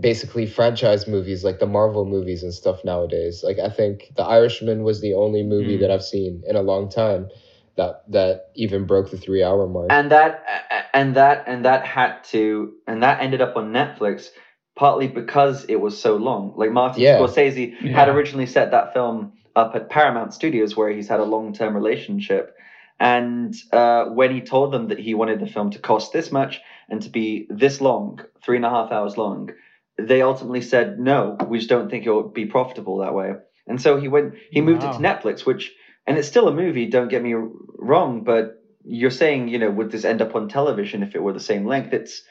basically 0.00 0.46
franchise 0.46 1.06
movies 1.06 1.44
like 1.44 1.58
the 1.58 1.66
Marvel 1.66 2.04
movies 2.04 2.42
and 2.42 2.52
stuff 2.52 2.84
nowadays. 2.84 3.42
Like 3.42 3.58
I 3.58 3.68
think 3.68 4.12
The 4.16 4.24
Irishman 4.24 4.82
was 4.82 5.00
the 5.00 5.14
only 5.14 5.42
movie 5.42 5.76
mm. 5.76 5.80
that 5.80 5.90
I've 5.90 6.04
seen 6.04 6.42
in 6.46 6.56
a 6.56 6.62
long 6.62 6.88
time 6.88 7.28
that 7.76 8.02
that 8.10 8.50
even 8.54 8.86
broke 8.86 9.10
the 9.10 9.16
3 9.16 9.42
hour 9.42 9.66
mark. 9.66 9.86
And 9.90 10.10
that 10.10 10.44
and 10.92 11.14
that 11.16 11.44
and 11.46 11.64
that 11.64 11.86
had 11.86 12.22
to 12.24 12.72
and 12.86 13.02
that 13.02 13.22
ended 13.22 13.40
up 13.40 13.56
on 13.56 13.72
Netflix 13.72 14.28
partly 14.76 15.08
because 15.08 15.64
it 15.64 15.80
was 15.80 16.00
so 16.00 16.16
long. 16.16 16.52
Like 16.56 16.70
Martin 16.70 17.02
yeah. 17.02 17.18
Scorsese 17.18 17.74
yeah. 17.80 17.92
had 17.92 18.08
originally 18.08 18.46
set 18.46 18.70
that 18.70 18.92
film 18.92 19.32
up 19.56 19.74
at 19.74 19.88
Paramount 19.88 20.34
Studios 20.34 20.76
where 20.76 20.90
he's 20.90 21.08
had 21.08 21.18
a 21.18 21.24
long-term 21.24 21.74
relationship 21.74 22.54
and 23.00 23.54
uh, 23.72 24.06
when 24.06 24.32
he 24.32 24.40
told 24.40 24.72
them 24.72 24.88
that 24.88 24.98
he 24.98 25.14
wanted 25.14 25.40
the 25.40 25.46
film 25.46 25.70
to 25.70 25.78
cost 25.78 26.12
this 26.12 26.32
much 26.32 26.60
and 26.88 27.00
to 27.02 27.08
be 27.08 27.46
this 27.48 27.80
long, 27.80 28.20
three 28.42 28.56
and 28.56 28.64
a 28.64 28.70
half 28.70 28.90
hours 28.90 29.16
long, 29.16 29.50
they 29.98 30.22
ultimately 30.22 30.62
said 30.62 30.98
no 30.98 31.36
we 31.48 31.58
just 31.58 31.68
don't 31.68 31.90
think 31.90 32.06
it 32.06 32.12
would 32.12 32.32
be 32.32 32.46
profitable 32.46 32.98
that 32.98 33.14
way 33.14 33.34
and 33.66 33.80
so 33.80 33.98
he 33.98 34.08
went 34.08 34.34
he 34.50 34.60
moved 34.60 34.82
wow. 34.82 34.90
it 34.90 34.92
to 34.94 34.98
netflix 34.98 35.44
which 35.44 35.72
and 36.06 36.16
it's 36.16 36.28
still 36.28 36.48
a 36.48 36.54
movie 36.54 36.86
don't 36.86 37.08
get 37.08 37.22
me 37.22 37.34
wrong 37.78 38.22
but 38.24 38.62
you're 38.84 39.10
saying 39.10 39.48
you 39.48 39.58
know 39.58 39.70
would 39.70 39.90
this 39.90 40.04
end 40.04 40.22
up 40.22 40.34
on 40.34 40.48
television 40.48 41.02
if 41.02 41.14
it 41.14 41.22
were 41.22 41.32
the 41.32 41.40
same 41.40 41.66
length 41.66 41.92
it's 41.92 42.22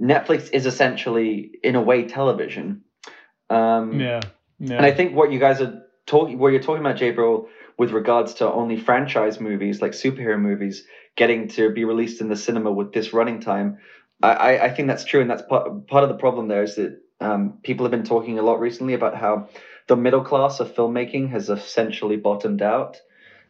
netflix 0.00 0.50
is 0.52 0.66
essentially 0.66 1.52
in 1.62 1.76
a 1.76 1.82
way 1.82 2.06
television 2.06 2.82
um 3.50 4.00
yeah, 4.00 4.20
yeah. 4.58 4.76
and 4.76 4.86
i 4.86 4.90
think 4.90 5.14
what 5.14 5.30
you 5.32 5.38
guys 5.38 5.60
are 5.60 5.82
talking 6.06 6.38
what 6.38 6.48
you're 6.48 6.62
talking 6.62 6.84
about 6.84 6.96
Jabril, 6.96 7.46
with 7.78 7.92
regards 7.92 8.34
to 8.34 8.50
only 8.50 8.76
franchise 8.76 9.40
movies 9.40 9.80
like 9.80 9.92
superhero 9.92 10.40
movies 10.40 10.84
getting 11.16 11.46
to 11.46 11.70
be 11.70 11.84
released 11.84 12.20
in 12.20 12.28
the 12.28 12.36
cinema 12.36 12.72
with 12.72 12.92
this 12.92 13.12
running 13.12 13.40
time 13.40 13.78
I, 14.22 14.58
I 14.58 14.70
think 14.70 14.88
that's 14.88 15.04
true, 15.04 15.20
and 15.20 15.28
that's 15.28 15.42
part, 15.42 15.86
part 15.88 16.04
of 16.04 16.08
the 16.08 16.16
problem. 16.16 16.48
There 16.48 16.62
is 16.62 16.76
that 16.76 17.01
um, 17.22 17.58
people 17.62 17.84
have 17.84 17.90
been 17.90 18.04
talking 18.04 18.38
a 18.38 18.42
lot 18.42 18.60
recently 18.60 18.94
about 18.94 19.16
how 19.16 19.48
the 19.88 19.96
middle 19.96 20.22
class 20.22 20.60
of 20.60 20.74
filmmaking 20.74 21.30
has 21.30 21.48
essentially 21.48 22.16
bottomed 22.16 22.62
out, 22.62 23.00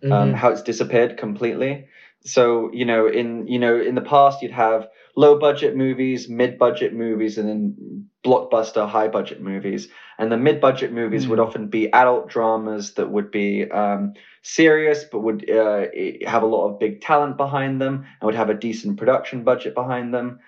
um, 0.03 0.11
mm-hmm. 0.11 0.13
um, 0.13 0.35
how 0.35 0.51
it's 0.51 0.63
disappeared 0.63 1.17
completely. 1.17 1.87
So 2.25 2.71
you 2.73 2.85
know, 2.85 3.09
in 3.09 3.47
you 3.49 3.59
know, 3.59 3.81
in 3.81 3.95
the 3.95 4.01
past, 4.01 4.43
you'd 4.43 4.53
have 4.53 4.89
low 5.17 5.39
budget 5.39 5.77
movies, 5.77 6.29
mid 6.29 6.59
budget 6.59 6.95
movies, 6.95 7.39
and 7.39 7.49
then 7.49 8.07
blockbuster 8.25 8.89
high 8.89 9.09
budget 9.09 9.41
movies. 9.41 9.89
And 10.19 10.31
the 10.31 10.37
mid 10.37 10.61
budget 10.61 10.93
movies 10.93 11.27
mm. 11.27 11.31
would 11.31 11.41
often 11.41 11.69
be 11.69 11.93
adult 11.93 12.29
dramas 12.29 12.95
that 12.95 13.11
would 13.11 13.31
be 13.31 13.69
um, 13.71 14.15
serious, 14.43 15.05
but 15.05 15.21
would 15.21 15.51
uh, 15.51 15.87
have 16.27 16.45
a 16.45 16.47
lot 16.47 16.69
of 16.69 16.79
big 16.79 17.01
talent 17.01 17.37
behind 17.37 17.81
them 17.81 18.07
and 18.21 18.27
would 18.27 18.37
have 18.37 18.51
a 18.51 18.55
decent 18.55 18.99
production 18.99 19.43
budget 19.43 19.75
behind 19.75 20.15
them 20.15 20.39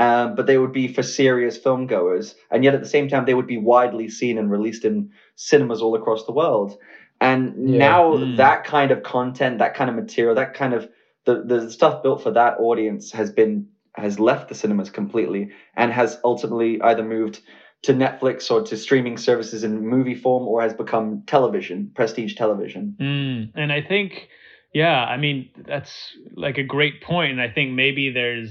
um, 0.00 0.34
but 0.34 0.46
they 0.46 0.56
would 0.56 0.72
be 0.72 0.88
for 0.88 1.02
serious 1.02 1.58
film 1.58 1.86
goers, 1.86 2.34
and 2.50 2.64
yet 2.64 2.74
at 2.74 2.80
the 2.80 2.88
same 2.88 3.06
time 3.06 3.26
they 3.26 3.34
would 3.34 3.46
be 3.46 3.58
widely 3.58 4.08
seen 4.08 4.38
and 4.38 4.50
released 4.50 4.86
in 4.86 5.10
cinemas 5.36 5.82
all 5.82 5.94
across 5.94 6.24
the 6.24 6.32
world. 6.32 6.78
And 7.20 7.70
yeah. 7.70 7.78
now 7.78 8.14
mm. 8.14 8.38
that 8.38 8.64
kind 8.64 8.92
of 8.92 9.02
content, 9.02 9.58
that 9.58 9.74
kind 9.74 9.90
of 9.90 9.96
material, 9.96 10.34
that 10.36 10.54
kind 10.54 10.72
of 10.72 10.88
the, 11.26 11.42
the 11.42 11.70
stuff 11.70 12.02
built 12.02 12.22
for 12.22 12.30
that 12.30 12.56
audience 12.58 13.12
has 13.12 13.30
been 13.30 13.68
has 13.94 14.18
left 14.18 14.48
the 14.48 14.54
cinemas 14.54 14.88
completely 14.88 15.50
and 15.76 15.92
has 15.92 16.18
ultimately 16.24 16.80
either 16.80 17.04
moved 17.04 17.40
to 17.82 17.92
Netflix 17.92 18.50
or 18.50 18.62
to 18.62 18.78
streaming 18.78 19.18
services 19.18 19.64
in 19.64 19.86
movie 19.86 20.14
form 20.14 20.48
or 20.48 20.62
has 20.62 20.72
become 20.72 21.22
television, 21.26 21.90
prestige 21.94 22.36
television. 22.36 22.96
Mm. 22.98 23.52
And 23.54 23.70
I 23.70 23.82
think 23.82 24.30
yeah, 24.72 25.04
I 25.04 25.16
mean 25.16 25.50
that's 25.66 26.16
like 26.34 26.58
a 26.58 26.62
great 26.62 27.02
point, 27.02 27.32
and 27.32 27.40
I 27.40 27.50
think 27.50 27.72
maybe 27.72 28.10
there's 28.10 28.50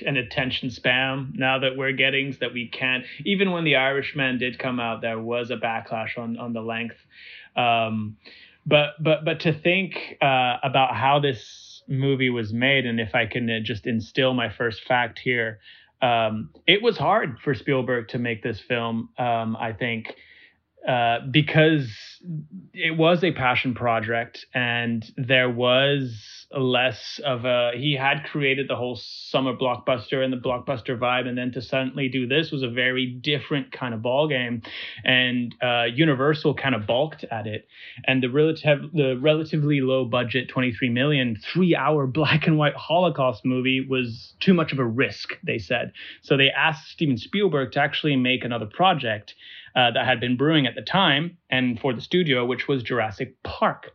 an 0.06 0.16
attention 0.16 0.70
spam 0.70 1.34
now 1.34 1.58
that 1.58 1.76
we're 1.76 1.92
getting 1.92 2.36
that 2.40 2.52
we 2.52 2.68
can't. 2.68 3.04
Even 3.24 3.50
when 3.50 3.64
the 3.64 3.76
Irishman 3.76 4.38
did 4.38 4.58
come 4.58 4.80
out, 4.80 5.02
there 5.02 5.20
was 5.20 5.50
a 5.50 5.56
backlash 5.56 6.16
on 6.16 6.38
on 6.38 6.52
the 6.52 6.62
length. 6.62 6.96
Um, 7.56 8.16
but 8.66 9.02
but 9.02 9.24
but 9.24 9.40
to 9.40 9.52
think 9.52 10.16
uh, 10.22 10.56
about 10.62 10.94
how 10.94 11.20
this 11.20 11.82
movie 11.86 12.30
was 12.30 12.52
made, 12.52 12.86
and 12.86 12.98
if 13.00 13.14
I 13.14 13.26
can 13.26 13.48
uh, 13.50 13.60
just 13.62 13.86
instill 13.86 14.34
my 14.34 14.50
first 14.50 14.84
fact 14.84 15.18
here, 15.18 15.58
um, 16.00 16.50
it 16.66 16.82
was 16.82 16.96
hard 16.96 17.38
for 17.42 17.54
Spielberg 17.54 18.08
to 18.08 18.18
make 18.18 18.42
this 18.42 18.60
film. 18.60 19.10
Um, 19.18 19.56
I 19.56 19.72
think 19.72 20.14
uh, 20.86 21.18
because 21.30 21.88
it 22.72 22.96
was 22.96 23.22
a 23.24 23.32
passion 23.32 23.74
project 23.74 24.46
and 24.54 25.10
there 25.16 25.50
was 25.50 26.46
less 26.56 27.20
of 27.24 27.44
a 27.44 27.72
he 27.74 27.94
had 27.94 28.24
created 28.24 28.68
the 28.68 28.76
whole 28.76 28.96
summer 28.96 29.54
blockbuster 29.54 30.24
and 30.24 30.32
the 30.32 30.36
blockbuster 30.36 30.98
vibe 30.98 31.28
and 31.28 31.36
then 31.36 31.52
to 31.52 31.60
suddenly 31.60 32.08
do 32.08 32.26
this 32.26 32.50
was 32.50 32.62
a 32.62 32.70
very 32.70 33.06
different 33.06 33.70
kind 33.70 33.92
of 33.92 34.00
ball 34.00 34.26
game 34.26 34.62
and 35.04 35.54
uh, 35.62 35.84
universal 35.84 36.54
kind 36.54 36.74
of 36.74 36.86
balked 36.86 37.24
at 37.30 37.46
it. 37.46 37.68
And 38.06 38.22
the 38.22 38.28
relative 38.28 38.80
the 38.94 39.18
relatively 39.20 39.80
low 39.80 40.06
budget 40.06 40.48
23 40.48 40.88
million 40.88 41.36
three 41.52 41.76
hour 41.76 42.06
black 42.18 42.46
and 42.46 42.56
white 42.56 42.74
holocaust 42.74 43.44
movie 43.44 43.86
was 43.86 44.32
too 44.40 44.54
much 44.54 44.72
of 44.72 44.78
a 44.78 44.86
risk 44.86 45.34
they 45.42 45.58
said. 45.58 45.92
So 46.22 46.36
they 46.36 46.50
asked 46.50 46.88
steven 46.88 47.18
spielberg 47.18 47.72
to 47.72 47.80
actually 47.80 48.16
make 48.16 48.44
another 48.44 48.66
project 48.66 49.34
uh, 49.78 49.92
that 49.92 50.04
had 50.04 50.18
been 50.18 50.36
brewing 50.36 50.66
at 50.66 50.74
the 50.74 50.82
time 50.82 51.38
and 51.48 51.78
for 51.78 51.92
the 51.92 52.00
studio, 52.00 52.44
which 52.44 52.66
was 52.66 52.82
Jurassic 52.82 53.40
Park. 53.44 53.92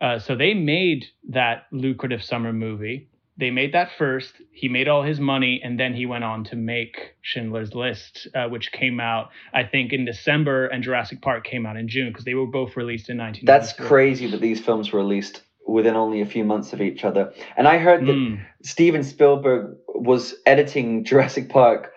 Uh, 0.00 0.18
so 0.18 0.34
they 0.34 0.54
made 0.54 1.04
that 1.28 1.66
lucrative 1.70 2.22
summer 2.22 2.50
movie. 2.50 3.10
They 3.36 3.50
made 3.50 3.74
that 3.74 3.90
first. 3.98 4.32
He 4.52 4.68
made 4.68 4.88
all 4.88 5.02
his 5.02 5.20
money, 5.20 5.60
and 5.62 5.78
then 5.78 5.92
he 5.92 6.06
went 6.06 6.24
on 6.24 6.44
to 6.44 6.56
make 6.56 7.14
Schindler's 7.20 7.74
List, 7.74 8.26
uh, 8.34 8.48
which 8.48 8.72
came 8.72 9.00
out, 9.00 9.28
I 9.52 9.64
think, 9.64 9.92
in 9.92 10.06
December, 10.06 10.66
and 10.66 10.82
Jurassic 10.82 11.20
Park 11.20 11.44
came 11.44 11.66
out 11.66 11.76
in 11.76 11.88
June 11.88 12.08
because 12.08 12.24
they 12.24 12.34
were 12.34 12.46
both 12.46 12.74
released 12.74 13.10
in 13.10 13.18
19. 13.18 13.44
That's 13.44 13.74
crazy 13.74 14.30
that 14.30 14.40
these 14.40 14.60
films 14.60 14.90
were 14.90 15.00
released 15.00 15.42
within 15.66 15.94
only 15.94 16.22
a 16.22 16.26
few 16.26 16.44
months 16.44 16.72
of 16.72 16.80
each 16.80 17.04
other. 17.04 17.34
And 17.54 17.68
I 17.68 17.76
heard 17.76 18.06
that 18.06 18.12
mm. 18.12 18.40
Steven 18.62 19.04
Spielberg 19.04 19.76
was 19.88 20.34
editing 20.46 21.04
Jurassic 21.04 21.50
Park 21.50 21.92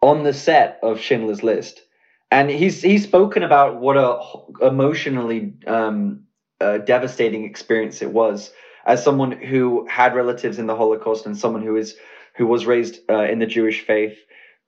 on 0.00 0.22
the 0.22 0.32
set 0.32 0.78
of 0.80 1.00
Schindler's 1.00 1.42
List 1.42 1.82
and 2.30 2.50
he's 2.50 2.82
he's 2.82 3.04
spoken 3.04 3.42
about 3.42 3.80
what 3.80 3.96
a 3.96 4.66
emotionally 4.66 5.54
um, 5.66 6.24
uh, 6.60 6.78
devastating 6.78 7.44
experience 7.44 8.02
it 8.02 8.10
was 8.10 8.52
as 8.86 9.04
someone 9.04 9.32
who 9.32 9.86
had 9.86 10.14
relatives 10.14 10.58
in 10.58 10.66
the 10.66 10.74
Holocaust 10.74 11.26
and 11.26 11.36
someone 11.36 11.62
who 11.62 11.76
is 11.76 11.96
who 12.34 12.46
was 12.46 12.66
raised 12.66 12.98
uh, 13.10 13.24
in 13.24 13.38
the 13.38 13.46
Jewish 13.46 13.84
faith 13.84 14.18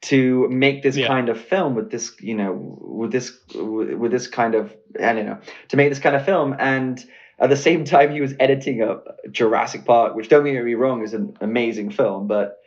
to 0.02 0.48
make 0.48 0.82
this 0.82 0.96
yeah. 0.96 1.06
kind 1.06 1.28
of 1.28 1.40
film 1.40 1.74
with 1.74 1.90
this 1.90 2.14
you 2.20 2.34
know 2.34 2.52
with 2.80 3.12
this 3.12 3.38
with 3.54 4.10
this 4.10 4.26
kind 4.26 4.54
of 4.54 4.74
I 5.02 5.12
don't 5.12 5.26
know 5.26 5.38
to 5.68 5.76
make 5.76 5.88
this 5.88 5.98
kind 5.98 6.16
of 6.16 6.24
film. 6.24 6.54
And 6.58 7.04
at 7.38 7.50
the 7.50 7.56
same 7.56 7.84
time 7.84 8.12
he 8.12 8.20
was 8.20 8.34
editing 8.38 8.82
a 8.82 8.98
Jurassic 9.30 9.84
Park 9.84 10.14
which 10.14 10.28
don't 10.28 10.44
get 10.44 10.64
me 10.64 10.74
wrong 10.74 11.02
is 11.02 11.14
an 11.14 11.36
amazing 11.40 11.90
film. 11.90 12.26
But 12.26 12.58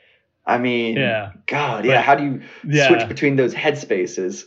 I 0.45 0.58
mean 0.58 0.97
yeah. 0.97 1.32
God 1.47 1.86
yeah 1.86 1.97
but, 1.97 2.06
how 2.06 2.15
do 2.15 2.23
you 2.23 2.41
yeah. 2.67 2.88
switch 2.88 3.08
between 3.08 3.36
those 3.36 3.53
headspaces 3.53 4.45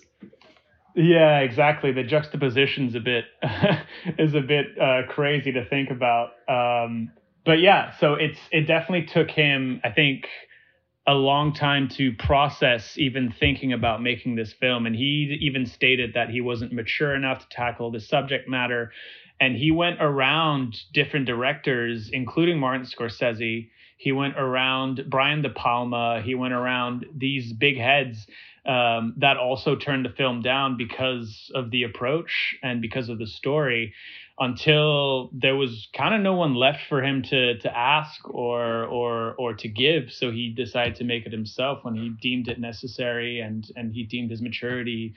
yeah, 0.96 1.40
exactly. 1.40 1.92
The 1.92 2.02
juxtaposition's 2.02 2.94
a 2.94 3.00
bit 3.00 3.26
is 4.18 4.34
a 4.34 4.40
bit 4.40 4.66
uh, 4.80 5.02
crazy 5.08 5.52
to 5.52 5.68
think 5.68 5.90
about. 5.90 6.30
Um, 6.48 7.12
but 7.44 7.60
yeah, 7.60 7.96
so 7.98 8.14
it's 8.14 8.38
it 8.50 8.62
definitely 8.62 9.06
took 9.06 9.30
him, 9.30 9.82
I 9.84 9.90
think, 9.90 10.26
a 11.06 11.12
long 11.12 11.52
time 11.52 11.88
to 11.90 12.12
process 12.14 12.96
even 12.96 13.30
thinking 13.30 13.74
about 13.74 14.02
making 14.02 14.36
this 14.36 14.54
film. 14.54 14.86
And 14.86 14.96
he 14.96 15.38
even 15.42 15.66
stated 15.66 16.14
that 16.14 16.30
he 16.30 16.40
wasn't 16.40 16.72
mature 16.72 17.14
enough 17.14 17.40
to 17.40 17.48
tackle 17.54 17.90
the 17.90 18.00
subject 18.00 18.48
matter. 18.48 18.90
And 19.38 19.54
he 19.54 19.70
went 19.70 20.00
around 20.00 20.76
different 20.94 21.26
directors, 21.26 22.08
including 22.10 22.58
Martin 22.58 22.86
Scorsese. 22.86 23.68
He 23.98 24.12
went 24.12 24.38
around 24.38 25.04
Brian 25.08 25.42
De 25.42 25.50
Palma. 25.50 26.22
He 26.24 26.34
went 26.34 26.54
around 26.54 27.04
these 27.14 27.52
big 27.52 27.76
heads 27.76 28.26
um, 28.66 29.14
that 29.18 29.36
also 29.36 29.76
turned 29.76 30.04
the 30.04 30.10
film 30.10 30.42
down 30.42 30.76
because 30.76 31.50
of 31.54 31.70
the 31.70 31.84
approach 31.84 32.56
and 32.62 32.80
because 32.80 33.08
of 33.08 33.18
the 33.18 33.26
story 33.26 33.94
until 34.38 35.30
there 35.32 35.56
was 35.56 35.88
kind 35.96 36.14
of 36.14 36.20
no 36.20 36.34
one 36.34 36.54
left 36.54 36.80
for 36.88 37.02
him 37.02 37.22
to 37.22 37.58
to 37.58 37.76
ask 37.76 38.28
or 38.28 38.84
or 38.84 39.34
or 39.38 39.54
to 39.54 39.68
give 39.68 40.12
so 40.12 40.30
he 40.30 40.52
decided 40.54 40.94
to 40.96 41.04
make 41.04 41.24
it 41.24 41.32
himself 41.32 41.78
when 41.82 41.94
he 41.94 42.10
deemed 42.20 42.48
it 42.48 42.60
necessary 42.60 43.40
and 43.40 43.70
and 43.76 43.92
he 43.94 44.04
deemed 44.04 44.30
his 44.30 44.42
maturity 44.42 45.14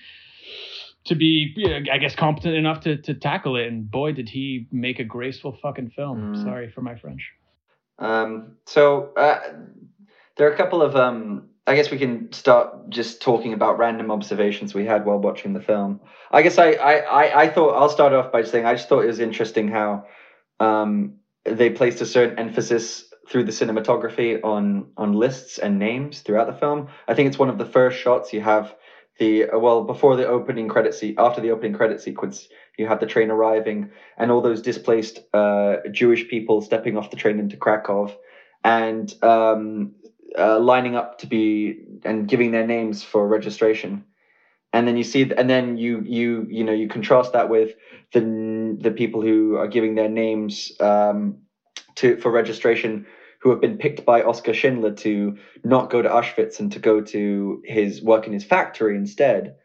to 1.05 1.15
be, 1.15 1.55
I 1.91 1.97
guess, 1.97 2.15
competent 2.15 2.55
enough 2.55 2.81
to 2.81 2.97
to 2.97 3.13
tackle 3.13 3.55
it. 3.55 3.67
And 3.67 3.89
boy, 3.89 4.13
did 4.13 4.29
he 4.29 4.67
make 4.71 4.99
a 4.99 5.03
graceful 5.03 5.57
fucking 5.61 5.91
film. 5.91 6.35
Mm. 6.35 6.43
Sorry 6.43 6.71
for 6.71 6.81
my 6.81 6.95
French. 6.95 7.31
Um, 7.97 8.57
so 8.65 9.11
uh, 9.15 9.39
there 10.37 10.47
are 10.47 10.53
a 10.53 10.57
couple 10.57 10.81
of 10.81 10.95
um, 10.95 11.48
I 11.69 11.75
guess 11.75 11.91
we 11.91 11.99
can 11.99 12.31
start 12.31 12.89
just 12.89 13.21
talking 13.21 13.53
about 13.53 13.77
random 13.77 14.09
observations 14.09 14.73
we 14.73 14.85
had 14.85 15.05
while 15.05 15.19
watching 15.19 15.53
the 15.53 15.61
film. 15.61 16.01
I 16.31 16.41
guess 16.41 16.57
I 16.57 16.71
I, 16.71 16.93
I, 16.93 17.41
I 17.43 17.47
thought 17.47 17.75
I'll 17.75 17.89
start 17.89 18.11
off 18.11 18.31
by 18.31 18.41
saying 18.41 18.65
I 18.65 18.73
just 18.73 18.89
thought 18.89 19.03
it 19.03 19.07
was 19.07 19.19
interesting 19.19 19.67
how 19.67 20.05
um, 20.59 21.13
they 21.45 21.69
placed 21.69 22.01
a 22.01 22.07
certain 22.07 22.39
emphasis 22.39 23.13
through 23.29 23.43
the 23.43 23.51
cinematography 23.51 24.43
on 24.43 24.87
on 24.97 25.13
lists 25.13 25.59
and 25.59 25.77
names 25.77 26.21
throughout 26.21 26.47
the 26.47 26.53
film. 26.53 26.87
I 27.07 27.13
think 27.13 27.27
it's 27.27 27.37
one 27.37 27.49
of 27.49 27.59
the 27.59 27.65
first 27.65 27.99
shots 27.99 28.33
you 28.33 28.41
have 28.41 28.73
the 29.19 29.45
well 29.53 29.83
before 29.83 30.15
the 30.15 30.27
opening 30.27 30.69
credit 30.69 30.95
se- 30.95 31.17
after 31.19 31.39
the 31.39 31.51
opening 31.51 31.73
credit 31.73 32.01
sequence 32.01 32.47
you 32.79 32.87
have 32.87 32.99
the 32.99 33.05
train 33.05 33.29
arriving 33.29 33.91
and 34.17 34.31
all 34.31 34.41
those 34.41 34.63
displaced 34.63 35.19
uh, 35.35 35.75
Jewish 35.91 36.27
people 36.29 36.61
stepping 36.61 36.97
off 36.97 37.11
the 37.11 37.17
train 37.17 37.37
into 37.37 37.57
Krakow 37.57 38.09
and 38.63 39.13
um, 39.23 39.93
uh, 40.37 40.59
lining 40.59 40.95
up 40.95 41.19
to 41.19 41.27
be 41.27 41.79
and 42.03 42.27
giving 42.27 42.51
their 42.51 42.65
names 42.65 43.03
for 43.03 43.27
registration. 43.27 44.03
And 44.71 44.87
then 44.87 44.97
you 44.97 45.03
see, 45.03 45.31
and 45.35 45.49
then 45.49 45.77
you 45.77 46.01
you 46.05 46.45
you 46.49 46.63
know 46.63 46.73
you 46.73 46.87
contrast 46.87 47.33
that 47.33 47.49
with 47.49 47.75
the 48.13 48.77
the 48.79 48.91
people 48.91 49.21
who 49.21 49.55
are 49.55 49.67
giving 49.67 49.95
their 49.95 50.09
names 50.09 50.71
um, 50.79 51.39
to 51.95 52.17
for 52.17 52.31
registration 52.31 53.05
who 53.39 53.49
have 53.49 53.61
been 53.61 53.77
picked 53.77 54.05
by 54.05 54.21
Oskar 54.21 54.53
Schindler 54.53 54.91
to 54.91 55.37
not 55.63 55.89
go 55.89 56.01
to 56.01 56.09
Auschwitz 56.09 56.59
and 56.59 56.71
to 56.73 56.79
go 56.79 57.01
to 57.01 57.61
his 57.65 58.01
work 58.01 58.27
in 58.27 58.33
his 58.33 58.43
factory 58.43 58.95
instead. 58.97 59.55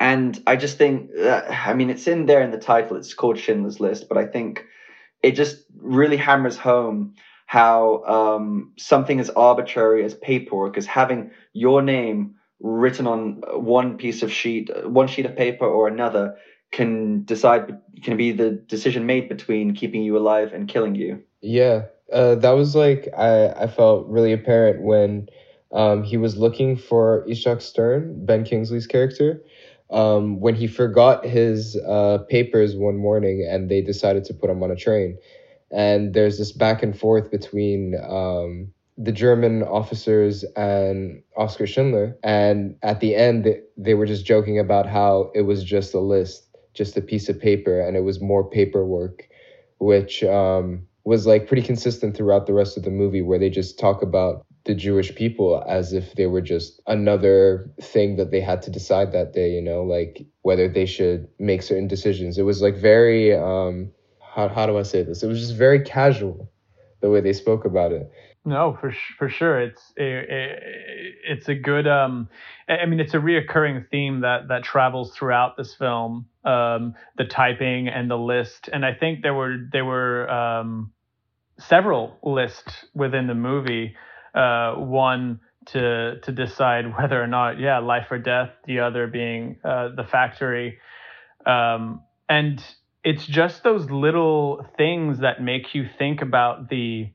And 0.00 0.42
I 0.46 0.56
just 0.56 0.78
think, 0.78 1.10
that, 1.14 1.50
I 1.50 1.74
mean, 1.74 1.90
it's 1.90 2.08
in 2.08 2.26
there 2.26 2.42
in 2.42 2.50
the 2.50 2.58
title. 2.58 2.96
It's 2.96 3.14
called 3.14 3.38
Schindler's 3.38 3.78
List, 3.78 4.08
but 4.08 4.18
I 4.18 4.24
think 4.26 4.64
it 5.22 5.32
just 5.32 5.64
really 5.78 6.16
hammers 6.16 6.56
home 6.56 7.14
how 7.54 8.02
um, 8.02 8.72
something 8.76 9.20
as 9.20 9.30
arbitrary 9.30 10.04
as 10.04 10.12
paperwork, 10.12 10.76
as 10.76 10.86
having 10.86 11.30
your 11.52 11.82
name 11.82 12.34
written 12.58 13.06
on 13.06 13.40
one 13.52 13.96
piece 13.96 14.24
of 14.24 14.32
sheet, 14.32 14.68
one 14.88 15.06
sheet 15.06 15.24
of 15.24 15.36
paper 15.36 15.64
or 15.64 15.86
another, 15.86 16.36
can 16.72 17.22
decide 17.24 17.78
can 18.02 18.16
be 18.16 18.32
the 18.32 18.50
decision 18.50 19.06
made 19.06 19.28
between 19.28 19.72
keeping 19.72 20.02
you 20.02 20.18
alive 20.18 20.52
and 20.52 20.66
killing 20.66 20.96
you. 20.96 21.22
Yeah, 21.42 21.82
uh, 22.12 22.34
that 22.34 22.50
was 22.50 22.74
like 22.74 23.08
I 23.16 23.50
I 23.50 23.66
felt 23.68 24.08
really 24.08 24.32
apparent 24.32 24.82
when 24.82 25.28
um, 25.70 26.02
he 26.02 26.16
was 26.16 26.36
looking 26.36 26.76
for 26.76 27.24
Itzhak 27.28 27.62
Stern, 27.62 28.26
Ben 28.26 28.42
Kingsley's 28.42 28.88
character, 28.88 29.40
um, 29.90 30.40
when 30.40 30.56
he 30.56 30.66
forgot 30.66 31.24
his 31.24 31.76
uh, 31.86 32.18
papers 32.28 32.74
one 32.74 32.96
morning 32.96 33.46
and 33.48 33.70
they 33.70 33.80
decided 33.80 34.24
to 34.24 34.34
put 34.34 34.50
him 34.50 34.60
on 34.64 34.72
a 34.72 34.76
train, 34.76 35.16
and 35.70 36.14
there's 36.14 36.38
this 36.38 36.52
back 36.52 36.82
and 36.82 36.98
forth 36.98 37.30
between. 37.30 37.94
Um, 38.08 38.72
the 38.96 39.12
German 39.12 39.62
officers 39.64 40.44
and 40.56 41.22
Oskar 41.36 41.66
Schindler. 41.66 42.16
And 42.22 42.76
at 42.82 43.00
the 43.00 43.14
end, 43.14 43.44
they, 43.44 43.60
they 43.76 43.94
were 43.94 44.06
just 44.06 44.24
joking 44.24 44.58
about 44.58 44.86
how 44.86 45.30
it 45.34 45.42
was 45.42 45.64
just 45.64 45.94
a 45.94 46.00
list, 46.00 46.48
just 46.74 46.96
a 46.96 47.00
piece 47.02 47.28
of 47.28 47.40
paper, 47.40 47.80
and 47.80 47.96
it 47.96 48.02
was 48.02 48.20
more 48.20 48.48
paperwork, 48.48 49.28
which 49.78 50.22
um, 50.22 50.86
was 51.04 51.26
like 51.26 51.48
pretty 51.48 51.62
consistent 51.62 52.16
throughout 52.16 52.46
the 52.46 52.54
rest 52.54 52.76
of 52.76 52.84
the 52.84 52.90
movie, 52.90 53.22
where 53.22 53.38
they 53.38 53.50
just 53.50 53.78
talk 53.78 54.02
about 54.02 54.46
the 54.64 54.74
Jewish 54.74 55.14
people 55.14 55.62
as 55.68 55.92
if 55.92 56.14
they 56.14 56.26
were 56.26 56.40
just 56.40 56.80
another 56.86 57.70
thing 57.82 58.16
that 58.16 58.30
they 58.30 58.40
had 58.40 58.62
to 58.62 58.70
decide 58.70 59.12
that 59.12 59.34
day, 59.34 59.50
you 59.50 59.60
know, 59.60 59.82
like 59.82 60.24
whether 60.42 60.68
they 60.68 60.86
should 60.86 61.28
make 61.38 61.62
certain 61.62 61.88
decisions. 61.88 62.38
It 62.38 62.44
was 62.44 62.62
like 62.62 62.76
very, 62.76 63.36
um, 63.36 63.90
how, 64.34 64.48
how 64.48 64.66
do 64.66 64.78
I 64.78 64.82
say 64.82 65.02
this? 65.02 65.22
It 65.22 65.28
was 65.28 65.40
just 65.40 65.54
very 65.54 65.80
casual 65.80 66.50
the 67.00 67.10
way 67.10 67.20
they 67.20 67.32
spoke 67.32 67.64
about 67.64 67.92
it. 67.92 68.10
No, 68.46 68.76
for 68.78 68.94
for 69.18 69.30
sure, 69.30 69.58
it's 69.58 69.80
it, 69.96 70.62
it's 71.26 71.48
a 71.48 71.54
good. 71.54 71.86
Um, 71.86 72.28
I 72.68 72.84
mean, 72.84 73.00
it's 73.00 73.14
a 73.14 73.18
reoccurring 73.18 73.88
theme 73.90 74.20
that 74.20 74.48
that 74.48 74.64
travels 74.64 75.14
throughout 75.14 75.56
this 75.56 75.74
film. 75.74 76.26
Um, 76.44 76.94
the 77.16 77.24
typing 77.24 77.88
and 77.88 78.10
the 78.10 78.18
list, 78.18 78.68
and 78.70 78.84
I 78.84 78.92
think 78.92 79.22
there 79.22 79.32
were 79.32 79.56
there 79.72 79.86
were 79.86 80.30
um, 80.30 80.92
several 81.58 82.18
lists 82.22 82.84
within 82.94 83.28
the 83.28 83.34
movie. 83.34 83.96
Uh, 84.34 84.74
one 84.74 85.40
to 85.66 86.20
to 86.20 86.32
decide 86.32 86.94
whether 86.98 87.22
or 87.22 87.26
not, 87.26 87.58
yeah, 87.58 87.78
life 87.78 88.08
or 88.10 88.18
death. 88.18 88.50
The 88.66 88.80
other 88.80 89.06
being 89.06 89.56
uh, 89.64 89.88
the 89.96 90.04
factory, 90.04 90.78
um, 91.46 92.02
and 92.28 92.62
it's 93.04 93.26
just 93.26 93.62
those 93.62 93.90
little 93.90 94.66
things 94.78 95.20
that 95.20 95.42
make 95.42 95.74
you 95.74 95.86
think 95.98 96.22
about 96.22 96.70
the 96.70 97.10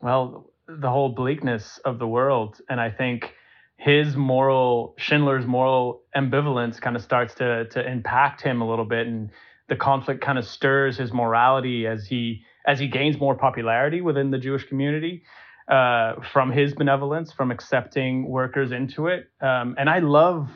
well 0.00 0.50
the 0.68 0.90
whole 0.90 1.10
bleakness 1.10 1.78
of 1.84 1.98
the 1.98 2.06
world. 2.06 2.60
And 2.68 2.80
i 2.80 2.90
think 2.90 3.32
his 3.76 4.14
moral 4.14 4.94
schindler's 4.98 5.46
moral 5.46 6.02
ambivalence 6.14 6.80
kind 6.80 6.96
of 6.96 7.02
starts 7.02 7.34
to 7.36 7.66
to 7.66 7.88
impact 7.88 8.42
him 8.42 8.60
a 8.60 8.68
little 8.68 8.84
bit. 8.84 9.06
And 9.06 9.30
the 9.68 9.76
conflict 9.76 10.20
kind 10.20 10.38
of 10.38 10.44
stirs 10.44 10.98
his 10.98 11.12
morality 11.12 11.86
as 11.86 12.06
he 12.06 12.42
as 12.66 12.78
he 12.78 12.88
gains 12.88 13.18
more 13.18 13.36
popularity 13.36 14.00
within 14.00 14.30
the 14.30 14.38
jewish 14.38 14.68
community 14.68 15.22
uh, 15.68 16.14
from 16.32 16.50
his 16.50 16.74
benevolence 16.74 17.32
from 17.32 17.52
accepting 17.52 18.28
workers 18.28 18.72
into 18.72 19.06
it. 19.06 19.30
Um, 19.40 19.76
and 19.78 19.88
i 19.88 20.00
love 20.00 20.50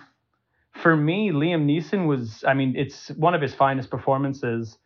for 0.74 0.96
me 0.96 1.30
liam 1.30 1.64
neeson 1.66 2.06
was 2.06 2.44
i 2.46 2.54
mean 2.54 2.74
it's 2.76 3.08
one 3.10 3.34
of 3.34 3.40
his 3.40 3.54
finest 3.54 3.90
performances 3.90 4.78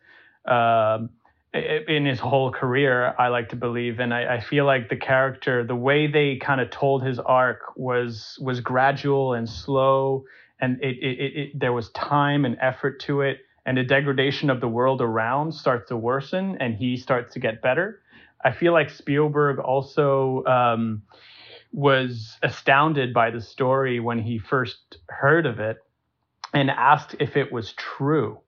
um, 0.45 1.09
in 1.53 2.05
his 2.05 2.19
whole 2.19 2.51
career, 2.51 3.15
I 3.17 3.29
like 3.29 3.49
to 3.49 3.55
believe, 3.55 3.99
and 3.99 4.13
I, 4.13 4.35
I 4.35 4.39
feel 4.39 4.65
like 4.65 4.89
the 4.89 4.95
character, 4.95 5.63
the 5.63 5.75
way 5.75 6.05
they 6.05 6.35
kind 6.35 6.61
of 6.61 6.69
told 6.69 7.03
his 7.03 7.17
arc 7.17 7.75
was 7.75 8.37
was 8.39 8.59
gradual 8.59 9.33
and 9.33 9.49
slow, 9.49 10.25
and 10.59 10.79
it, 10.83 10.97
it, 11.01 11.19
it, 11.19 11.37
it 11.37 11.59
there 11.59 11.73
was 11.73 11.89
time 11.91 12.45
and 12.45 12.55
effort 12.61 12.99
to 13.01 13.21
it, 13.21 13.39
and 13.65 13.77
the 13.77 13.83
degradation 13.83 14.51
of 14.51 14.61
the 14.61 14.67
world 14.67 15.01
around 15.01 15.53
starts 15.53 15.89
to 15.89 15.97
worsen, 15.97 16.55
and 16.59 16.75
he 16.75 16.97
starts 16.97 17.33
to 17.33 17.39
get 17.39 17.63
better. 17.63 17.99
I 18.45 18.51
feel 18.51 18.71
like 18.71 18.91
Spielberg 18.91 19.57
also 19.57 20.45
um, 20.45 21.01
was 21.71 22.37
astounded 22.41 23.13
by 23.13 23.31
the 23.31 23.41
story 23.41 23.99
when 23.99 24.19
he 24.19 24.39
first 24.39 24.97
heard 25.07 25.45
of 25.45 25.59
it, 25.59 25.77
and 26.53 26.69
asked 26.69 27.15
if 27.19 27.37
it 27.37 27.51
was 27.51 27.73
true 27.73 28.39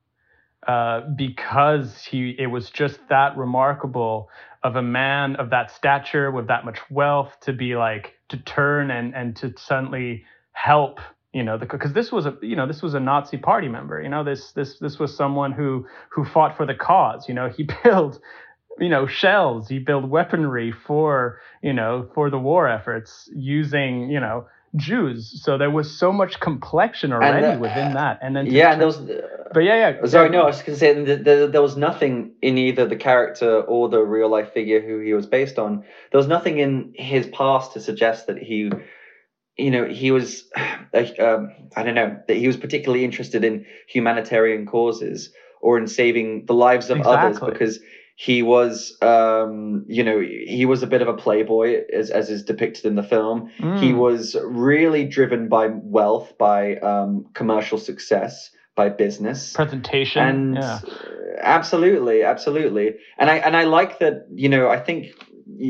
uh, 0.67 1.01
because 1.15 2.03
he 2.05 2.35
it 2.37 2.47
was 2.47 2.69
just 2.69 2.99
that 3.09 3.35
remarkable 3.37 4.29
of 4.63 4.75
a 4.75 4.81
man 4.81 5.35
of 5.37 5.49
that 5.49 5.71
stature 5.71 6.29
with 6.31 6.47
that 6.47 6.65
much 6.65 6.79
wealth 6.91 7.35
to 7.41 7.51
be 7.51 7.75
like 7.75 8.13
to 8.29 8.37
turn 8.37 8.91
and 8.91 9.15
and 9.15 9.35
to 9.35 9.53
suddenly 9.57 10.23
help 10.51 10.99
you 11.33 11.43
know 11.43 11.57
because 11.57 11.93
this 11.93 12.11
was 12.11 12.27
a 12.27 12.37
you 12.43 12.55
know 12.55 12.67
this 12.67 12.83
was 12.83 12.93
a 12.93 12.99
Nazi 12.99 13.37
party 13.37 13.67
member 13.67 13.99
you 14.01 14.09
know 14.09 14.23
this 14.23 14.51
this 14.51 14.77
this 14.77 14.99
was 14.99 15.15
someone 15.15 15.51
who 15.51 15.87
who 16.11 16.23
fought 16.25 16.55
for 16.55 16.67
the 16.67 16.75
cause 16.75 17.27
you 17.27 17.33
know 17.33 17.49
he 17.49 17.67
built 17.83 18.19
you 18.79 18.89
know 18.89 19.05
shells 19.05 19.67
he 19.67 19.79
built 19.79 20.07
weaponry 20.07 20.71
for 20.71 21.39
you 21.61 21.73
know 21.73 22.09
for 22.15 22.29
the 22.29 22.39
war 22.39 22.67
efforts 22.67 23.29
using 23.33 24.09
you 24.09 24.19
know 24.19 24.45
Jews. 24.75 25.41
So 25.43 25.57
there 25.57 25.69
was 25.69 25.97
so 25.97 26.13
much 26.13 26.39
complexion 26.39 27.11
already 27.11 27.45
And, 27.45 27.57
uh, 27.57 27.59
within 27.59 27.93
that. 27.93 28.19
And 28.21 28.35
then 28.35 28.45
Yeah, 28.45 28.71
and 28.71 28.79
there 28.79 28.87
was. 28.87 28.97
but 29.53 29.61
yeah, 29.61 29.91
yeah. 29.99 30.05
Sorry, 30.05 30.29
no, 30.29 30.43
I 30.43 30.45
was 30.45 30.57
just 30.57 30.65
going 30.65 30.75
to 30.75 30.79
say 30.79 30.93
th- 30.93 31.25
th- 31.25 31.51
there 31.51 31.61
was 31.61 31.75
nothing 31.75 32.31
in 32.41 32.57
either 32.57 32.85
the 32.85 32.95
character 32.95 33.61
or 33.61 33.89
the 33.89 34.01
real 34.01 34.29
life 34.29 34.53
figure 34.53 34.79
who 34.79 34.99
he 34.99 35.13
was 35.13 35.25
based 35.25 35.59
on. 35.59 35.83
There 36.11 36.17
was 36.17 36.27
nothing 36.27 36.59
in 36.59 36.93
his 36.95 37.27
past 37.27 37.73
to 37.73 37.81
suggest 37.81 38.27
that 38.27 38.37
he, 38.37 38.71
you 39.57 39.71
know, 39.71 39.85
he 39.85 40.11
was, 40.11 40.49
um, 40.55 41.51
I 41.75 41.83
don't 41.83 41.95
know, 41.95 42.17
that 42.27 42.37
he 42.37 42.47
was 42.47 42.57
particularly 42.57 43.03
interested 43.03 43.43
in 43.43 43.65
humanitarian 43.87 44.65
causes 44.65 45.33
or 45.61 45.77
in 45.77 45.87
saving 45.87 46.45
the 46.45 46.53
lives 46.53 46.89
of 46.89 47.01
others 47.01 47.39
because 47.39 47.79
he 48.15 48.43
was, 48.43 48.97
um, 49.01 49.85
you 49.87 50.03
know, 50.03 50.19
he 50.19 50.65
was 50.65 50.83
a 50.83 50.87
bit 50.87 51.01
of 51.01 51.07
a 51.07 51.13
playboy 51.13 51.81
as, 51.93 52.09
as 52.11 52.29
is 52.29 52.43
depicted 52.43 52.85
in 52.85 52.95
the 52.95 53.03
film. 53.03 53.49
He 53.57 53.91
Mm. 53.91 53.97
was 53.97 54.35
really 54.43 55.05
driven 55.05 55.47
by 55.49 55.67
wealth, 55.71 56.37
by 56.37 56.75
um, 56.77 57.25
commercial 57.33 57.77
success, 57.77 58.51
by 58.75 58.89
business 58.89 59.53
presentation. 59.53 60.21
and 60.23 60.55
yeah. 60.55 60.79
absolutely 61.41 62.23
absolutely 62.23 62.95
and 63.17 63.29
i 63.29 63.35
and 63.37 63.57
i 63.57 63.63
like 63.65 63.99
that 63.99 64.25
you 64.33 64.47
know 64.47 64.69
i 64.69 64.79
think 64.79 65.07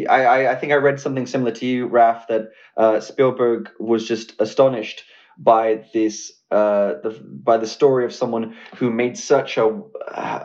I, 0.08 0.23
I 0.23 0.51
i 0.51 0.56
think 0.56 0.71
i 0.71 0.75
read 0.75 0.99
something 0.99 1.25
similar 1.25 1.51
to 1.51 1.65
you 1.65 1.88
raf 1.88 2.27
that 2.27 2.49
uh 2.77 2.99
spielberg 2.99 3.69
was 3.80 4.08
just 4.08 4.39
astonished 4.39 5.04
by 5.38 5.84
this 5.95 6.32
uh 6.51 6.93
the 7.04 7.19
by 7.43 7.58
the 7.58 7.67
story 7.67 8.06
of 8.06 8.13
someone 8.13 8.56
who 8.77 8.91
made 8.91 9.17
such 9.17 9.58
a 9.58 9.65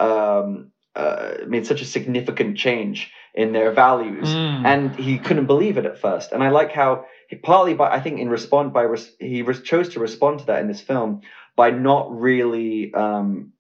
um 0.00 0.70
uh, 0.96 1.35
made 1.46 1.66
such 1.66 1.82
a 1.82 1.85
significant 1.85 2.56
change 2.56 3.12
in 3.35 3.52
their 3.52 3.70
values 3.70 4.28
Mm. 4.35 4.64
and 4.64 4.96
he 4.96 5.18
couldn't 5.18 5.46
believe 5.46 5.76
it 5.76 5.85
at 5.85 5.98
first 5.98 6.32
and 6.32 6.42
i 6.42 6.48
like 6.48 6.72
how 6.72 7.04
he, 7.28 7.37
partly 7.37 7.74
by 7.74 7.88
i 7.90 8.00
think 8.00 8.18
in 8.18 8.28
response 8.30 8.72
by 8.72 8.82
res, 8.82 9.14
he 9.18 9.42
res, 9.42 9.61
chose 9.61 9.88
to 9.90 10.00
respond 10.00 10.40
to 10.40 10.46
that 10.46 10.61
in 10.61 10.68
this 10.68 10.80
film 10.80 11.20
by 11.56 11.70
not 11.70 12.04
really, 12.11 12.92
um, 12.94 13.50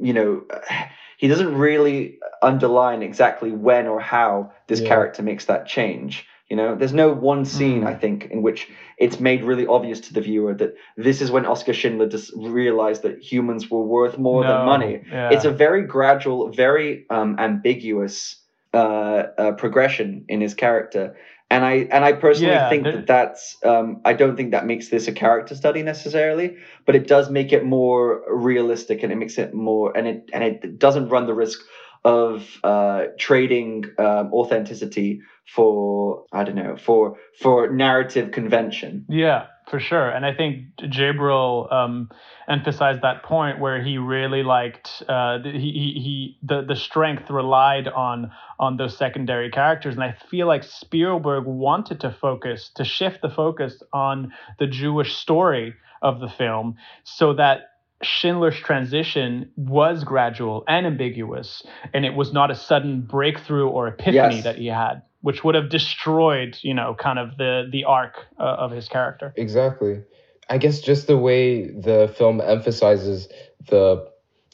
you 0.00 0.12
know, 0.12 0.42
he 1.18 1.28
doesn't 1.28 1.54
really 1.56 2.18
underline 2.42 3.02
exactly 3.02 3.52
when 3.52 3.86
or 3.86 4.00
how 4.00 4.50
this 4.66 4.80
Yeah. 4.80 4.88
character 4.88 5.22
makes 5.22 5.44
that 5.46 5.66
change. 5.66 6.26
You 6.54 6.62
know, 6.62 6.76
there's 6.76 6.94
no 6.94 7.12
one 7.12 7.44
scene 7.44 7.82
Mm. 7.82 7.88
I 7.88 7.94
think 7.94 8.26
in 8.30 8.42
which 8.42 8.68
it's 8.98 9.18
made 9.18 9.42
really 9.42 9.66
obvious 9.66 10.00
to 10.06 10.14
the 10.14 10.20
viewer 10.20 10.54
that 10.54 10.74
this 10.96 11.20
is 11.20 11.30
when 11.32 11.46
Oskar 11.46 11.72
Schindler 11.72 12.06
just 12.06 12.32
realized 12.36 13.02
that 13.02 13.18
humans 13.32 13.70
were 13.70 13.82
worth 13.82 14.18
more 14.18 14.44
than 14.44 14.64
money. 14.64 15.02
yeah. 15.10 15.30
It's 15.32 15.44
a 15.44 15.50
very 15.50 15.82
gradual, 15.82 16.50
very 16.52 17.06
um, 17.10 17.36
ambiguous 17.40 18.40
uh, 18.72 19.24
uh, 19.38 19.52
progression 19.52 20.24
in 20.28 20.40
his 20.40 20.54
character, 20.54 21.16
and 21.50 21.64
I 21.64 21.88
and 21.90 22.04
I 22.04 22.12
personally 22.12 22.54
Yeah, 22.54 22.68
think 22.68 22.84
that 22.84 23.06
that's 23.06 23.56
um, 23.64 24.00
I 24.04 24.12
don't 24.14 24.36
think 24.36 24.52
that 24.52 24.66
makes 24.66 24.88
this 24.88 25.08
a 25.08 25.12
character 25.12 25.54
study 25.56 25.82
necessarily, 25.82 26.56
but 26.86 26.94
it 26.94 27.08
does 27.08 27.30
make 27.30 27.52
it 27.52 27.64
more 27.64 28.22
realistic 28.32 29.02
and 29.02 29.12
it 29.12 29.16
makes 29.16 29.38
it 29.38 29.54
more 29.54 29.96
and 29.96 30.06
it 30.06 30.30
and 30.32 30.44
it 30.44 30.78
doesn't 30.78 31.08
run 31.08 31.26
the 31.26 31.34
risk 31.34 31.60
of 32.04 32.60
uh, 32.62 33.04
trading 33.18 33.84
um, 33.98 34.32
authenticity 34.32 35.22
for 35.46 36.24
I 36.32 36.44
don't 36.44 36.56
know 36.56 36.76
for 36.76 37.16
for 37.40 37.70
narrative 37.70 38.30
convention. 38.30 39.06
Yeah, 39.08 39.46
for 39.68 39.80
sure. 39.80 40.10
And 40.10 40.26
I 40.26 40.34
think 40.34 40.76
Jabril 40.76 41.72
um, 41.72 42.10
emphasized 42.48 43.02
that 43.02 43.22
point 43.22 43.60
where 43.60 43.82
he 43.82 43.98
really 43.98 44.42
liked 44.42 45.02
uh, 45.08 45.38
he, 45.42 45.50
he 45.52 46.00
he 46.02 46.38
the 46.42 46.62
the 46.62 46.76
strength 46.76 47.30
relied 47.30 47.88
on 47.88 48.30
on 48.58 48.76
those 48.76 48.96
secondary 48.96 49.50
characters, 49.50 49.94
and 49.94 50.04
I 50.04 50.16
feel 50.30 50.46
like 50.46 50.62
Spielberg 50.62 51.46
wanted 51.46 52.00
to 52.00 52.10
focus 52.10 52.70
to 52.74 52.84
shift 52.84 53.22
the 53.22 53.30
focus 53.30 53.82
on 53.92 54.32
the 54.58 54.66
Jewish 54.66 55.16
story 55.16 55.74
of 56.02 56.20
the 56.20 56.28
film, 56.28 56.76
so 57.04 57.34
that. 57.34 57.70
Schindler's 58.02 58.56
transition 58.56 59.50
was 59.56 60.04
gradual 60.04 60.64
and 60.68 60.86
ambiguous, 60.86 61.62
and 61.92 62.04
it 62.04 62.14
was 62.14 62.32
not 62.32 62.50
a 62.50 62.54
sudden 62.54 63.00
breakthrough 63.02 63.68
or 63.68 63.88
epiphany 63.88 64.14
Yes. 64.14 64.44
that 64.44 64.56
he 64.56 64.66
had, 64.66 65.02
which 65.22 65.44
would 65.44 65.54
have 65.54 65.70
destroyed, 65.70 66.58
you 66.62 66.74
know, 66.74 66.94
kind 66.98 67.18
of 67.18 67.36
the 67.38 67.68
the 67.70 67.84
arc 67.84 68.14
uh, 68.38 68.42
of 68.42 68.70
his 68.72 68.88
character. 68.88 69.32
Exactly. 69.36 70.02
I 70.50 70.58
guess 70.58 70.80
just 70.80 71.06
the 71.06 71.16
way 71.16 71.68
the 71.70 72.12
film 72.18 72.40
emphasizes 72.40 73.28
the 73.68 74.06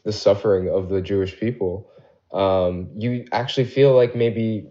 the 0.04 0.12
suffering 0.12 0.68
of 0.68 0.88
the 0.88 1.02
Jewish 1.02 1.38
people, 1.38 1.90
um, 2.32 2.88
you 2.96 3.24
actually 3.32 3.64
feel 3.66 3.94
like 3.94 4.14
maybe 4.14 4.68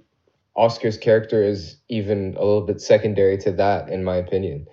Oskar's 0.55 0.97
character 0.97 1.43
is 1.43 1.77
even 1.89 2.35
a 2.35 2.39
little 2.43 2.65
bit 2.65 2.81
secondary 2.81 3.37
to 3.39 3.51
that, 3.53 3.89
in 3.89 4.03
my 4.03 4.15
opinion. 4.15 4.65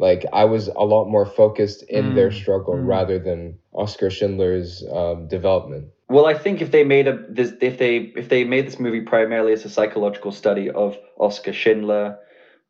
Like 0.00 0.24
I 0.32 0.46
was 0.46 0.68
a 0.68 0.84
lot 0.84 1.04
more 1.08 1.26
focused 1.26 1.82
in 1.90 2.04
Mm, 2.04 2.14
their 2.14 2.30
struggle 2.32 2.74
mm. 2.74 2.86
rather 2.86 3.18
than 3.18 3.58
Oskar 3.74 4.10
Schindler's 4.10 4.82
um, 4.90 5.28
development. 5.28 5.88
Well, 6.08 6.26
I 6.26 6.34
think 6.34 6.62
if 6.62 6.70
they 6.70 6.84
made 6.84 7.06
a 7.06 7.18
this 7.28 7.52
if 7.60 7.76
they 7.78 7.96
if 8.16 8.28
they 8.28 8.44
made 8.44 8.66
this 8.66 8.80
movie 8.80 9.02
primarily 9.02 9.52
as 9.52 9.64
a 9.64 9.68
psychological 9.68 10.32
study 10.32 10.70
of 10.70 10.96
Oskar 11.18 11.52
Schindler, 11.52 12.18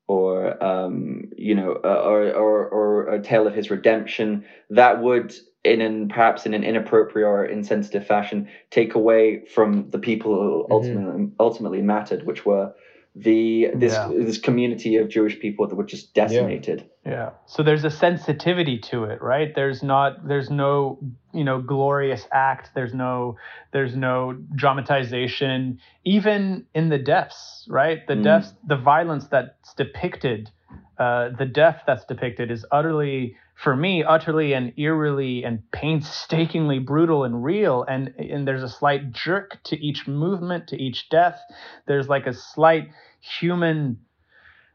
or 0.09 0.63
um, 0.63 1.23
you 1.39 1.55
know, 1.55 1.79
uh, 1.85 2.03
or, 2.05 2.33
or 2.35 2.69
or 2.69 3.09
a 3.15 3.23
tale 3.23 3.47
of 3.47 3.55
his 3.55 3.71
redemption, 3.71 4.45
that 4.71 5.01
would 5.01 5.33
in 5.65 5.81
an 5.81 6.09
perhaps 6.09 6.47
in 6.47 6.55
an 6.55 6.65
inappropriate 6.65 7.29
or 7.29 7.45
insensitive 7.45 8.07
fashion 8.07 8.49
take 8.71 8.95
away 8.95 9.45
from 9.55 9.89
the 9.91 9.99
people 9.99 10.35
who 10.35 10.65
Mhm. 10.65 10.71
ultimately 10.71 11.29
ultimately 11.39 11.83
mattered, 11.83 12.25
which 12.27 12.45
were 12.45 12.75
the 13.17 13.71
this 13.75 13.93
Yeah. 13.93 14.09
this 14.09 14.39
community 14.39 14.97
of 14.97 15.09
Jewish 15.09 15.39
people 15.41 15.67
that 15.67 15.75
were 15.75 15.85
just 15.85 16.15
decimated. 16.15 16.85
Yeah. 17.05 17.31
So 17.47 17.63
there's 17.65 17.85
a 17.85 17.91
sensitivity 17.91 18.79
to 18.91 19.05
it, 19.05 19.21
right? 19.21 19.53
There's 19.55 19.83
not 19.83 20.29
there's 20.29 20.49
no, 20.49 20.99
you 21.33 21.43
know, 21.43 21.61
glorious 21.61 22.29
act. 22.33 22.71
There's 22.75 22.95
no 22.95 23.37
there's 23.73 23.97
no 23.97 24.35
dramatization 24.55 25.81
even 26.05 26.67
in 26.75 26.89
the 26.89 26.99
deaths, 26.99 27.67
right? 27.69 28.07
The 28.07 28.15
Mm. 28.15 28.23
deaths, 28.25 28.55
the 28.67 28.77
violence 28.77 29.27
that's 29.27 29.75
depicted, 29.75 30.51
uh, 30.99 31.31
the 31.37 31.47
death 31.47 31.83
that's 31.87 32.05
depicted 32.05 32.51
is 32.51 32.65
utterly 32.71 33.37
for 33.63 33.77
me 33.77 34.03
utterly 34.03 34.53
and 34.53 34.73
eerily 34.77 35.45
and 35.45 35.63
painstakingly 35.71 36.79
brutal 36.79 37.25
and 37.25 37.45
real 37.45 37.85
and 37.85 38.15
and 38.19 38.47
there's 38.47 38.63
a 38.63 38.69
slight 38.69 39.13
jerk 39.13 39.59
to 39.65 39.77
each 39.77 40.07
movement 40.09 40.67
to 40.69 40.77
each 40.77 41.09
death 41.11 41.41
there's 41.87 42.09
like 42.09 42.27
a 42.27 42.33
slight 42.33 42.89
human 43.21 43.99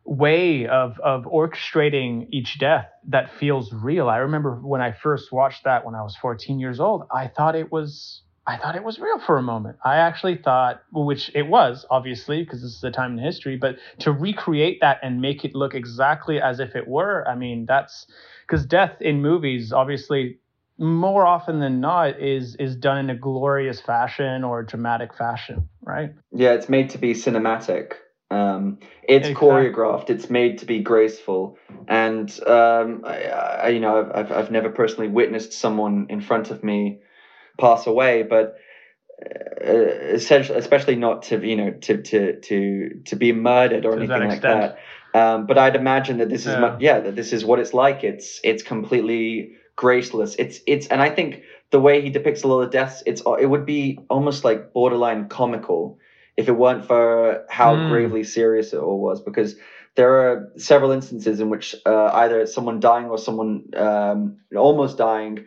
way 0.06 0.68
of 0.68 1.00
of 1.00 1.24
orchestrating 1.26 2.28
each 2.32 2.60
death 2.60 2.88
that 3.08 3.32
feels 3.40 3.74
real. 3.74 4.08
I 4.08 4.18
remember 4.18 4.56
when 4.56 4.82
I 4.82 4.92
first 4.92 5.32
watched 5.32 5.64
that 5.64 5.84
when 5.84 5.96
I 5.96 6.04
was 6.04 6.16
14 6.18 6.60
years 6.60 6.80
old, 6.80 7.04
I 7.14 7.28
thought 7.28 7.56
it 7.56 7.72
was 7.72 8.22
I 8.48 8.58
thought 8.58 8.76
it 8.76 8.84
was 8.84 9.00
real 9.00 9.20
for 9.20 9.38
a 9.38 9.42
moment. 9.42 9.78
I 9.84 9.96
actually 9.96 10.38
thought, 10.38 10.84
which 10.92 11.32
it 11.34 11.48
was, 11.48 11.86
obviously, 11.90 12.44
because 12.44 12.62
this 12.62 12.76
is 12.76 12.84
a 12.84 12.92
time 12.92 13.18
in 13.18 13.24
history, 13.24 13.58
but 13.58 13.78
to 14.00 14.12
recreate 14.12 14.80
that 14.82 15.00
and 15.02 15.20
make 15.20 15.44
it 15.44 15.56
look 15.56 15.74
exactly 15.74 16.40
as 16.40 16.60
if 16.60 16.76
it 16.76 16.88
were, 16.88 17.28
I 17.28 17.36
mean, 17.36 17.66
that's 17.66 18.06
because 18.48 18.66
death 18.66 19.02
in 19.02 19.22
movies, 19.22 19.74
obviously, 19.74 20.38
more 20.78 21.26
often 21.26 21.60
than 21.60 21.80
not, 21.80 22.20
is 22.20 22.56
is 22.58 22.76
done 22.76 22.98
in 22.98 23.10
a 23.10 23.16
glorious 23.16 23.82
fashion 23.82 24.44
or 24.44 24.62
dramatic 24.62 25.16
fashion, 25.16 25.68
right? 25.82 26.14
Yeah, 26.32 26.54
it's 26.54 26.70
made 26.70 26.92
to 26.92 27.00
be 27.00 27.14
cinematic. 27.14 27.94
Um, 28.30 28.80
it's 29.08 29.28
Exactly. 29.28 29.48
choreographed. 29.48 30.10
It's 30.10 30.30
made 30.30 30.60
to 30.60 30.66
be 30.66 30.80
graceful. 30.80 31.58
And 31.88 32.30
um, 32.46 33.04
I, 33.06 33.24
I, 33.24 33.68
you 33.70 33.80
know, 33.80 34.00
I've, 34.00 34.12
I've 34.12 34.32
I've 34.32 34.52
never 34.52 34.70
personally 34.70 35.08
witnessed 35.08 35.54
someone 35.54 36.08
in 36.10 36.22
front 36.22 36.52
of 36.52 36.64
me 36.64 37.00
pass 37.58 37.88
away, 37.88 38.24
but 38.24 38.56
uh, 39.66 39.72
essentially, 39.72 40.58
especially 40.58 40.96
not 40.96 41.24
to 41.24 41.46
you 41.46 41.56
know 41.56 41.72
to 41.72 41.98
to 41.98 42.40
to 42.42 42.90
to 43.06 43.16
be 43.16 43.32
murdered 43.32 43.86
or 43.86 43.92
To 43.92 44.08
that 44.08 44.22
anything 44.22 44.30
like 44.30 44.42
that. 44.42 44.78
Um, 45.14 45.46
but 45.46 45.58
I'd 45.58 45.76
imagine 45.76 46.18
that 46.18 46.30
this 46.30 46.46
is 46.46 46.54
Yeah. 46.56 46.76
yeah 46.80 47.00
that 47.00 47.16
this 47.16 47.32
is 47.34 47.46
what 47.46 47.60
it's 47.60 47.74
like. 47.74 48.04
It's 48.04 48.40
it's 48.44 48.64
completely 48.64 49.52
graceless. 49.76 50.36
It's 50.38 50.60
it's 50.68 50.88
and 50.88 51.02
I 51.02 51.10
think 51.10 51.42
the 51.72 51.80
way 51.80 52.02
he 52.02 52.10
depicts 52.10 52.44
a 52.44 52.48
lot 52.48 52.62
of 52.62 52.70
deaths, 52.72 53.02
it's 53.06 53.22
it 53.40 53.46
would 53.46 53.66
be 53.66 53.98
almost 54.10 54.44
like 54.44 54.74
borderline 54.74 55.26
comical 55.30 55.98
if 56.38 56.50
it 56.50 56.52
weren't 56.54 56.86
for 56.86 57.44
how 57.50 57.78
Mm. 57.78 57.88
gravely 57.88 58.24
serious 58.24 58.74
it 58.74 58.80
all 58.80 59.00
was. 59.00 59.22
Because 59.22 59.56
there 59.96 60.12
are 60.12 60.52
several 60.58 60.92
instances 60.92 61.40
in 61.40 61.50
which 61.50 61.74
uh, 61.86 62.10
either 62.14 62.46
someone 62.46 62.80
dying 62.82 63.08
or 63.10 63.18
someone 63.18 63.64
um, 63.78 64.34
almost 64.56 64.98
dying, 64.98 65.40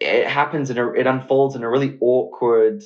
it 0.00 0.26
happens 0.26 0.70
in 0.70 0.78
a, 0.78 0.90
it 0.92 1.06
unfolds 1.06 1.54
in 1.54 1.62
a 1.62 1.70
really 1.70 1.98
awkward 2.00 2.82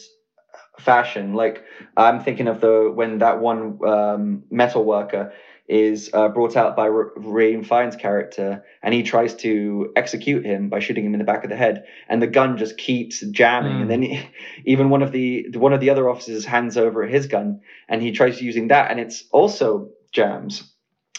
fashion. 0.78 1.34
Like 1.34 1.64
I'm 1.96 2.20
thinking 2.20 2.48
of 2.48 2.60
the 2.60 2.90
when 2.94 3.18
that 3.18 3.40
one 3.40 3.78
um, 3.86 4.42
metal 4.50 4.84
worker 4.84 5.32
is 5.66 6.10
uh, 6.12 6.28
brought 6.28 6.56
out 6.56 6.76
by 6.76 6.88
R- 6.88 7.12
Ralph 7.16 7.66
Fiennes' 7.66 7.96
character, 7.96 8.64
and 8.82 8.92
he 8.92 9.02
tries 9.02 9.34
to 9.36 9.92
execute 9.96 10.44
him 10.44 10.68
by 10.68 10.78
shooting 10.78 11.06
him 11.06 11.14
in 11.14 11.18
the 11.18 11.24
back 11.24 11.42
of 11.44 11.50
the 11.50 11.56
head, 11.56 11.84
and 12.08 12.20
the 12.20 12.26
gun 12.26 12.58
just 12.58 12.76
keeps 12.76 13.20
jamming. 13.20 13.78
Mm. 13.78 13.80
And 13.82 13.90
then 13.90 14.02
he, 14.02 14.28
even 14.66 14.90
one 14.90 15.02
of 15.02 15.12
the 15.12 15.46
one 15.54 15.72
of 15.72 15.80
the 15.80 15.90
other 15.90 16.08
officers 16.08 16.44
hands 16.44 16.76
over 16.76 17.06
his 17.06 17.26
gun, 17.26 17.60
and 17.88 18.02
he 18.02 18.12
tries 18.12 18.42
using 18.42 18.68
that, 18.68 18.90
and 18.90 19.00
it's 19.00 19.24
also 19.30 19.90
jams. 20.12 20.70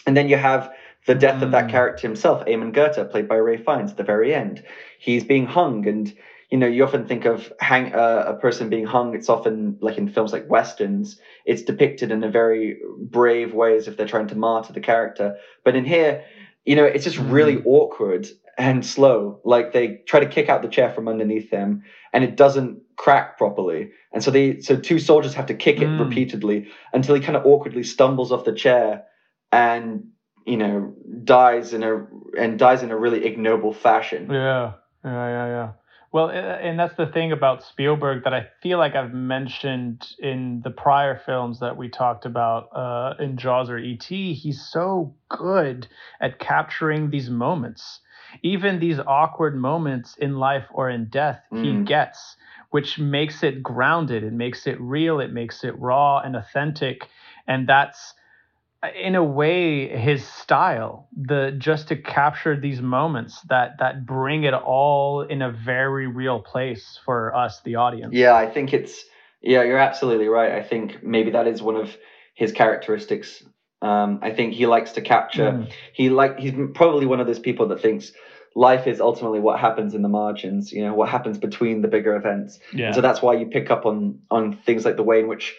And 0.06 0.16
then 0.16 0.30
you 0.30 0.38
have 0.38 0.72
the 1.06 1.16
death 1.16 1.42
of 1.42 1.52
that 1.52 1.66
Mm. 1.68 1.70
character 1.72 2.08
himself, 2.08 2.44
Amon 2.48 2.72
Goeth, 2.72 3.10
played 3.12 3.28
by 3.28 3.38
Ralph 3.38 3.62
Fiennes, 3.66 3.92
at 3.92 3.98
the 3.98 4.04
very 4.04 4.34
end. 4.34 4.64
He's 5.00 5.24
being 5.24 5.46
hung, 5.46 5.88
and 5.88 6.12
you 6.52 6.60
know, 6.60 6.68
you 6.68 6.84
often 6.84 7.06
think 7.06 7.26
of 7.26 7.52
hang 7.60 7.94
uh, 7.94 8.24
a 8.28 8.34
person 8.36 8.70
being 8.70 8.86
hung. 8.86 9.16
It's 9.16 9.30
often 9.30 9.78
like 9.82 9.98
in 9.98 10.08
films 10.08 10.32
like 10.32 10.48
westerns. 10.50 11.20
It's 11.46 11.64
depicted 11.64 12.12
in 12.12 12.24
a 12.24 12.30
very 12.30 12.78
brave 13.00 13.54
way, 13.54 13.76
as 13.76 13.88
if 13.88 13.98
they're 13.98 14.08
trying 14.08 14.28
to 14.28 14.36
martyr 14.36 14.72
the 14.74 14.80
character. 14.80 15.36
But 15.64 15.76
in 15.76 15.86
here, 15.86 16.24
you 16.64 16.76
know, 16.76 16.86
it's 16.86 17.04
just 17.04 17.18
really 17.18 17.58
awkward 17.66 18.28
and 18.58 18.86
slow. 18.86 19.40
Like 19.44 19.74
they 19.74 20.02
try 20.08 20.20
to 20.20 20.26
kick 20.28 20.48
out 20.50 20.62
the 20.62 20.68
chair 20.68 20.90
from 20.92 21.08
underneath 21.08 21.50
them, 21.50 21.82
and 22.14 22.24
it 22.24 22.38
doesn't 22.38 22.80
crack 22.96 23.38
properly. 23.38 23.90
And 24.14 24.24
so 24.24 24.32
they, 24.32 24.60
so 24.62 24.76
two 24.76 25.00
soldiers 25.00 25.34
have 25.34 25.48
to 25.48 25.54
kick 25.54 25.82
it 25.82 25.90
Mm. 25.90 26.00
repeatedly 26.00 26.68
until 26.94 27.16
he 27.16 27.22
kind 27.22 27.36
of 27.36 27.46
awkwardly 27.46 27.84
stumbles 27.84 28.32
off 28.32 28.46
the 28.46 28.54
chair, 28.54 29.04
and 29.52 30.06
you 30.46 30.58
know, 30.58 30.94
dies 31.24 31.74
in 31.74 31.84
a 31.84 32.06
and 32.38 32.60
dies 32.60 32.84
in 32.84 32.92
a 32.92 32.98
really 32.98 33.26
ignoble 33.26 33.74
fashion. 33.74 34.28
Yeah, 34.32 34.74
yeah, 35.04 35.28
yeah, 35.28 35.48
yeah. 35.48 35.72
Well, 36.12 36.30
and 36.30 36.80
that's 36.80 36.96
the 36.96 37.08
thing 37.08 37.34
about 37.34 37.62
Spielberg 37.62 38.24
that 38.24 38.34
I 38.34 38.48
feel 38.64 38.78
like 38.78 38.96
I've 38.96 39.14
mentioned 39.14 40.08
in 40.20 40.62
the 40.64 40.70
prior 40.70 41.20
films 41.26 41.60
that 41.60 41.76
we 41.76 41.90
talked 41.90 42.26
about 42.26 42.70
uh, 42.74 43.16
in 43.22 43.36
Jaws 43.36 43.70
or 43.70 43.78
E.T. 43.78 44.34
He's 44.34 44.62
so 44.66 45.14
good 45.28 45.88
at 46.22 46.40
capturing 46.40 47.10
these 47.10 47.30
moments, 47.30 48.00
even 48.44 48.80
these 48.80 49.00
awkward 49.00 49.58
moments 49.58 50.16
in 50.16 50.38
life 50.38 50.64
or 50.72 50.90
in 50.90 51.10
death. 51.10 51.42
He 51.52 51.74
Mm. 51.74 51.86
gets, 51.86 52.38
which 52.70 52.98
makes 52.98 53.44
it 53.44 53.62
grounded. 53.62 54.24
It 54.24 54.32
makes 54.32 54.68
it 54.68 54.80
real. 54.80 55.20
It 55.20 55.34
makes 55.34 55.66
it 55.66 55.78
raw 55.78 56.20
and 56.20 56.38
authentic, 56.38 57.10
and 57.46 57.68
that's 57.68 58.14
in 58.96 59.16
a 59.16 59.24
way 59.24 59.88
his 59.88 60.24
style 60.26 61.08
the 61.16 61.56
just 61.58 61.88
to 61.88 61.96
capture 61.96 62.60
these 62.60 62.82
moments 62.82 63.42
that 63.50 63.72
that 63.80 64.06
bring 64.06 64.44
it 64.44 64.54
all 64.54 65.22
in 65.22 65.42
a 65.42 65.52
very 65.52 66.08
real 66.08 66.40
place 66.40 67.00
for 67.04 67.36
us 67.36 67.62
the 67.62 67.76
audience 67.76 68.14
Yeah, 68.14 68.36
I 68.36 68.48
think 68.48 68.74
it's 68.74 69.06
yeah, 69.46 69.64
you're 69.64 69.78
absolutely 69.78 70.28
right. 70.28 70.54
I 70.54 70.64
think 70.64 71.04
maybe 71.04 71.32
that 71.32 71.48
is 71.48 71.62
one 71.62 71.76
of 71.76 71.96
his 72.34 72.52
characteristics. 72.52 73.44
Um, 73.82 74.20
I 74.22 74.32
think 74.32 74.54
he 74.54 74.66
likes 74.66 74.94
to 74.94 75.02
capture. 75.02 75.52
Mm. 75.52 75.72
He 75.94 76.10
like 76.10 76.40
he's 76.40 76.54
probably 76.74 77.06
one 77.06 77.20
of 77.20 77.28
those 77.28 77.40
people 77.40 77.68
that 77.68 77.82
thinks 77.82 78.12
life 78.56 78.88
is 78.88 79.00
ultimately 79.00 79.40
what 79.40 79.60
happens 79.60 79.94
in 79.94 80.02
the 80.02 80.10
margins. 80.10 80.72
You 80.72 80.84
know, 80.84 80.96
what 80.96 81.10
happens 81.10 81.38
between 81.38 81.82
the 81.82 81.88
bigger 81.88 82.16
events. 82.16 82.60
yeah 82.74 82.92
So 82.92 83.02
that's 83.02 83.22
why 83.22 83.36
you 83.36 83.46
pick 83.46 83.70
up 83.70 83.86
on 83.86 84.20
on 84.32 84.58
things 84.66 84.84
like 84.84 84.96
the 84.96 85.04
way 85.04 85.20
in 85.20 85.28
which 85.28 85.56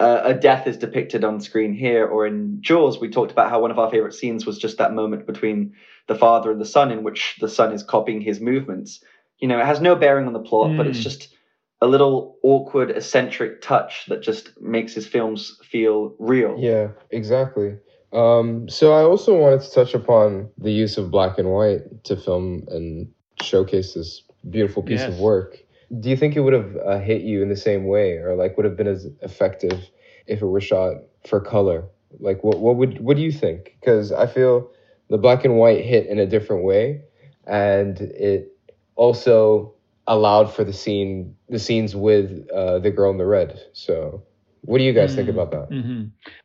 uh, 0.00 0.20
a 0.24 0.34
death 0.34 0.66
is 0.66 0.76
depicted 0.76 1.24
on 1.24 1.40
screen 1.40 1.74
here, 1.74 2.06
or 2.06 2.26
in 2.26 2.58
Jaws, 2.60 3.00
we 3.00 3.08
talked 3.08 3.32
about 3.32 3.50
how 3.50 3.60
one 3.60 3.70
of 3.70 3.78
our 3.78 3.90
favorite 3.90 4.14
scenes 4.14 4.46
was 4.46 4.58
just 4.58 4.78
that 4.78 4.92
moment 4.92 5.26
between 5.26 5.74
the 6.06 6.14
father 6.14 6.52
and 6.52 6.60
the 6.60 6.64
son, 6.66 6.90
in 6.92 7.02
which 7.02 7.36
the 7.40 7.48
son 7.48 7.72
is 7.72 7.82
copying 7.82 8.20
his 8.20 8.40
movements. 8.40 9.02
You 9.38 9.48
know, 9.48 9.58
it 9.58 9.66
has 9.66 9.80
no 9.80 9.96
bearing 9.96 10.26
on 10.26 10.32
the 10.32 10.40
plot, 10.40 10.76
but 10.76 10.86
it's 10.86 10.98
Mm. 11.00 11.02
just 11.02 11.34
a 11.80 11.86
little 11.86 12.36
awkward, 12.42 12.90
eccentric 12.90 13.60
touch 13.60 14.06
that 14.08 14.22
just 14.22 14.60
makes 14.60 14.94
his 14.94 15.06
films 15.06 15.58
feel 15.64 16.14
real. 16.18 16.56
Yeah, 16.58 16.88
exactly. 17.10 17.76
Um, 18.12 18.68
so 18.68 18.92
I 18.92 19.02
also 19.02 19.38
wanted 19.38 19.60
to 19.60 19.70
touch 19.70 19.94
upon 19.94 20.48
the 20.58 20.72
use 20.72 20.96
of 20.96 21.10
black 21.10 21.38
and 21.38 21.50
white 21.52 22.04
to 22.04 22.16
film 22.16 22.64
and 22.68 23.12
showcase 23.42 23.94
this 23.94 24.22
beautiful 24.48 24.82
piece 24.82 25.00
Yes. 25.00 25.14
of 25.14 25.20
work. 25.20 25.58
Do 26.00 26.08
you 26.10 26.16
think 26.16 26.36
it 26.36 26.40
would 26.40 26.52
have 26.52 26.76
uh, 26.84 26.98
hit 26.98 27.22
you 27.22 27.42
in 27.42 27.48
the 27.48 27.56
same 27.56 27.86
way, 27.86 28.12
or 28.18 28.34
like 28.34 28.56
would 28.56 28.64
have 28.64 28.76
been 28.76 28.86
as 28.86 29.06
effective 29.22 29.90
if 30.26 30.42
it 30.42 30.46
were 30.46 30.60
shot 30.60 30.94
for 31.26 31.40
color? 31.40 31.84
Like, 32.20 32.42
what 32.44 32.58
what 32.60 32.76
would 32.76 33.00
what 33.00 33.16
do 33.16 33.22
you 33.22 33.32
think? 33.32 33.76
Because 33.80 34.12
I 34.12 34.26
feel 34.26 34.70
the 35.08 35.18
black 35.18 35.44
and 35.44 35.56
white 35.56 35.84
hit 35.84 36.06
in 36.06 36.18
a 36.18 36.26
different 36.26 36.64
way, 36.64 37.02
and 37.46 38.00
it 38.00 38.56
also 38.96 39.74
allowed 40.06 40.52
for 40.52 40.64
the 40.64 40.72
scene 40.72 41.34
the 41.48 41.58
scenes 41.58 41.94
with 41.96 42.48
uh, 42.50 42.78
the 42.78 42.90
girl 42.90 43.10
in 43.10 43.18
the 43.18 43.26
red. 43.26 43.58
So, 43.72 44.22
what 44.62 44.78
do 44.78 44.84
you 44.84 44.92
guys 44.92 45.14
think 45.14 45.28
Mm. 45.28 45.30
about 45.30 45.50
that? 45.52 45.70
hmm 45.70 46.04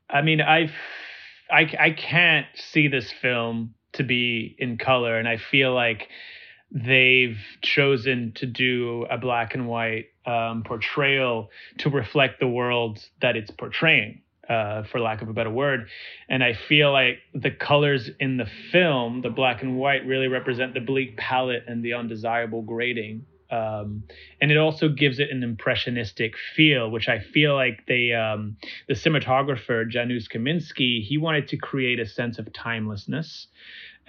I 0.09 0.21
mean, 0.21 0.41
I, 0.41 0.71
I, 1.51 1.69
I 1.79 1.89
can't 1.91 2.45
see 2.55 2.87
this 2.87 3.11
film 3.11 3.73
to 3.93 4.03
be 4.03 4.55
in 4.59 4.77
color, 4.77 5.17
and 5.17 5.27
I 5.27 5.37
feel 5.37 5.73
like 5.73 6.07
they've 6.73 7.37
chosen 7.61 8.33
to 8.35 8.47
do 8.47 9.05
a 9.09 9.17
black 9.17 9.53
and 9.53 9.67
white 9.67 10.07
um, 10.25 10.63
portrayal 10.63 11.49
to 11.77 11.89
reflect 11.89 12.39
the 12.39 12.47
world 12.47 12.99
that 13.21 13.35
it's 13.35 13.51
portraying, 13.51 14.21
uh, 14.49 14.83
for 14.83 14.99
lack 14.99 15.21
of 15.21 15.29
a 15.29 15.33
better 15.33 15.51
word. 15.51 15.87
And 16.27 16.43
I 16.43 16.53
feel 16.53 16.91
like 16.91 17.19
the 17.33 17.51
colors 17.51 18.09
in 18.19 18.37
the 18.37 18.47
film, 18.71 19.21
the 19.21 19.29
black 19.29 19.61
and 19.61 19.77
white, 19.77 20.05
really 20.05 20.27
represent 20.27 20.73
the 20.73 20.79
bleak 20.79 21.15
palette 21.15 21.65
and 21.67 21.83
the 21.83 21.93
undesirable 21.93 22.63
grading. 22.63 23.25
Um, 23.51 24.05
and 24.41 24.51
it 24.51 24.57
also 24.57 24.89
gives 24.89 25.19
it 25.19 25.29
an 25.29 25.43
impressionistic 25.43 26.33
feel, 26.55 26.89
which 26.89 27.07
I 27.07 27.19
feel 27.19 27.53
like 27.53 27.85
they, 27.87 28.11
um, 28.13 28.57
the 28.87 28.95
cinematographer 28.95 29.87
Janusz 29.87 30.27
Kaminski, 30.27 31.03
he 31.03 31.19
wanted 31.19 31.49
to 31.49 31.57
create 31.57 31.99
a 31.99 32.07
sense 32.07 32.39
of 32.39 32.51
timelessness, 32.51 33.47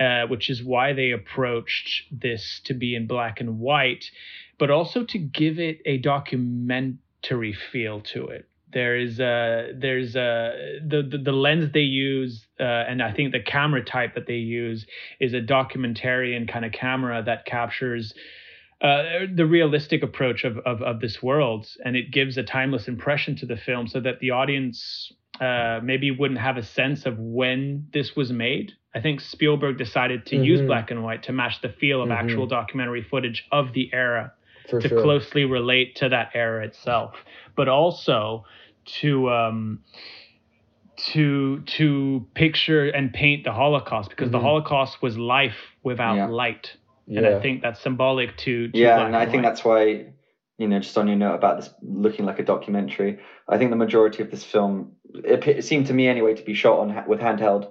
uh, 0.00 0.26
which 0.26 0.50
is 0.50 0.62
why 0.62 0.92
they 0.92 1.11
approached 1.11 2.04
this 2.11 2.61
to 2.64 2.74
be 2.74 2.94
in 2.94 3.07
black 3.07 3.40
and 3.40 3.59
white, 3.61 4.04
but 4.59 4.70
also 4.70 5.04
to 5.04 5.18
give 5.18 5.59
it 5.59 5.78
a 5.87 5.98
documentary 5.98 7.52
feel 7.52 8.00
to 8.00 8.26
it. 8.26 8.48
There 8.72 8.96
is 8.96 9.20
a 9.20 9.72
there's 9.76 10.16
a 10.16 10.80
the, 10.85 11.02
the 11.09 11.18
the 11.18 11.33
lens 11.33 11.70
they 11.72 11.80
use, 11.80 12.44
uh, 12.59 12.64
and 12.64 13.00
I 13.00 13.12
think 13.12 13.30
the 13.30 13.40
camera 13.40 13.85
type 13.85 14.16
that 14.16 14.26
they 14.26 14.35
use 14.35 14.85
is 15.20 15.33
a 15.33 15.40
documentarian 15.40 16.48
kind 16.48 16.64
of 16.64 16.72
camera 16.72 17.22
that 17.22 17.46
captures 17.46 18.12
uh, 18.80 19.26
the 19.33 19.46
realistic 19.46 20.02
approach 20.02 20.42
of, 20.42 20.59
of 20.59 20.83
of 20.83 21.00
this 21.00 21.22
world, 21.22 21.68
and 21.85 21.94
it 21.94 22.11
gives 22.11 22.37
a 22.37 22.42
timeless 22.42 22.88
impression 22.88 23.37
to 23.37 23.46
the 23.46 23.57
film, 23.57 23.87
so 23.87 24.00
that 24.00 24.18
the 24.18 24.30
audience 24.30 25.12
uh, 25.40 25.78
maybe 25.80 26.11
wouldn't 26.11 26.40
have 26.40 26.57
a 26.57 26.62
sense 26.64 27.07
of 27.07 27.16
when 27.18 27.87
this 27.92 28.16
was 28.16 28.33
made. 28.33 28.72
I 28.94 29.00
think 29.00 29.20
Spielberg 29.20 29.76
decided 29.76 30.24
to 30.26 30.37
use 30.37 30.61
Mhm. 30.61 30.66
black 30.66 30.90
and 30.90 31.02
white 31.02 31.22
to 31.24 31.33
match 31.33 31.61
the 31.61 31.68
feel 31.68 32.00
of 32.00 32.09
Mhm. 32.09 32.14
actual 32.16 32.46
documentary 32.46 33.02
footage 33.02 33.44
of 33.50 33.72
the 33.72 33.90
era 33.92 34.33
For 34.70 34.80
to 34.80 34.88
sure. 34.88 35.02
closely 35.02 35.44
relate 35.44 35.96
to 35.96 36.09
that 36.09 36.30
era 36.35 36.64
itself, 36.64 37.22
but 37.57 37.68
also 37.68 38.44
to 39.00 39.30
um, 39.30 39.80
to 40.96 41.61
to 41.66 42.24
picture 42.35 42.88
and 42.88 43.12
paint 43.12 43.42
the 43.44 43.52
Holocaust 43.52 44.11
because 44.11 44.30
the 44.30 44.38
Mhm. 44.38 44.42
Holocaust 44.42 45.02
was 45.02 45.18
life 45.18 45.74
without 45.83 46.14
Yeah. 46.16 46.26
light, 46.26 46.76
yeah. 47.07 47.18
and 47.18 47.26
I 47.26 47.40
think 47.40 47.62
that's 47.62 47.80
symbolic 47.80 48.37
to, 48.38 48.68
to 48.68 48.78
yeah, 48.78 48.96
black 48.96 49.07
and 49.09 49.16
I 49.16 49.26
think 49.26 49.42
that's 49.42 49.64
why, 49.64 50.07
you 50.57 50.68
know, 50.68 50.78
just 50.78 50.96
on 50.96 51.09
your 51.09 51.16
note 51.16 51.35
about 51.35 51.57
this 51.57 51.74
looking 51.83 52.24
like 52.26 52.38
a 52.38 52.44
documentary, 52.44 53.18
I 53.48 53.59
think 53.59 53.70
the 53.70 53.76
majority 53.76 54.22
of 54.22 54.30
this 54.30 54.44
film, 54.44 54.92
it, 55.24 55.46
it 55.48 55.64
seemed 55.64 55.87
to 55.88 55.92
me 55.94 56.07
anyway, 56.07 56.35
to 56.35 56.44
be 56.44 56.54
shot 56.54 56.78
on 56.78 57.04
with 57.09 57.18
handheld, 57.20 57.70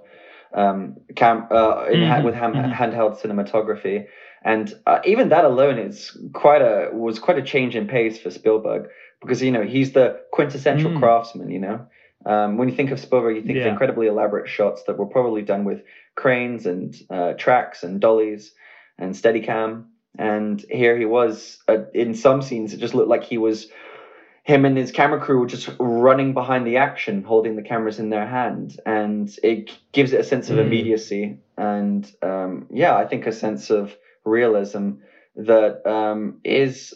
um, 0.54 0.96
cam, 1.16 1.46
uh, 1.50 1.84
in 1.90 2.02
ha- 2.02 2.18
Mhm, 2.20 2.24
with 2.24 2.34
ham- 2.34 2.54
mhm. 2.54 2.72
handheld 2.72 3.20
cinematography, 3.20 4.06
and 4.44 4.72
uh, 4.86 5.00
even 5.04 5.28
that 5.30 5.44
alone 5.44 5.78
is 5.78 6.16
quite 6.32 6.62
a 6.62 6.90
was 6.92 7.18
quite 7.18 7.38
a 7.38 7.42
change 7.42 7.74
in 7.76 7.86
pace 7.86 8.18
for 8.18 8.30
Spielberg 8.30 8.88
because 9.20 9.42
you 9.42 9.50
know 9.50 9.62
he's 9.62 9.92
the 9.92 10.20
quintessential 10.32 10.90
Mm. 10.92 10.98
craftsman, 11.00 11.50
you 11.50 11.58
know. 11.60 11.86
Um, 12.26 12.56
when 12.56 12.68
you 12.68 12.74
think 12.74 12.90
of 12.90 13.00
Spielberg, 13.00 13.36
you 13.36 13.42
think 13.42 13.58
of 13.58 13.64
incredibly 13.72 14.06
elaborate 14.06 14.48
shots 14.48 14.84
that 14.84 14.96
were 14.98 15.06
probably 15.06 15.42
done 15.42 15.64
with 15.64 15.82
cranes 16.14 16.64
and 16.66 16.94
uh, 17.10 17.32
tracks 17.34 17.82
and 17.82 18.00
dollies 18.00 18.54
and 18.98 19.14
Steadicam. 19.14 19.84
And 20.18 20.64
here 20.70 20.96
he 20.96 21.04
was 21.04 21.58
uh, 21.68 21.84
in 21.92 22.14
some 22.14 22.40
scenes. 22.40 22.72
It 22.72 22.78
just 22.80 22.94
looked 22.94 23.08
like 23.10 23.24
he 23.24 23.36
was 23.36 23.68
him 24.44 24.64
and 24.64 24.76
his 24.76 24.92
camera 24.92 25.18
crew 25.18 25.40
were 25.40 25.46
just 25.46 25.68
running 25.80 26.34
behind 26.34 26.66
the 26.66 26.76
action, 26.76 27.24
holding 27.24 27.56
the 27.56 27.62
cameras 27.62 27.98
in 27.98 28.10
their 28.10 28.26
hand, 28.26 28.76
and 28.86 29.34
it 29.42 29.76
gives 29.92 30.12
it 30.12 30.20
a 30.20 30.24
sense 30.24 30.50
of 30.50 30.58
Mm. 30.58 30.66
immediacy 30.66 31.38
and 31.56 32.10
um, 32.22 32.66
yeah, 32.70 32.94
I 32.96 33.06
think 33.06 33.26
a 33.26 33.32
sense 33.32 33.70
of 33.70 33.96
realism 34.24 34.90
that 35.36 35.86
um, 35.86 36.40
is 36.44 36.94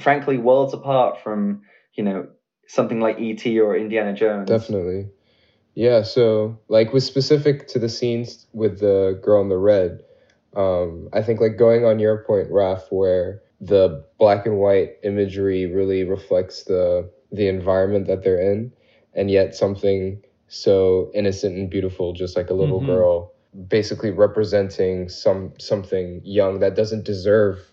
frankly 0.00 0.38
worlds 0.38 0.74
apart 0.74 1.20
from 1.22 1.62
you 1.94 2.04
know 2.04 2.26
something 2.66 3.00
like 3.00 3.18
E.T. 3.18 3.58
or 3.60 3.76
Indiana 3.76 4.12
Jones. 4.12 4.48
Definitely. 4.48 5.08
Yeah, 5.74 6.02
so 6.02 6.58
like 6.68 6.92
with 6.92 7.02
specific 7.02 7.68
to 7.68 7.78
the 7.78 7.88
scenes 7.88 8.46
with 8.52 8.80
the 8.80 9.18
girl 9.22 9.40
in 9.42 9.48
the 9.48 9.56
red, 9.56 10.02
um, 10.56 11.08
I 11.12 11.22
think 11.22 11.40
like 11.40 11.56
going 11.56 11.84
on 11.84 11.98
your 11.98 12.24
point, 12.24 12.48
Raf, 12.50 12.86
where 12.90 13.42
the 13.60 14.04
black 14.18 14.46
and 14.46 14.58
white 14.58 14.96
imagery 15.02 15.66
really 15.66 16.04
reflects 16.04 16.64
the 16.64 17.10
the 17.32 17.48
environment 17.48 18.06
that 18.06 18.22
they're 18.22 18.40
in, 18.40 18.72
and 19.14 19.30
yet 19.30 19.54
something 19.54 20.22
so 20.48 21.10
innocent 21.14 21.56
and 21.56 21.70
beautiful, 21.70 22.12
just 22.12 22.36
like 22.36 22.50
a 22.50 22.54
little 22.54 22.80
Mhm. 22.80 22.86
girl, 22.86 23.32
basically 23.68 24.10
representing 24.10 25.08
some 25.08 25.52
something 25.58 26.20
young 26.24 26.60
that 26.60 26.74
doesn't 26.76 27.04
deserve 27.04 27.72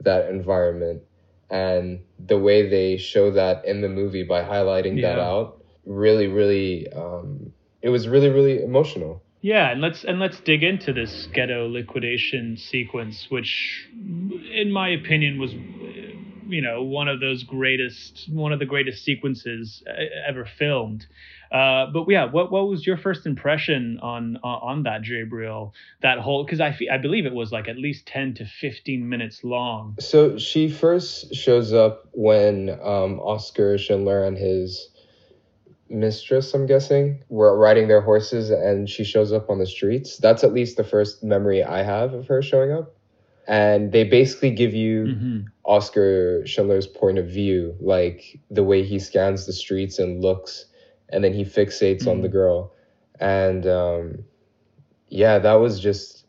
that 0.00 0.28
environment. 0.30 1.02
And 1.50 2.00
the 2.18 2.38
way 2.38 2.68
they 2.68 2.96
show 2.96 3.30
that 3.32 3.64
in 3.64 3.80
the 3.80 3.88
movie 3.88 4.22
by 4.22 4.42
highlighting 4.42 5.00
that 5.00 5.18
out 5.18 5.58
really, 5.84 6.26
really, 6.28 6.88
um, 6.92 7.52
it 7.82 7.88
was 7.90 8.08
really, 8.08 8.28
really 8.28 8.62
emotional. 8.62 9.22
Yeah, 9.42 9.70
and 9.70 9.80
let's 9.80 10.04
and 10.04 10.20
let's 10.20 10.38
dig 10.40 10.62
into 10.62 10.92
this 10.92 11.28
ghetto 11.32 11.66
liquidation 11.68 12.58
sequence, 12.58 13.26
which, 13.30 13.88
in 14.52 14.70
my 14.70 14.90
opinion, 14.90 15.38
was, 15.38 15.52
uh, 15.52 15.56
you 16.46 16.60
know, 16.60 16.82
one 16.82 17.08
of 17.08 17.20
those 17.20 17.42
greatest, 17.44 18.28
one 18.30 18.52
of 18.52 18.58
the 18.58 18.66
greatest 18.66 19.02
sequences 19.02 19.82
uh, 19.88 19.92
ever 20.28 20.44
filmed. 20.44 21.06
Uh, 21.50 21.86
but 21.92 22.04
yeah, 22.08 22.26
what 22.26 22.52
what 22.52 22.68
was 22.68 22.86
your 22.86 22.98
first 22.98 23.24
impression 23.24 23.98
on 24.02 24.36
on, 24.42 24.60
on 24.62 24.82
that 24.82 25.02
Gabriel? 25.02 25.74
That 26.02 26.18
whole 26.18 26.44
because 26.44 26.60
I 26.60 26.76
I 26.92 26.98
believe 26.98 27.24
it 27.24 27.32
was 27.32 27.50
like 27.50 27.66
at 27.66 27.78
least 27.78 28.06
ten 28.06 28.34
to 28.34 28.44
fifteen 28.44 29.08
minutes 29.08 29.42
long. 29.42 29.96
So 30.00 30.36
she 30.36 30.70
first 30.70 31.34
shows 31.34 31.72
up 31.72 32.08
when 32.12 32.68
um, 32.68 33.18
Oskar 33.20 33.78
Schindler 33.78 34.22
and 34.24 34.36
his 34.36 34.89
mistress, 35.90 36.54
I'm 36.54 36.66
guessing, 36.66 37.22
were 37.28 37.56
riding 37.58 37.88
their 37.88 38.00
horses 38.00 38.50
and 38.50 38.88
she 38.88 39.04
shows 39.04 39.32
up 39.32 39.50
on 39.50 39.58
the 39.58 39.66
streets. 39.66 40.18
That's 40.18 40.44
at 40.44 40.52
least 40.52 40.76
the 40.76 40.84
first 40.84 41.22
memory 41.24 41.62
I 41.62 41.82
have 41.82 42.14
of 42.14 42.28
her 42.28 42.42
showing 42.42 42.72
up. 42.72 42.94
And 43.48 43.92
they 43.92 44.04
basically 44.04 44.50
give 44.52 44.74
you 44.74 45.12
Mhm. 45.12 45.46
Oskar 45.64 46.46
Schindler's 46.46 46.86
point 46.86 47.18
of 47.18 47.26
view, 47.28 47.76
like 47.80 48.40
the 48.50 48.64
way 48.64 48.82
he 48.84 48.98
scans 48.98 49.46
the 49.46 49.52
streets 49.52 49.98
and 49.98 50.22
looks, 50.22 50.66
and 51.10 51.24
then 51.24 51.32
he 51.34 51.44
fixates 51.44 52.06
on 52.06 52.20
Mhm. 52.20 52.22
the 52.22 52.28
girl. 52.28 52.72
And 53.20 53.66
um, 53.66 54.24
yeah, 55.08 55.38
that 55.38 55.54
was 55.54 55.80
just 55.80 56.24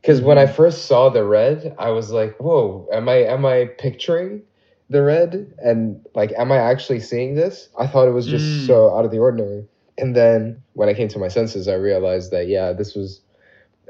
because 0.00 0.20
when 0.20 0.38
I 0.38 0.46
first 0.46 0.86
saw 0.86 1.08
the 1.08 1.24
red, 1.24 1.74
I 1.78 1.90
was 1.90 2.10
like, 2.12 2.36
"Whoa, 2.38 2.88
am 2.92 3.08
I 3.08 3.24
am 3.24 3.44
I 3.46 3.66
picturing 3.78 4.42
the 4.90 5.02
red? 5.02 5.54
And 5.58 6.04
like, 6.14 6.32
am 6.36 6.52
I 6.52 6.58
actually 6.58 7.00
seeing 7.00 7.34
this?" 7.34 7.68
I 7.78 7.86
thought 7.86 8.08
it 8.08 8.12
was 8.12 8.26
just 8.26 8.44
Mm. 8.44 8.66
so 8.66 8.94
out 8.96 9.04
of 9.04 9.10
the 9.10 9.18
ordinary. 9.18 9.64
And 9.96 10.14
then 10.14 10.62
when 10.72 10.88
I 10.88 10.94
came 10.94 11.08
to 11.08 11.18
my 11.18 11.28
senses, 11.28 11.68
I 11.68 11.74
realized 11.74 12.30
that 12.32 12.48
yeah, 12.48 12.72
this 12.72 12.94
was 12.94 13.20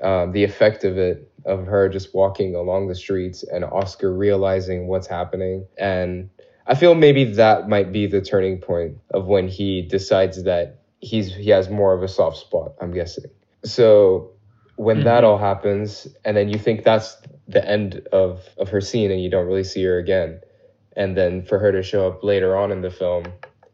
um, 0.03 0.33
the 0.33 0.45
effect 0.45 0.85
of 0.85 0.99
it 0.99 1.31
of 1.45 1.67
her 1.67 1.89
just 1.89 2.15
walking 2.15 2.55
along 2.55 2.89
the 2.89 2.95
streets 2.95 3.43
and 3.43 3.65
Oskar 3.65 4.13
realizing 4.13 4.87
what's 4.87 5.07
happening. 5.07 5.67
And 5.79 6.31
I 6.67 6.75
feel 6.75 6.95
maybe 6.95 7.25
that 7.25 7.69
might 7.69 7.93
be 7.93 8.07
the 8.07 8.21
turning 8.23 8.59
point 8.59 8.97
of 9.13 9.27
when 9.27 9.49
he 9.49 9.83
decides 9.83 10.45
that 10.45 10.81
he's 11.01 11.35
he 11.35 11.51
has 11.51 11.69
more 11.69 11.95
of 11.95 12.03
a 12.03 12.09
soft 12.09 12.39
spot. 12.39 12.73
I'm 12.81 12.93
guessing. 12.93 13.31
So 13.65 14.31
when 14.77 14.97
mm-hmm. 14.97 15.05
that 15.05 15.25
all 15.25 15.39
happens, 15.39 16.09
and 16.25 16.37
then 16.37 16.49
you 16.49 16.59
think 16.59 16.85
that's 16.85 17.17
the 17.47 17.67
end 17.69 18.07
of 18.13 18.41
of 18.59 18.69
her 18.71 18.81
scene, 18.81 19.11
and 19.11 19.23
you 19.23 19.31
don't 19.31 19.47
really 19.47 19.65
see 19.65 19.85
her 19.85 19.99
again, 19.99 20.41
and 20.97 21.17
then 21.17 21.43
for 21.45 21.59
her 21.59 21.73
to 21.73 21.83
show 21.83 22.07
up 22.09 22.23
later 22.25 22.57
on 22.57 22.71
in 22.73 22.81
the 22.83 22.91
film 22.91 23.25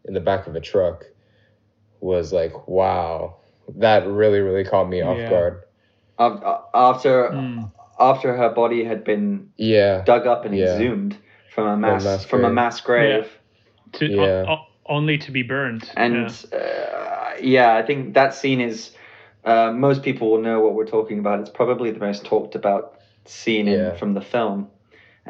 in 0.07 0.15
the 0.15 0.21
back 0.21 0.47
of 0.47 0.57
a 0.57 0.61
truck 0.61 1.05
was 2.01 2.33
like, 2.33 2.67
wow, 2.69 3.37
that 3.77 4.07
really 4.07 4.41
really 4.41 4.65
caught 4.65 4.89
me 4.89 5.03
off 5.03 5.19
Yeah. 5.19 5.31
guard. 5.31 5.63
After 6.75 7.31
Mm. 7.31 7.71
after 7.99 8.35
her 8.37 8.49
body 8.51 8.85
had 8.85 9.05
been 9.05 9.51
Yeah, 9.57 10.03
dug 10.05 10.27
up 10.27 10.45
and 10.45 10.57
Yeah. 10.57 10.73
exhumed 10.75 11.17
from 11.55 11.67
a 11.67 11.77
mass, 11.77 12.05
mass 12.05 12.25
from 12.25 12.41
a 12.41 12.43
grave. 12.45 12.55
mass 12.55 12.81
grave. 12.81 13.39
To 13.95 14.07
Yeah. 14.07 14.45
o- 14.49 14.53
o- 14.53 14.67
only 14.87 15.19
to 15.19 15.31
be 15.31 15.43
burned. 15.43 15.91
And 15.97 16.15
yeah. 16.53 16.59
uh, 16.59 17.31
yeah, 17.41 17.75
I 17.77 17.83
think 17.83 18.15
that 18.15 18.35
scene 18.35 18.61
is. 18.61 18.97
Uh, 19.45 19.73
most 19.73 20.03
people 20.03 20.31
will 20.31 20.41
know 20.43 20.61
what 20.61 20.75
we're 20.75 20.85
talking 20.87 21.19
about. 21.19 21.41
It's 21.41 21.49
probably 21.51 21.91
the 21.91 21.99
most 21.99 22.25
talked 22.27 22.55
about 22.55 22.95
scene 23.25 23.69
in, 23.69 23.97
from 23.97 24.13
the 24.13 24.21
film, 24.21 24.69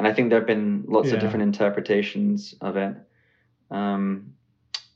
and 0.01 0.09
I 0.09 0.15
think 0.15 0.31
there 0.31 0.39
have 0.39 0.47
been 0.47 0.85
lots 0.89 1.09
Yeah. 1.09 1.17
of 1.17 1.21
different 1.21 1.43
interpretations 1.43 2.55
of 2.63 2.79
it. 2.79 2.97
Um, 3.71 4.33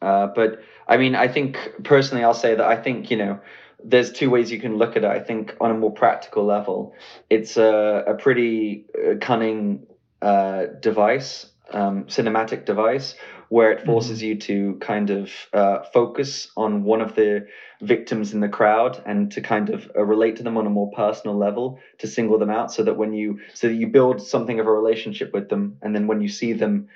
uh, 0.00 0.28
but 0.34 0.62
I 0.88 0.96
mean, 0.96 1.14
I 1.14 1.28
think 1.28 1.58
personally, 1.84 2.24
I'll 2.24 2.32
say 2.32 2.54
that 2.54 2.64
I 2.64 2.76
think 2.76 3.10
you 3.10 3.18
know, 3.18 3.38
there's 3.84 4.12
two 4.12 4.30
ways 4.30 4.50
you 4.50 4.58
can 4.58 4.78
look 4.78 4.96
at 4.96 5.04
it. 5.04 5.10
I 5.10 5.20
think 5.20 5.56
on 5.60 5.70
a 5.70 5.74
more 5.74 5.92
practical 5.92 6.46
level, 6.46 6.94
it's 7.28 7.58
a, 7.58 8.04
a 8.06 8.14
pretty 8.14 8.86
uh, 8.96 9.16
cunning 9.20 9.86
uh, 10.22 10.64
device, 10.80 11.50
um, 11.70 12.04
cinematic 12.04 12.64
device, 12.64 13.14
where 13.48 13.72
it 13.72 13.84
forces 13.84 14.22
you 14.22 14.34
to 14.36 14.76
kind 14.80 15.10
of 15.10 15.30
uh, 15.52 15.82
focus 15.92 16.50
on 16.56 16.84
one 16.84 17.00
of 17.00 17.14
the 17.14 17.46
victims 17.82 18.32
in 18.32 18.40
the 18.40 18.48
crowd 18.48 19.02
and 19.06 19.30
to 19.30 19.40
kind 19.40 19.70
of 19.70 19.90
uh, 19.96 20.04
relate 20.04 20.36
to 20.36 20.42
them 20.42 20.56
on 20.56 20.66
a 20.66 20.70
more 20.70 20.90
personal 20.92 21.36
level 21.36 21.78
to 21.98 22.06
single 22.06 22.38
them 22.38 22.50
out 22.50 22.72
so 22.72 22.82
that 22.82 22.96
when 22.96 23.12
you 23.12 23.38
so 23.52 23.68
that 23.68 23.74
you 23.74 23.86
build 23.86 24.20
something 24.20 24.60
of 24.60 24.66
a 24.66 24.72
relationship 24.72 25.32
with 25.32 25.48
them 25.48 25.76
and 25.82 25.94
then 25.94 26.06
when 26.06 26.20
you 26.20 26.28
see 26.28 26.52
them 26.52 26.86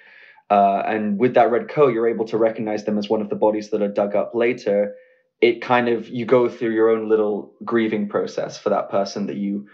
uh, 0.51 0.82
and 0.86 1.18
with 1.18 1.34
that 1.34 1.51
red 1.51 1.68
coat 1.68 1.92
you're 1.92 2.09
able 2.09 2.24
to 2.24 2.38
recognize 2.38 2.84
them 2.84 2.99
as 2.99 3.09
one 3.09 3.20
of 3.20 3.28
the 3.28 3.36
bodies 3.36 3.70
that 3.70 3.82
are 3.82 3.88
dug 3.88 4.14
up 4.16 4.34
later. 4.34 4.94
It 5.40 5.61
kind 5.61 5.88
of 5.88 6.09
you 6.09 6.24
go 6.24 6.49
through 6.49 6.74
your 6.74 6.88
own 6.88 7.09
little 7.09 7.53
grieving 7.64 8.09
process 8.09 8.59
for 8.59 8.70
that 8.70 8.90
person 8.90 9.26
that 9.26 9.36
you 9.36 9.66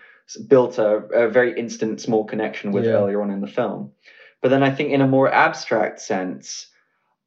built 0.48 0.78
a, 0.78 0.96
a 1.12 1.28
very 1.28 1.58
instant 1.58 2.00
small 2.00 2.24
connection 2.24 2.72
with 2.72 2.84
Yeah. 2.84 2.92
earlier 2.92 3.22
on 3.22 3.30
in 3.30 3.40
the 3.40 3.46
film 3.46 3.92
but 4.44 4.50
then 4.50 4.62
i 4.62 4.70
think 4.70 4.92
in 4.92 5.00
a 5.00 5.08
more 5.08 5.32
abstract 5.32 5.98
sense 5.98 6.68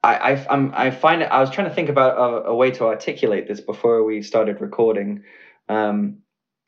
I, 0.04 0.16
I, 0.34 0.48
I'm, 0.50 0.72
I 0.76 0.92
find. 0.92 1.24
I 1.24 1.40
was 1.40 1.50
trying 1.50 1.68
to 1.68 1.74
think 1.74 1.90
about 1.90 2.18
a, 2.18 2.50
a 2.50 2.56
way 2.56 2.72
to 2.72 2.86
articulate 2.86 3.48
this 3.48 3.60
before 3.60 4.04
we 4.04 4.22
started 4.22 4.62
recording, 4.62 5.24
um, 5.70 6.20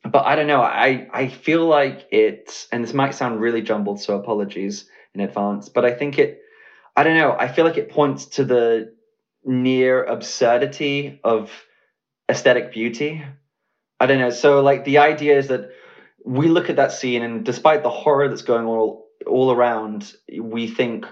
but 0.03 0.25
I 0.25 0.35
don't 0.35 0.47
know. 0.47 0.61
I, 0.61 1.07
I 1.13 1.27
feel 1.27 1.65
like 1.65 2.07
it, 2.11 2.67
and 2.71 2.83
this 2.83 2.93
might 2.93 3.15
sound 3.15 3.39
really 3.39 3.61
jumbled, 3.61 4.01
so 4.01 4.17
apologies 4.17 4.89
in 5.13 5.21
advance. 5.21 5.69
But 5.69 5.85
I 5.85 5.91
think 5.91 6.17
it, 6.17 6.41
I 6.95 7.03
don't 7.03 7.17
know. 7.17 7.35
I 7.37 7.47
feel 7.47 7.65
like 7.65 7.77
it 7.77 7.89
points 7.89 8.25
to 8.25 8.45
the 8.45 8.93
near 9.45 10.03
absurdity 10.03 11.19
of 11.23 11.51
aesthetic 12.29 12.71
beauty. 12.71 13.23
I 13.99 14.05
don't 14.05 14.19
know. 14.19 14.31
So 14.31 14.61
like 14.61 14.85
the 14.85 14.99
idea 14.99 15.37
is 15.37 15.49
that 15.49 15.69
we 16.25 16.47
look 16.47 16.69
at 16.69 16.77
that 16.77 16.91
scene, 16.91 17.21
and 17.21 17.45
despite 17.45 17.83
the 17.83 17.89
horror 17.89 18.27
that's 18.27 18.41
going 18.41 18.65
all 18.65 19.08
all 19.25 19.51
around, 19.51 20.13
we 20.39 20.67
think 20.67 21.05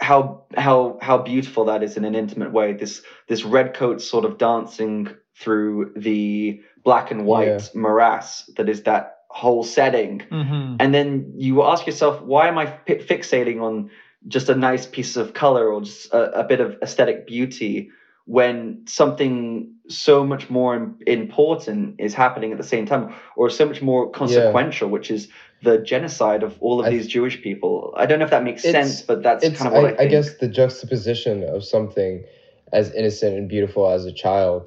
how 0.00 0.44
how 0.56 0.98
how 1.00 1.18
beautiful 1.18 1.64
that 1.66 1.82
is 1.82 1.96
in 1.96 2.04
an 2.04 2.14
intimate 2.14 2.52
way. 2.52 2.72
This 2.72 3.02
this 3.28 3.44
red 3.44 3.74
coat 3.74 4.02
sort 4.02 4.24
of 4.24 4.38
dancing 4.38 5.08
through 5.38 5.92
the 5.96 6.60
black 6.84 7.10
and 7.10 7.24
white 7.24 7.46
Yeah. 7.46 7.60
morass 7.74 8.50
that 8.56 8.68
is 8.68 8.82
that 8.82 9.18
whole 9.30 9.62
setting, 9.62 10.20
Mhm. 10.30 10.76
and 10.78 10.92
then 10.94 11.32
you 11.36 11.62
ask 11.62 11.86
yourself, 11.86 12.20
why 12.20 12.48
am 12.48 12.58
I 12.58 12.66
fixating 12.86 13.62
on 13.62 13.88
just 14.28 14.50
a 14.50 14.54
nice 14.54 14.86
piece 14.86 15.16
of 15.16 15.32
color 15.32 15.72
or 15.72 15.80
just 15.80 16.12
a, 16.12 16.40
a 16.40 16.44
bit 16.44 16.60
of 16.60 16.76
aesthetic 16.82 17.26
beauty 17.26 17.90
when 18.32 18.82
something 18.86 19.74
so 19.88 20.24
much 20.24 20.48
more 20.48 20.74
important 21.06 21.96
is 22.06 22.14
happening 22.14 22.50
at 22.52 22.56
the 22.56 22.64
same 22.74 22.86
time, 22.86 23.14
or 23.36 23.50
so 23.50 23.66
much 23.66 23.82
more 23.82 24.10
consequential, 24.10 24.88
which 24.88 25.10
is 25.10 25.28
the 25.62 25.76
genocide 25.92 26.42
of 26.42 26.56
all 26.64 26.80
of 26.80 26.86
I- 26.86 26.90
these 26.90 27.06
Jewish 27.16 27.42
people. 27.42 27.92
I 27.94 28.06
don't 28.06 28.18
know 28.20 28.24
if 28.24 28.30
that 28.30 28.42
makes 28.42 28.62
sense, 28.62 29.02
but 29.02 29.22
that's 29.22 29.44
kind 29.58 29.68
of 29.68 29.74
what 29.74 29.84
I, 29.84 30.02
I, 30.02 30.06
I 30.06 30.06
guess 30.14 30.38
the 30.38 30.48
juxtaposition 30.48 31.44
of 31.44 31.62
something 31.62 32.24
as 32.72 32.90
innocent 32.94 33.36
and 33.36 33.48
beautiful 33.48 33.90
as 33.90 34.06
a 34.06 34.12
child 34.12 34.62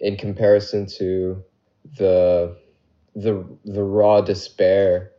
in 0.00 0.16
comparison 0.16 0.86
to 0.98 1.42
the 1.98 2.56
the 3.14 3.32
the 3.64 3.84
raw 3.84 4.20
despair 4.20 5.12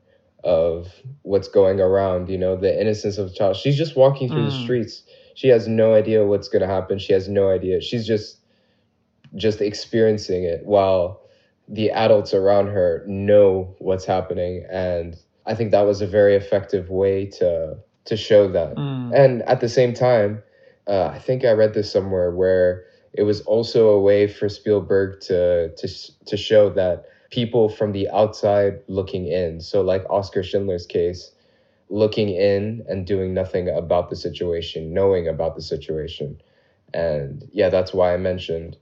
of 0.44 0.88
what's 1.24 1.48
going 1.48 1.80
around 1.80 2.30
you 2.30 2.38
know 2.38 2.56
the 2.56 2.82
innocence 2.82 3.18
of 3.18 3.28
a 3.32 3.34
child 3.34 3.56
she's 3.56 3.78
just 3.78 3.96
walking 3.96 4.28
through 4.32 4.46
the 4.52 4.58
Mm. 4.58 4.64
streets 4.64 5.04
she 5.38 5.50
has 5.50 5.68
no 5.68 5.94
idea 5.94 6.26
what's 6.26 6.48
going 6.48 6.64
to 6.64 6.68
happen. 6.68 6.98
She 6.98 7.14
has 7.14 7.30
no 7.30 7.52
idea. 7.52 7.80
She's 7.80 8.08
just 8.08 8.40
just 9.36 9.62
experiencing 9.62 10.46
it 10.46 10.66
while 10.66 11.22
the 11.68 11.92
adults 11.92 12.34
around 12.34 12.68
her 12.68 13.04
know 13.06 13.76
what's 13.78 14.06
happening. 14.06 14.66
And 14.72 15.16
i 15.46 15.54
think 15.54 15.72
that 15.72 15.86
was 15.86 16.02
a 16.02 16.08
very 16.08 16.36
effective 16.36 16.90
way 16.90 17.28
to 17.40 17.78
to 18.06 18.18
show 18.18 18.48
that. 18.48 18.76
Mm. 18.76 19.14
and 19.16 19.44
at 19.44 19.62
the 19.62 19.70
same 19.70 19.94
time, 19.94 20.42
uh, 20.88 21.08
I 21.14 21.20
think 21.20 21.46
I 21.46 21.52
read 21.52 21.76
this 21.76 21.92
somewhere 21.92 22.32
where 22.32 22.86
it 23.14 23.24
was 23.24 23.42
also 23.42 23.90
a 23.90 24.02
way 24.02 24.28
for 24.28 24.50
Spielberg 24.50 25.22
to 25.30 25.70
to 25.76 25.88
to 26.26 26.36
show 26.36 26.72
that 26.72 27.06
people 27.30 27.70
from 27.70 27.92
the 27.92 28.10
outside 28.10 28.80
looking 28.88 29.28
in, 29.28 29.62
so 29.62 29.82
like 29.82 30.04
Oskar 30.10 30.42
Schindler's 30.42 30.88
case, 30.88 31.32
looking 31.90 32.30
in 32.30 32.84
and 32.88 33.06
doing 33.06 33.34
nothing 33.34 33.70
about 33.70 34.10
the 34.10 34.16
situation, 34.16 34.94
knowing 34.94 35.28
about 35.28 35.56
the 35.56 35.62
situation, 35.62 36.40
and 36.94 37.48
yeah, 37.52 37.70
that's 37.70 37.94
why 37.94 38.14
I 38.14 38.18
mentioned 38.18 38.78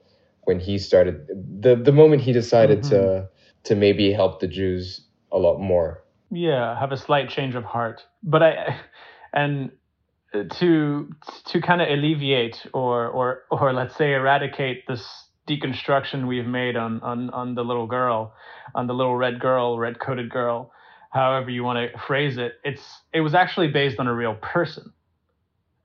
when 0.46 0.60
he 0.60 0.78
started 0.78 1.28
the 1.62 1.76
the 1.76 1.92
moment 1.92 2.22
he 2.22 2.32
decided 2.32 2.84
to 2.84 2.96
mm-hmm. 2.96 3.26
to 3.64 3.76
maybe 3.76 4.12
help 4.12 4.40
the 4.40 4.48
Jews 4.48 5.02
a 5.32 5.38
lot 5.38 5.60
more. 5.60 6.04
yeah 6.32 6.80
have 6.80 6.92
a 6.92 6.98
slight 6.98 7.30
change 7.30 7.56
of 7.56 7.64
heart. 7.64 8.04
But 8.24 8.44
i 8.44 8.80
and 9.34 9.72
uh, 10.34 10.44
to 10.60 11.10
to 11.48 11.62
kind 11.62 11.82
of 11.82 11.90
alleviate 11.90 12.66
or 12.74 13.08
or 13.08 13.44
or 13.52 13.74
let's 13.74 13.96
say 13.96 14.14
eradicate 14.14 14.88
this 14.88 15.06
deconstruction 15.48 16.28
we've 16.28 16.48
made 16.48 16.76
on 16.76 17.02
on 17.02 17.30
on 17.32 17.56
the 17.56 17.64
little 17.64 17.88
girl 17.88 18.34
on 18.74 18.88
the 18.88 18.94
little 18.94 19.16
red 19.16 19.40
girl 19.40 19.78
red 19.78 20.00
coated 20.00 20.30
girl 20.30 20.72
however 21.16 21.50
you 21.50 21.64
want 21.64 21.92
to 21.92 22.00
phrase 22.00 22.38
it 22.38 22.54
it's 22.64 22.84
it 23.14 23.22
was 23.22 23.34
actually 23.34 23.70
based 23.70 24.00
on 24.00 24.08
a 24.08 24.14
real 24.14 24.36
person 24.36 24.94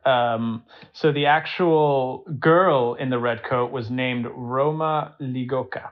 um, 0.05 0.65
so 0.95 1.13
the 1.13 1.27
actual 1.27 2.25
girl 2.39 2.95
in 2.95 3.11
the 3.11 3.19
red 3.19 3.43
coat 3.45 3.71
was 3.71 3.91
named 3.91 4.27
Roma 4.35 5.15
Ligocka 5.21 5.91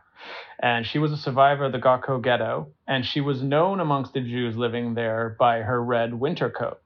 and 0.61 0.86
she 0.86 0.99
was 0.99 1.12
a 1.12 1.16
survivor 1.16 1.66
of 1.66 1.72
the 1.72 1.78
Krakow 1.78 2.18
ghetto, 2.18 2.68
and 2.86 3.05
she 3.07 3.20
was 3.20 3.43
known 3.43 3.80
amongst 3.80 4.12
the 4.12 4.20
Jews 4.20 4.57
living 4.57 4.95
there 4.95 5.36
by 5.39 5.61
her 5.61 5.82
red 5.82 6.14
winter 6.14 6.51
coat. 6.51 6.80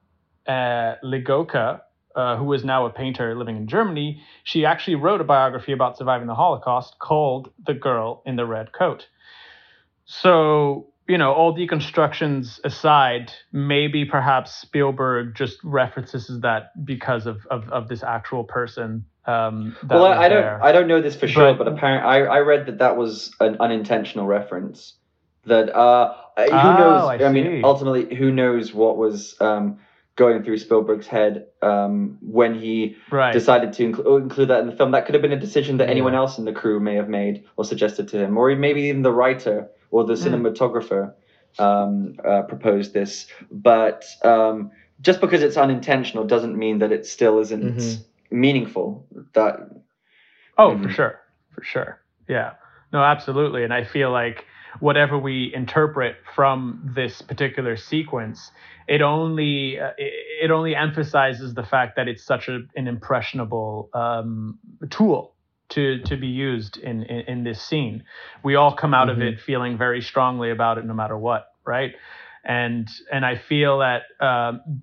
Uh, 0.47 0.97
Ligoka, 1.03 1.81
uh, 2.15 2.37
who 2.37 2.53
is 2.53 2.65
now 2.65 2.85
a 2.85 2.91
painter 2.91 3.35
living 3.35 3.57
in 3.57 3.67
Germany, 3.67 4.21
she 4.45 4.67
actually 4.67 4.97
wrote 4.97 5.21
a 5.21 5.25
biography 5.25 5.73
about 5.73 5.97
surviving 5.97 6.27
the 6.27 6.35
Holocaust 6.35 6.99
called 6.99 7.51
"The 7.67 7.75
Girl 7.75 8.23
in 8.27 8.37
the 8.37 8.45
Red 8.45 8.73
Coat." 8.73 9.07
So, 10.05 10.92
you 11.09 11.19
know, 11.19 11.33
all 11.33 11.55
deconstructions 11.57 12.61
aside, 12.65 13.33
maybe 13.53 14.05
perhaps 14.05 14.53
Spielberg 14.53 15.35
just 15.35 15.59
references 15.65 16.41
that 16.41 16.71
because 16.85 17.27
of 17.27 17.47
of, 17.51 17.69
of 17.71 17.89
this 17.89 18.03
actual 18.03 18.45
person. 18.45 19.05
Um, 19.25 19.77
well, 19.89 20.07
I, 20.07 20.25
I 20.25 20.29
don't. 20.29 20.63
I 20.63 20.73
don't 20.73 20.89
know 20.89 21.01
this 21.01 21.15
for 21.17 21.29
sure, 21.29 21.55
But- 21.55 21.65
but, 21.65 21.69
apparently, 21.73 22.09
I, 22.09 22.37
I 22.37 22.39
read 22.41 22.67
that 22.67 22.79
that 22.79 22.97
was 22.97 23.33
an 23.41 23.57
unintentional 23.61 24.27
reference. 24.27 24.95
That 25.47 25.75
uh, 25.75 26.15
who 26.37 26.43
Oh, 26.53 26.79
knows? 26.79 27.21
I 27.21 27.29
mean, 27.33 27.65
ultimately, 27.65 28.15
who 28.15 28.31
knows 28.31 28.73
what 28.73 28.97
was 28.97 29.35
um, 29.41 29.79
going 30.17 30.43
through 30.43 30.59
Spielberg's 30.59 31.07
head 31.07 31.47
um, 31.63 32.19
when 32.21 32.55
he 32.55 32.97
right. 33.11 33.33
decided 33.33 33.73
to 33.75 33.91
inclu- 33.91 34.21
include 34.21 34.49
that 34.49 34.61
in 34.61 34.67
the 34.67 34.77
film. 34.77 34.91
That 34.91 35.07
could 35.07 35.15
have 35.15 35.23
been 35.23 35.33
a 35.33 35.41
decision 35.41 35.79
that 35.79 35.89
anyone 35.89 36.15
else 36.15 36.39
in 36.39 36.45
the 36.45 36.53
crew 36.53 36.81
may 36.81 36.95
have 36.97 37.09
made 37.09 37.45
or 37.57 37.65
suggested 37.65 38.09
to 38.09 38.19
him, 38.19 38.37
or 38.37 38.55
maybe 38.55 38.83
even 38.83 39.03
the 39.03 39.13
writer 39.13 39.69
or 39.91 40.05
the 40.05 40.13
Mm. 40.15 40.53
cinematographer 40.53 41.13
um, 41.59 42.17
uh, 42.25 42.43
proposed 42.43 42.93
this. 42.95 43.27
But 43.51 44.05
um, 44.25 44.71
just 45.01 45.21
because 45.21 45.43
it's 45.43 45.57
unintentional 45.57 46.25
doesn't 46.25 46.57
mean 46.59 46.79
that 46.79 46.93
it 46.93 47.07
still 47.07 47.39
isn't 47.41 47.77
Mhm. 47.77 48.05
meaningful. 48.31 49.07
That 49.35 49.69
Oh, 50.59 50.77
for 50.79 50.89
Mhm. 50.89 50.91
sure. 50.91 51.21
for 51.55 51.63
sure. 51.65 52.01
Yeah. 52.29 52.53
No, 52.93 53.03
absolutely. 53.03 53.65
And 53.65 53.73
I 53.73 53.85
feel 53.85 54.11
like 54.11 54.45
whatever 54.81 55.19
we 55.19 55.53
interpret 55.55 56.17
from 56.35 56.93
this 56.95 57.23
particular 57.23 57.77
sequence, 57.77 58.51
it 58.89 59.03
only 59.03 59.79
uh, 59.79 59.91
it, 59.97 60.51
only 60.51 60.75
emphasizes 60.75 61.55
the 61.55 61.63
fact 61.63 61.97
that 61.97 62.09
it's 62.09 62.25
such 62.25 62.49
a, 62.49 62.61
an 62.77 62.89
impressionable 62.89 63.91
um, 63.95 64.59
tool 64.91 65.35
to 65.71 66.01
to 66.03 66.17
be 66.17 66.29
used 66.29 66.79
in, 66.79 67.03
in, 67.05 67.21
in 67.29 67.45
this 67.45 67.63
scene. 67.63 68.05
We 68.43 68.55
all 68.57 68.75
come 68.75 68.95
out 68.95 69.09
mm-hmm. 69.09 69.23
of 69.23 69.29
it 69.29 69.41
feeling 69.41 69.79
very 69.79 70.03
strongly 70.03 70.51
about 70.51 70.79
it, 70.79 70.85
no 70.85 70.95
matter 70.95 71.17
what, 71.17 71.53
right? 71.65 71.95
And 72.45 72.89
and 73.11 73.25
I 73.25 73.37
feel 73.37 73.79
that. 73.79 74.03
Um, 74.21 74.83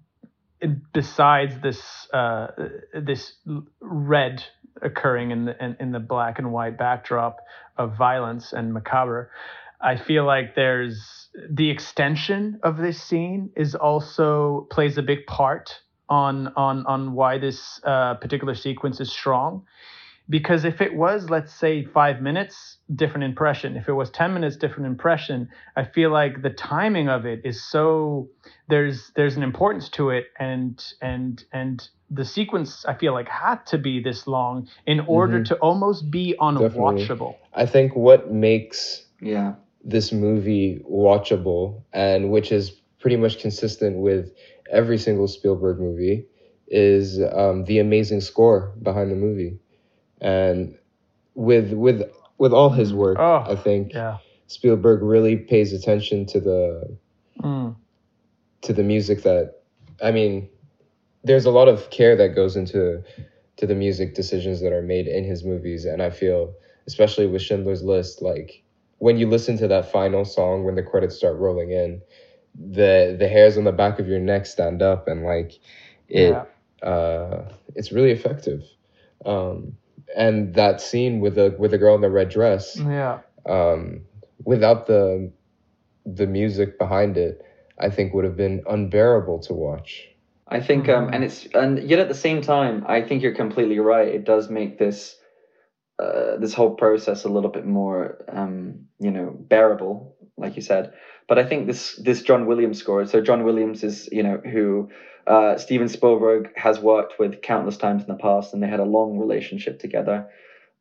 besides 0.94 1.54
this 1.62 1.82
uh, 2.14 2.48
this 2.94 3.34
red 3.80 4.44
occurring 4.82 5.32
in 5.32 5.46
the 5.46 5.64
in, 5.64 5.76
in, 5.80 5.92
the 5.92 6.00
black 6.00 6.40
and 6.40 6.52
white 6.52 6.78
backdrop 6.78 7.38
of 7.78 7.98
violence 7.98 8.54
and 8.54 8.74
macabre, 8.74 9.30
I 9.82 9.96
feel 9.96 10.26
like 10.26 10.56
there's 10.56 11.30
the 11.50 11.70
extension 11.70 12.60
of 12.64 12.78
this 12.78 13.02
scene 13.02 13.52
is 13.56 13.76
also 13.76 14.68
plays 14.72 14.98
a 14.98 15.04
big 15.04 15.26
part 15.26 15.80
on 16.10 16.48
on 16.56 16.86
on 16.86 17.14
why 17.14 17.38
this 17.38 17.80
uh, 17.84 18.16
particular 18.16 18.56
sequence 18.56 19.00
is 19.00 19.12
strong. 19.12 19.66
Because 20.30 20.64
if 20.64 20.82
it 20.82 20.96
was 20.96 21.30
let's 21.30 21.54
say 21.54 21.86
five 21.86 22.22
minutes 22.22 22.78
different 22.96 23.24
impression. 23.24 23.76
If 23.76 23.88
it 23.88 23.94
was 23.94 24.10
10 24.10 24.34
minutes 24.34 24.56
different 24.56 24.88
impression. 24.88 25.50
I 25.76 25.84
feel 25.84 26.10
like 26.10 26.42
the 26.42 26.50
timing 26.50 27.08
of 27.08 27.26
it 27.26 27.42
is 27.44 27.64
so 27.64 28.30
there's 28.68 29.12
there's 29.16 29.38
an 29.38 29.44
importance 29.44 29.90
to 29.90 30.10
it 30.10 30.28
and 30.40 30.84
and 31.02 31.44
and 31.54 31.88
the 32.12 32.26
sequence 32.26 32.86
i 32.86 32.94
feel 32.94 33.14
like 33.14 33.28
had 33.28 33.64
to 33.68 33.78
be 33.78 34.02
this 34.02 34.26
long 34.26 34.68
in 34.88 35.00
order 35.02 35.36
mm-hmm. 35.36 35.44
to 35.44 35.56
almost 35.58 36.10
be 36.10 36.36
unwatchable. 36.40 36.98
Definitely. 36.98 37.36
i 37.54 37.66
think 37.68 37.96
what 37.96 38.32
makes 38.32 39.06
yeah 39.22 39.54
this 39.90 40.12
movie 40.12 40.82
watchable 40.90 41.82
and 41.94 42.32
which 42.32 42.52
is 42.52 42.72
pretty 43.00 43.16
much 43.16 43.40
consistent 43.40 43.98
with 43.98 44.32
every 44.72 44.98
single 44.98 45.28
spielberg 45.28 45.80
movie 45.80 46.26
is 46.68 47.20
um, 47.34 47.66
the 47.66 47.80
amazing 47.80 48.22
score 48.22 48.74
behind 48.84 49.10
the 49.10 49.16
movie 49.16 49.58
and 50.22 50.78
with 51.36 51.74
with 51.74 52.04
with 52.38 52.54
all 52.54 52.70
his 52.70 52.94
work, 52.94 53.18
oh, 53.20 53.46
I 53.48 53.56
think 53.56 53.94
yeah. 53.94 54.18
Spielberg 54.48 55.02
really 55.02 55.38
pays 55.38 55.74
attention 55.74 56.26
to 56.28 56.40
the 56.40 56.98
mm. 57.42 57.76
to 58.62 58.74
the 58.74 58.84
music 58.84 59.24
that 59.24 59.62
I 60.04 60.12
mean. 60.12 60.50
There's 61.22 61.44
a 61.44 61.52
lot 61.52 61.68
of 61.68 61.90
care 61.90 62.16
that 62.16 62.34
goes 62.34 62.56
into 62.56 63.04
to 63.58 63.68
the 63.68 63.76
music 63.76 64.16
decisions 64.16 64.62
that 64.62 64.72
are 64.72 64.82
made 64.82 65.06
in 65.06 65.26
his 65.26 65.44
movies, 65.44 65.84
and 65.84 66.02
I 66.02 66.12
feel, 66.12 66.54
especially 66.88 67.28
with 67.28 67.42
Schindler's 67.42 67.84
List, 67.84 68.22
like 68.22 68.64
when 69.00 69.18
you 69.18 69.28
listen 69.28 69.58
to 69.58 69.68
that 69.68 69.92
final 69.92 70.24
song 70.24 70.64
when 70.64 70.76
the 70.76 70.84
credits 70.84 71.16
start 71.16 71.38
rolling 71.38 71.72
in, 71.72 72.02
the 72.56 73.16
the 73.18 73.28
hairs 73.28 73.58
on 73.58 73.64
the 73.64 73.72
back 73.72 74.00
of 74.00 74.08
your 74.08 74.20
neck 74.20 74.46
stand 74.46 74.82
up, 74.82 75.08
and 75.08 75.24
like 75.24 75.54
it, 76.08 76.32
yeah. 76.32 76.88
uh, 76.88 77.52
it's 77.76 77.92
really 77.92 78.12
effective. 78.12 78.64
Um, 79.26 79.76
and 80.16 80.54
that 80.56 80.82
scene 80.82 81.20
with 81.20 81.36
the 81.36 81.56
with 81.58 81.72
the 81.72 81.78
girl 81.78 81.96
in 81.96 82.02
the 82.02 82.10
red 82.10 82.30
dress. 82.30 82.78
Yeah. 82.78 83.20
Um, 83.46 84.02
without 84.44 84.88
the 84.88 85.32
the 86.06 86.28
music 86.28 86.78
behind 86.78 87.18
it, 87.18 87.42
I 87.80 87.90
think 87.90 88.14
would 88.14 88.26
have 88.26 88.38
been 88.38 88.64
unbearable 88.70 89.40
to 89.40 89.54
watch. 89.54 90.10
I 90.48 90.60
think, 90.60 90.90
um, 90.90 91.10
and 91.14 91.24
it's 91.24 91.46
and 91.54 91.88
yet 91.88 92.00
at 92.00 92.08
the 92.08 92.16
same 92.16 92.42
time, 92.42 92.84
I 92.88 93.02
think 93.04 93.22
you're 93.22 93.36
completely 93.36 93.80
right. 93.80 94.08
It 94.08 94.26
does 94.26 94.50
make 94.50 94.80
this 94.80 95.19
uh, 96.00 96.38
this 96.38 96.54
whole 96.54 96.76
process 96.76 97.26
a 97.26 97.30
little 97.30 97.50
bit 97.50 97.66
more, 97.66 98.24
um, 98.30 98.88
you 99.00 99.12
know, 99.12 99.36
bearable, 99.38 100.16
like 100.38 100.56
you 100.56 100.62
said. 100.62 100.94
But 101.28 101.38
I 101.38 101.46
think 101.46 101.68
this 101.68 101.96
this 101.96 102.22
John 102.22 102.46
Williams 102.46 102.80
score. 102.80 103.06
So 103.06 103.22
John 103.22 103.44
Williams 103.44 103.84
is, 103.84 104.08
you 104.12 104.24
know, 104.24 104.38
who 104.38 104.90
uh, 105.28 105.58
Steven 105.58 105.90
Spielberg 105.90 106.52
has 106.56 106.80
worked 106.80 107.20
with 107.20 107.42
countless 107.42 107.78
times 107.78 108.02
in 108.02 108.08
the 108.08 108.16
past, 108.16 108.54
and 108.54 108.64
they 108.64 108.68
had 108.68 108.80
a 108.80 108.86
long 108.86 109.20
relationship 109.20 109.80
together. 109.80 110.28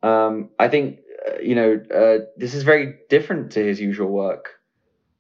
Um, 0.03 0.51
I 0.59 0.69
think 0.69 1.01
uh, 1.27 1.39
you 1.43 1.55
know 1.55 1.81
uh, 1.95 2.25
this 2.37 2.55
is 2.55 2.63
very 2.63 2.95
different 3.11 3.53
to 3.53 3.65
his 3.65 3.81
usual 3.81 4.09
work. 4.09 4.51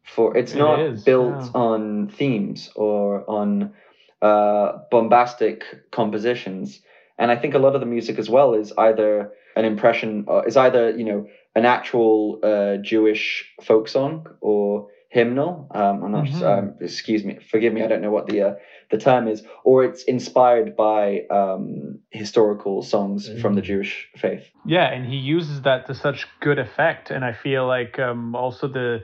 For 0.04 0.36
it's 0.36 0.54
it 0.54 0.58
not 0.58 0.80
is, 0.80 1.04
built 1.04 1.44
yeah. 1.44 1.50
on 1.54 2.08
themes 2.08 2.70
or 2.74 3.28
on 3.28 3.74
uh, 4.22 4.78
bombastic 4.90 5.64
compositions, 5.90 6.80
and 7.18 7.30
I 7.30 7.36
think 7.36 7.54
a 7.54 7.58
lot 7.58 7.74
of 7.74 7.80
the 7.80 7.86
music 7.86 8.18
as 8.18 8.30
well 8.30 8.54
is 8.54 8.72
either 8.78 9.32
an 9.58 9.64
impression, 9.64 10.24
uh, 10.28 10.42
is 10.46 10.56
either 10.56 10.90
you 10.90 11.04
know 11.04 11.26
an 11.54 11.64
actual 11.64 12.40
uh, 12.42 12.76
Jewish 12.76 13.44
folk 13.62 13.88
song 13.88 14.26
or 14.40 14.88
hymnal. 15.10 15.68
Um, 15.74 16.04
I'm 16.04 16.12
not. 16.12 16.26
Mm-hmm. 16.26 16.44
Um, 16.44 16.74
excuse 16.80 17.24
me. 17.24 17.38
Forgive 17.50 17.72
me. 17.72 17.82
I 17.82 17.86
don't 17.86 18.02
know 18.02 18.10
what 18.10 18.26
the 18.26 18.42
uh, 18.42 18.54
the 18.90 18.98
term 18.98 19.28
is, 19.28 19.42
or 19.64 19.84
it's 19.84 20.02
inspired 20.04 20.76
by 20.76 21.22
um, 21.30 21.98
historical 22.10 22.82
songs 22.82 23.28
mm-hmm. 23.28 23.40
from 23.40 23.54
the 23.54 23.62
Jewish 23.62 24.08
faith. 24.16 24.44
Yeah, 24.66 24.92
and 24.92 25.06
he 25.06 25.16
uses 25.16 25.62
that 25.62 25.86
to 25.86 25.94
such 25.94 26.26
good 26.40 26.58
effect, 26.58 27.10
and 27.10 27.24
I 27.24 27.32
feel 27.32 27.66
like 27.66 27.98
um, 27.98 28.34
also 28.34 28.68
the 28.68 29.00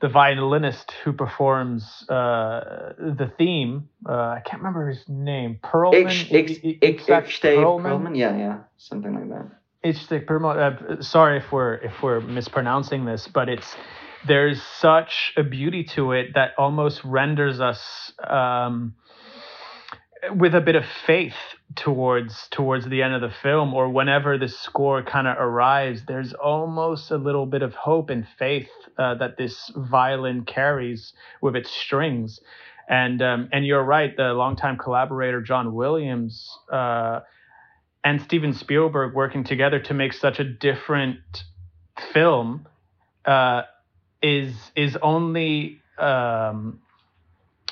the 0.00 0.08
violinist 0.08 0.92
who 1.04 1.12
performs 1.12 2.04
uh, 2.08 2.92
the 2.98 3.32
theme. 3.38 3.88
Uh, 4.08 4.12
I 4.12 4.42
can't 4.44 4.62
remember 4.62 4.88
his 4.88 5.04
name. 5.08 5.58
Perlman. 5.62 6.10
Ich, 6.10 6.32
ich, 6.32 6.78
ich, 6.82 7.06
Perlman? 7.06 7.82
Perlman. 7.82 8.16
Yeah, 8.16 8.36
yeah, 8.36 8.58
something 8.76 9.14
like 9.14 9.28
that. 9.30 9.63
It's 9.84 10.06
the. 10.06 10.16
Uh, 10.26 11.02
sorry 11.02 11.38
if 11.38 11.52
we're 11.52 11.74
if 11.74 12.02
we're 12.02 12.20
mispronouncing 12.20 13.04
this, 13.04 13.28
but 13.28 13.50
it's 13.50 13.76
there's 14.26 14.62
such 14.62 15.34
a 15.36 15.42
beauty 15.42 15.84
to 15.84 16.12
it 16.12 16.34
that 16.34 16.52
almost 16.56 17.04
renders 17.04 17.60
us 17.60 18.12
um, 18.26 18.94
with 20.34 20.54
a 20.54 20.62
bit 20.62 20.74
of 20.74 20.84
faith 21.06 21.36
towards 21.76 22.48
towards 22.50 22.88
the 22.88 23.02
end 23.02 23.14
of 23.14 23.20
the 23.20 23.34
film 23.42 23.74
or 23.74 23.90
whenever 23.90 24.38
the 24.38 24.48
score 24.48 25.02
kind 25.02 25.26
of 25.26 25.36
arrives 25.38 26.02
there's 26.06 26.32
almost 26.34 27.10
a 27.10 27.16
little 27.16 27.46
bit 27.46 27.62
of 27.62 27.74
hope 27.74 28.10
and 28.10 28.26
faith 28.38 28.68
uh, 28.98 29.14
that 29.16 29.36
this 29.36 29.70
violin 29.76 30.44
carries 30.44 31.12
with 31.42 31.56
its 31.56 31.70
strings 31.70 32.40
and 32.88 33.20
um, 33.22 33.48
and 33.52 33.66
you're 33.66 33.82
right 33.82 34.16
the 34.16 34.32
longtime 34.34 34.78
collaborator 34.78 35.42
John 35.42 35.74
Williams 35.74 36.48
uh, 36.72 37.20
and 38.04 38.20
Steven 38.22 38.52
Spielberg 38.52 39.14
working 39.14 39.44
together 39.44 39.80
to 39.80 39.94
make 39.94 40.12
such 40.12 40.38
a 40.38 40.44
different 40.44 41.18
film 42.12 42.68
uh, 43.24 43.62
is 44.22 44.54
is 44.76 44.96
only 45.02 45.80
um, 45.98 46.80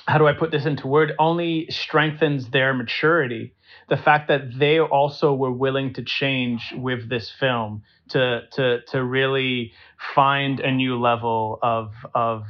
how 0.06 0.18
do 0.18 0.26
I 0.26 0.32
put 0.32 0.50
this 0.50 0.64
into 0.64 0.86
word? 0.86 1.12
Only 1.18 1.66
strengthens 1.70 2.48
their 2.50 2.74
maturity. 2.74 3.54
The 3.88 3.96
fact 3.96 4.28
that 4.28 4.58
they 4.58 4.80
also 4.80 5.34
were 5.34 5.52
willing 5.52 5.94
to 5.94 6.02
change 6.02 6.72
with 6.76 7.08
this 7.08 7.30
film 7.30 7.82
to 8.08 8.42
to 8.52 8.80
to 8.88 9.04
really 9.04 9.72
find 10.14 10.60
a 10.60 10.70
new 10.70 10.98
level 10.98 11.58
of 11.62 11.92
of 12.14 12.44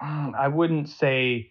I 0.00 0.48
wouldn't 0.48 0.88
say 0.88 1.49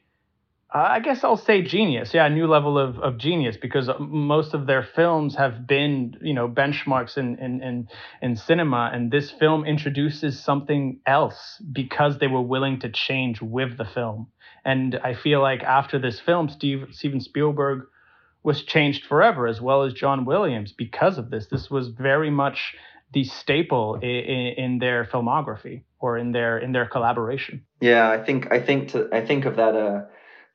I 0.71 0.99
guess 0.99 1.23
I'll 1.23 1.37
say 1.37 1.63
genius. 1.63 2.13
Yeah, 2.13 2.27
a 2.27 2.29
new 2.29 2.45
level 2.45 2.77
of, 2.77 2.99
of 2.99 3.17
genius 3.17 3.57
because 3.57 3.89
most 3.99 4.53
of 4.53 4.67
their 4.67 4.83
films 4.83 5.35
have 5.35 5.65
been, 5.65 6.15
you 6.21 6.33
know, 6.33 6.47
benchmarks 6.47 7.17
in, 7.17 7.39
in, 7.39 7.63
in, 7.63 7.87
in 8.21 8.35
cinema. 8.35 8.91
And 8.93 9.11
this 9.11 9.31
film 9.31 9.65
introduces 9.65 10.39
something 10.39 10.99
else 11.07 11.59
because 11.71 12.19
they 12.19 12.27
were 12.27 12.41
willing 12.41 12.79
to 12.81 12.89
change 12.89 13.41
with 13.41 13.77
the 13.77 13.85
film. 13.85 14.27
And 14.63 14.99
I 15.03 15.15
feel 15.15 15.41
like 15.41 15.63
after 15.63 15.97
this 15.97 16.19
film, 16.19 16.49
Steve, 16.49 16.89
Steven 16.91 17.19
Spielberg 17.19 17.87
was 18.43 18.63
changed 18.63 19.05
forever, 19.05 19.47
as 19.47 19.59
well 19.59 19.83
as 19.83 19.93
John 19.93 20.23
Williams, 20.23 20.71
because 20.71 21.17
of 21.17 21.31
this. 21.31 21.47
This 21.47 21.71
was 21.71 21.87
very 21.87 22.29
much 22.29 22.75
the 23.11 23.23
staple 23.23 23.95
in, 23.95 24.09
in, 24.09 24.79
their 24.79 25.05
filmography 25.05 25.81
or 25.99 26.17
in 26.17 26.31
their 26.31 26.59
in 26.59 26.71
their 26.71 26.85
collaboration. 26.85 27.65
Yeah, 27.81 28.09
I 28.09 28.23
think 28.23 28.51
I 28.51 28.61
think 28.61 28.89
to 28.89 29.09
I 29.11 29.25
think 29.25 29.45
of 29.45 29.55
that 29.55 29.75
uh 29.75 30.01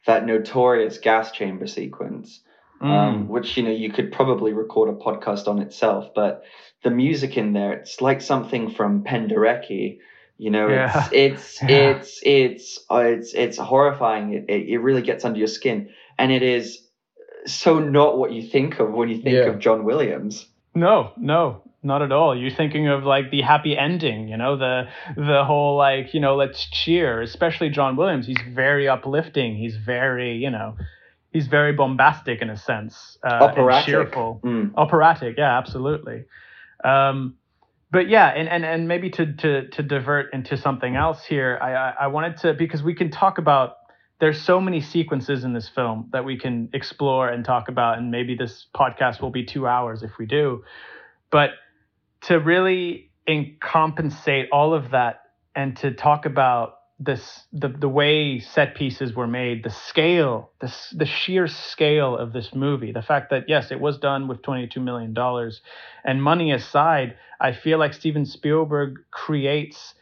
that 0.07 0.27
notorious 0.27 0.99
gas 0.99 1.33
chamber 1.33 1.67
sequence, 1.67 2.41
um, 2.81 2.91
mm. 2.91 2.93
um, 2.93 3.29
which 3.29 3.57
you 3.57 3.63
know 3.63 3.71
you 3.71 3.91
could 3.91 4.13
probably 4.13 4.53
record 4.53 4.89
a 4.89 4.93
podcast 4.93 5.49
on 5.49 5.61
itself. 5.61 6.13
But 6.15 6.45
the 6.83 6.91
music 6.91 7.37
in 7.37 7.53
there, 7.53 7.73
it's 7.73 8.01
like 8.01 8.21
something 8.21 8.71
from 8.71 9.05
Penderecki. 9.05 9.99
You 10.37 10.51
know, 10.51 10.69
yeah. 10.69 11.09
it's 11.13 11.59
it's 11.63 11.63
yeah. 11.63 11.69
it's 11.69 12.21
it's 12.23 12.79
uh, 12.91 12.99
it's 12.99 13.35
it's 13.35 13.59
horrifying. 13.59 14.35
It, 14.35 14.45
it 14.49 14.69
it 14.69 14.79
really 14.79 15.03
gets 15.03 15.25
under 15.25 15.39
your 15.39 15.49
skin, 15.49 15.91
and 16.19 16.33
it 16.33 16.43
is 16.43 16.85
so 17.47 17.79
not 17.79 18.19
what 18.19 18.33
you 18.33 18.43
think 18.43 18.79
of 18.81 18.93
when 18.93 19.09
you 19.09 19.17
think 19.17 19.35
yeah. 19.35 19.45
of 19.45 19.59
John 19.59 19.85
Williams. 19.85 20.47
No, 20.75 21.13
no, 21.17 21.63
not 21.85 22.03
at 22.03 22.13
all. 22.13 22.37
You're 22.37 22.51
thinking 22.51 22.89
of 22.89 23.05
like 23.05 23.31
the 23.31 23.43
happy 23.43 23.77
ending, 23.77 24.29
you 24.29 24.37
know, 24.37 24.57
the 24.57 24.89
the 25.17 25.45
whole 25.45 25.77
like, 25.77 26.15
you 26.15 26.21
know, 26.21 26.37
let's 26.37 26.65
cheer. 26.71 27.21
Especially 27.21 27.69
John 27.69 27.97
Williams. 27.97 28.27
He's 28.27 28.41
very 28.53 28.89
uplifting. 28.89 29.57
He's 29.57 29.77
very, 29.77 30.37
you 30.37 30.51
know, 30.51 30.77
he's 31.31 31.47
very 31.47 31.73
bombastic 31.73 32.41
in 32.41 32.51
a 32.51 32.57
sense. 32.57 33.19
Uh, 33.23 33.45
Operatic. 33.45 33.87
cheerful. 33.87 34.41
Mm. 34.43 34.73
Operatic, 34.77 35.35
yeah, 35.37 35.59
absolutely. 35.59 36.25
Um, 36.83 37.37
but 37.91 38.09
yeah, 38.09 38.29
and, 38.29 38.49
and, 38.49 38.65
and 38.65 38.89
maybe 38.89 39.11
to, 39.11 39.35
to 39.35 39.69
to 39.69 39.83
divert 39.83 40.33
into 40.33 40.57
something 40.57 40.97
else 40.97 41.25
here, 41.25 41.59
I, 41.63 41.75
I 41.75 41.95
I 42.01 42.07
wanted 42.09 42.39
to 42.39 42.55
because 42.55 42.83
we 42.83 42.95
can 42.95 43.11
talk 43.11 43.39
about 43.39 43.77
there's 44.21 44.41
so 44.41 44.61
many 44.61 44.81
sequences 44.81 45.45
in 45.45 45.53
this 45.53 45.69
film 45.69 46.09
that 46.13 46.25
we 46.25 46.39
can 46.39 46.69
explore 46.73 47.29
and 47.29 47.45
talk 47.45 47.69
about, 47.69 47.99
and 47.99 48.11
maybe 48.11 48.35
this 48.35 48.67
podcast 48.75 49.21
will 49.21 49.31
be 49.31 49.45
two 49.45 49.67
hours 49.67 50.03
if 50.03 50.13
we 50.19 50.27
do. 50.27 50.65
But 51.31 51.51
to 52.27 52.39
really 52.39 53.11
compensate 53.61 54.49
all 54.53 54.75
of 54.75 54.91
that 54.91 55.21
and 55.55 55.77
to 55.79 55.93
talk 55.93 56.27
about 56.27 56.77
this 56.99 57.45
the 57.53 57.69
the 57.69 57.89
way 57.89 58.39
set 58.39 58.75
pieces 58.77 59.15
were 59.15 59.27
made, 59.27 59.65
the 59.65 59.71
scale, 59.71 60.51
the 60.61 60.73
the 60.93 61.07
sheer 61.07 61.49
scale 61.49 62.17
of 62.17 62.33
this 62.33 62.55
movie, 62.55 62.93
the 62.93 63.03
fact 63.03 63.31
that 63.31 63.45
yes, 63.49 63.71
it 63.73 63.81
was 63.81 63.99
done 63.99 64.29
with 64.29 64.43
22 64.43 64.81
million 64.81 65.13
dollars, 65.13 65.61
and 66.05 66.23
money 66.23 66.53
aside, 66.53 67.17
I 67.41 67.53
feel 67.53 67.79
like 67.79 67.95
Steven 67.95 68.25
Spielberg 68.27 69.01
creates 69.11 69.95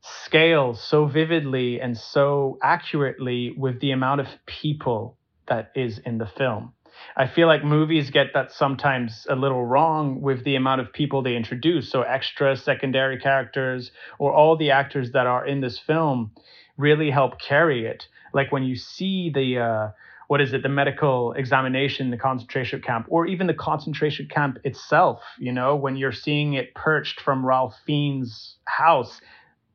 scale 0.00 0.74
so 0.74 1.06
vividly 1.06 1.80
and 1.80 1.98
so 1.98 2.58
accurately 2.62 3.52
with 3.56 3.80
the 3.80 3.90
amount 3.90 4.20
of 4.20 4.28
people 4.46 5.18
that 5.48 5.72
is 5.74 5.98
in 5.98 6.18
the 6.18 6.26
film. 6.26 6.72
I 7.16 7.26
feel 7.26 7.46
like 7.46 7.64
movies 7.64 8.10
get 8.10 8.28
that 8.34 8.52
sometimes 8.52 9.26
a 9.28 9.36
little 9.36 9.64
wrong 9.64 10.20
with 10.20 10.44
the 10.44 10.56
amount 10.56 10.80
of 10.80 10.92
people 10.92 11.22
they 11.22 11.36
introduce. 11.36 11.90
So, 11.90 12.02
extra 12.02 12.56
secondary 12.56 13.18
characters 13.18 13.90
or 14.18 14.32
all 14.32 14.56
the 14.56 14.70
actors 14.70 15.12
that 15.12 15.26
are 15.26 15.46
in 15.46 15.60
this 15.60 15.78
film 15.78 16.32
really 16.76 17.10
help 17.10 17.40
carry 17.40 17.86
it. 17.86 18.06
Like 18.32 18.52
when 18.52 18.62
you 18.62 18.76
see 18.76 19.30
the, 19.34 19.58
uh, 19.58 19.88
what 20.28 20.40
is 20.40 20.52
it, 20.52 20.62
the 20.62 20.68
medical 20.68 21.32
examination, 21.32 22.10
the 22.10 22.16
concentration 22.16 22.80
camp, 22.80 23.06
or 23.08 23.26
even 23.26 23.46
the 23.46 23.54
concentration 23.54 24.28
camp 24.28 24.58
itself, 24.64 25.22
you 25.38 25.52
know, 25.52 25.74
when 25.74 25.96
you're 25.96 26.12
seeing 26.12 26.54
it 26.54 26.74
perched 26.74 27.20
from 27.20 27.44
Ralph 27.44 27.74
Fiennes' 27.84 28.56
house, 28.66 29.20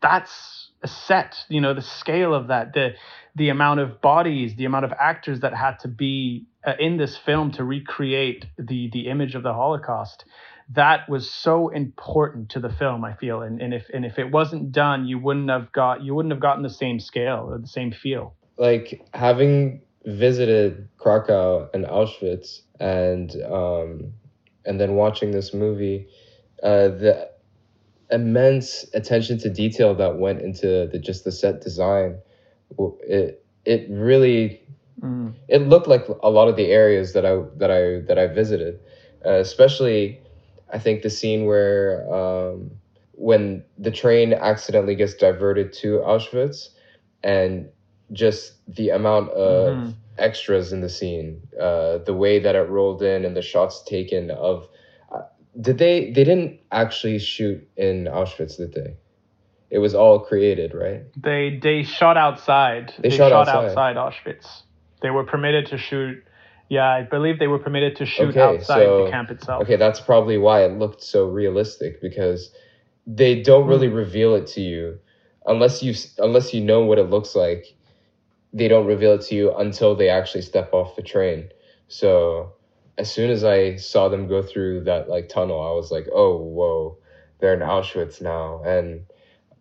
that's 0.02 0.70
set, 0.88 1.36
you 1.50 1.62
know, 1.62 1.74
the 1.74 1.82
scale 1.82 2.34
of 2.34 2.48
that, 2.48 2.74
the, 2.74 2.94
the 3.36 3.50
amount 3.50 3.80
of 3.80 4.02
bodies, 4.02 4.56
the 4.56 4.66
amount 4.66 4.86
of 4.86 4.94
actors 5.00 5.40
that 5.42 5.54
had 5.54 5.80
to 5.80 5.88
be 5.88 6.48
uh, 6.66 6.74
in 6.80 6.98
this 6.98 7.18
film 7.18 7.52
to 7.52 7.64
recreate 7.64 8.46
the 8.58 8.90
the 8.92 9.08
image 9.08 9.36
of 9.36 9.44
the 9.44 9.54
Holocaust. 9.54 10.26
That 10.70 11.10
was 11.10 11.30
so 11.30 11.70
important 11.70 12.50
to 12.50 12.60
the 12.60 12.70
film, 12.70 13.04
I 13.04 13.16
feel, 13.16 13.42
and, 13.42 13.62
and 13.62 13.74
if 13.74 13.90
and 13.94 14.06
if 14.06 14.18
it 14.18 14.32
wasn't 14.32 14.72
done, 14.72 15.06
you 15.06 15.20
wouldn't 15.20 15.50
have 15.50 15.72
got 15.72 16.04
you 16.04 16.16
wouldn't 16.16 16.32
have 16.32 16.42
gotten 16.42 16.64
the 16.64 16.70
same 16.70 17.00
scale 17.00 17.48
or 17.50 17.58
the 17.58 17.68
same 17.68 17.92
feel. 17.92 18.36
Like 18.58 19.06
having 19.14 19.82
visited 20.06 20.88
Krakow 20.98 21.70
and 21.74 21.86
Auschwitz, 21.86 22.62
and 22.80 23.36
um, 23.44 24.14
and 24.66 24.80
then 24.80 24.96
watching 24.96 25.32
this 25.32 25.54
movie, 25.54 26.08
uh, 26.62 26.88
the 26.88 27.30
immense 28.14 28.86
attention 28.94 29.38
to 29.40 29.50
detail 29.50 29.96
that 29.96 30.18
went 30.18 30.42
into 30.42 30.88
the 30.88 31.00
just 31.00 31.24
the 31.26 31.32
set 31.32 31.62
design, 31.62 32.20
it 32.78 33.46
it 33.66 33.88
really 33.90 34.64
Mm. 35.02 35.34
It 35.48 35.68
looked 35.68 35.88
like 35.88 36.08
a 36.22 36.30
lot 36.30 36.48
of 36.48 36.56
the 36.56 36.68
areas 36.68 37.14
that 37.14 37.26
I 37.26 37.42
that 37.58 37.72
I 37.72 38.00
that 38.08 38.18
I 38.18 38.28
visited, 38.28 38.80
uh, 39.26 39.34
especially 39.34 40.22
I 40.72 40.80
think 40.80 41.02
the 41.02 41.10
scene 41.10 41.46
where 41.46 42.08
um, 42.14 42.72
when 43.14 43.64
the 43.78 43.92
train 43.92 44.34
accidentally 44.34 44.96
gets 44.96 45.14
diverted 45.14 45.74
to 45.74 46.00
Auschwitz, 46.00 46.70
and 47.24 47.70
just 48.12 48.54
the 48.68 48.90
amount 48.90 49.32
of 49.32 49.78
mm-hmm. 49.78 49.92
extras 50.18 50.72
in 50.72 50.82
the 50.82 50.90
scene, 50.90 51.42
uh, 51.60 51.98
the 52.00 52.14
way 52.14 52.40
that 52.40 52.56
it 52.56 52.70
rolled 52.70 53.02
in, 53.02 53.26
and 53.26 53.36
the 53.36 53.42
shots 53.42 53.84
taken 53.84 54.32
of. 54.32 54.68
Did 55.60 55.78
they? 55.78 56.12
They 56.12 56.24
didn't 56.24 56.60
actually 56.72 57.20
shoot 57.20 57.68
in 57.78 58.06
Auschwitz, 58.06 58.58
did 58.58 58.74
they? 58.74 58.96
It 59.70 59.80
was 59.80 59.94
all 59.96 60.20
created, 60.20 60.74
right? 60.74 61.04
They 61.16 61.60
they 61.62 61.84
shot 61.84 62.18
outside. 62.18 62.94
They, 63.00 63.10
they 63.10 63.18
shot, 63.18 63.32
shot 63.32 63.48
outside. 63.48 63.96
outside 63.96 63.96
Auschwitz. 63.98 64.64
They 65.02 65.10
were 65.10 65.24
permitted 65.24 65.68
to 65.68 65.78
shoot. 65.78 66.24
Yeah, 66.70 66.90
I 66.90 67.04
believe 67.04 67.38
they 67.38 67.48
were 67.48 67.60
permitted 67.60 67.98
to 67.98 68.06
shoot 68.06 68.30
okay, 68.30 68.42
outside 68.42 68.86
so, 68.86 69.06
the 69.06 69.12
camp 69.12 69.30
itself. 69.30 69.64
Okay, 69.64 69.76
that's 69.76 70.00
probably 70.00 70.38
why 70.38 70.64
it 70.64 70.80
looked 70.80 71.04
so 71.04 71.28
realistic 71.28 72.02
because 72.02 72.50
they 73.06 73.42
don't 73.44 73.68
really 73.68 73.90
mm. 73.90 73.96
reveal 73.96 74.34
it 74.34 74.48
to 74.48 74.62
you 74.62 74.98
unless 75.46 75.84
you 75.84 75.94
unless 76.18 76.54
you 76.54 76.62
know 76.62 76.82
what 76.84 76.98
it 76.98 77.10
looks 77.10 77.36
like. 77.36 77.76
They 78.54 78.68
don't 78.68 78.86
reveal 78.86 79.14
it 79.14 79.22
to 79.24 79.36
you 79.36 79.56
until 79.56 79.96
they 79.96 80.10
actually 80.10 80.44
step 80.44 80.74
off 80.74 80.96
the 80.96 81.02
train. 81.02 81.50
So 81.88 82.54
as 82.98 83.12
soon 83.12 83.30
as 83.30 83.44
I 83.44 83.76
saw 83.76 84.10
them 84.10 84.28
go 84.28 84.42
through 84.42 84.84
that 84.86 85.10
like 85.10 85.30
tunnel, 85.30 85.62
I 85.62 85.72
was 85.72 85.92
like, 85.92 86.08
"Oh, 86.14 86.38
whoa, 86.38 86.98
they're 87.40 87.54
in 87.54 87.62
Auschwitz 87.62 88.22
now." 88.22 88.62
And 88.64 89.06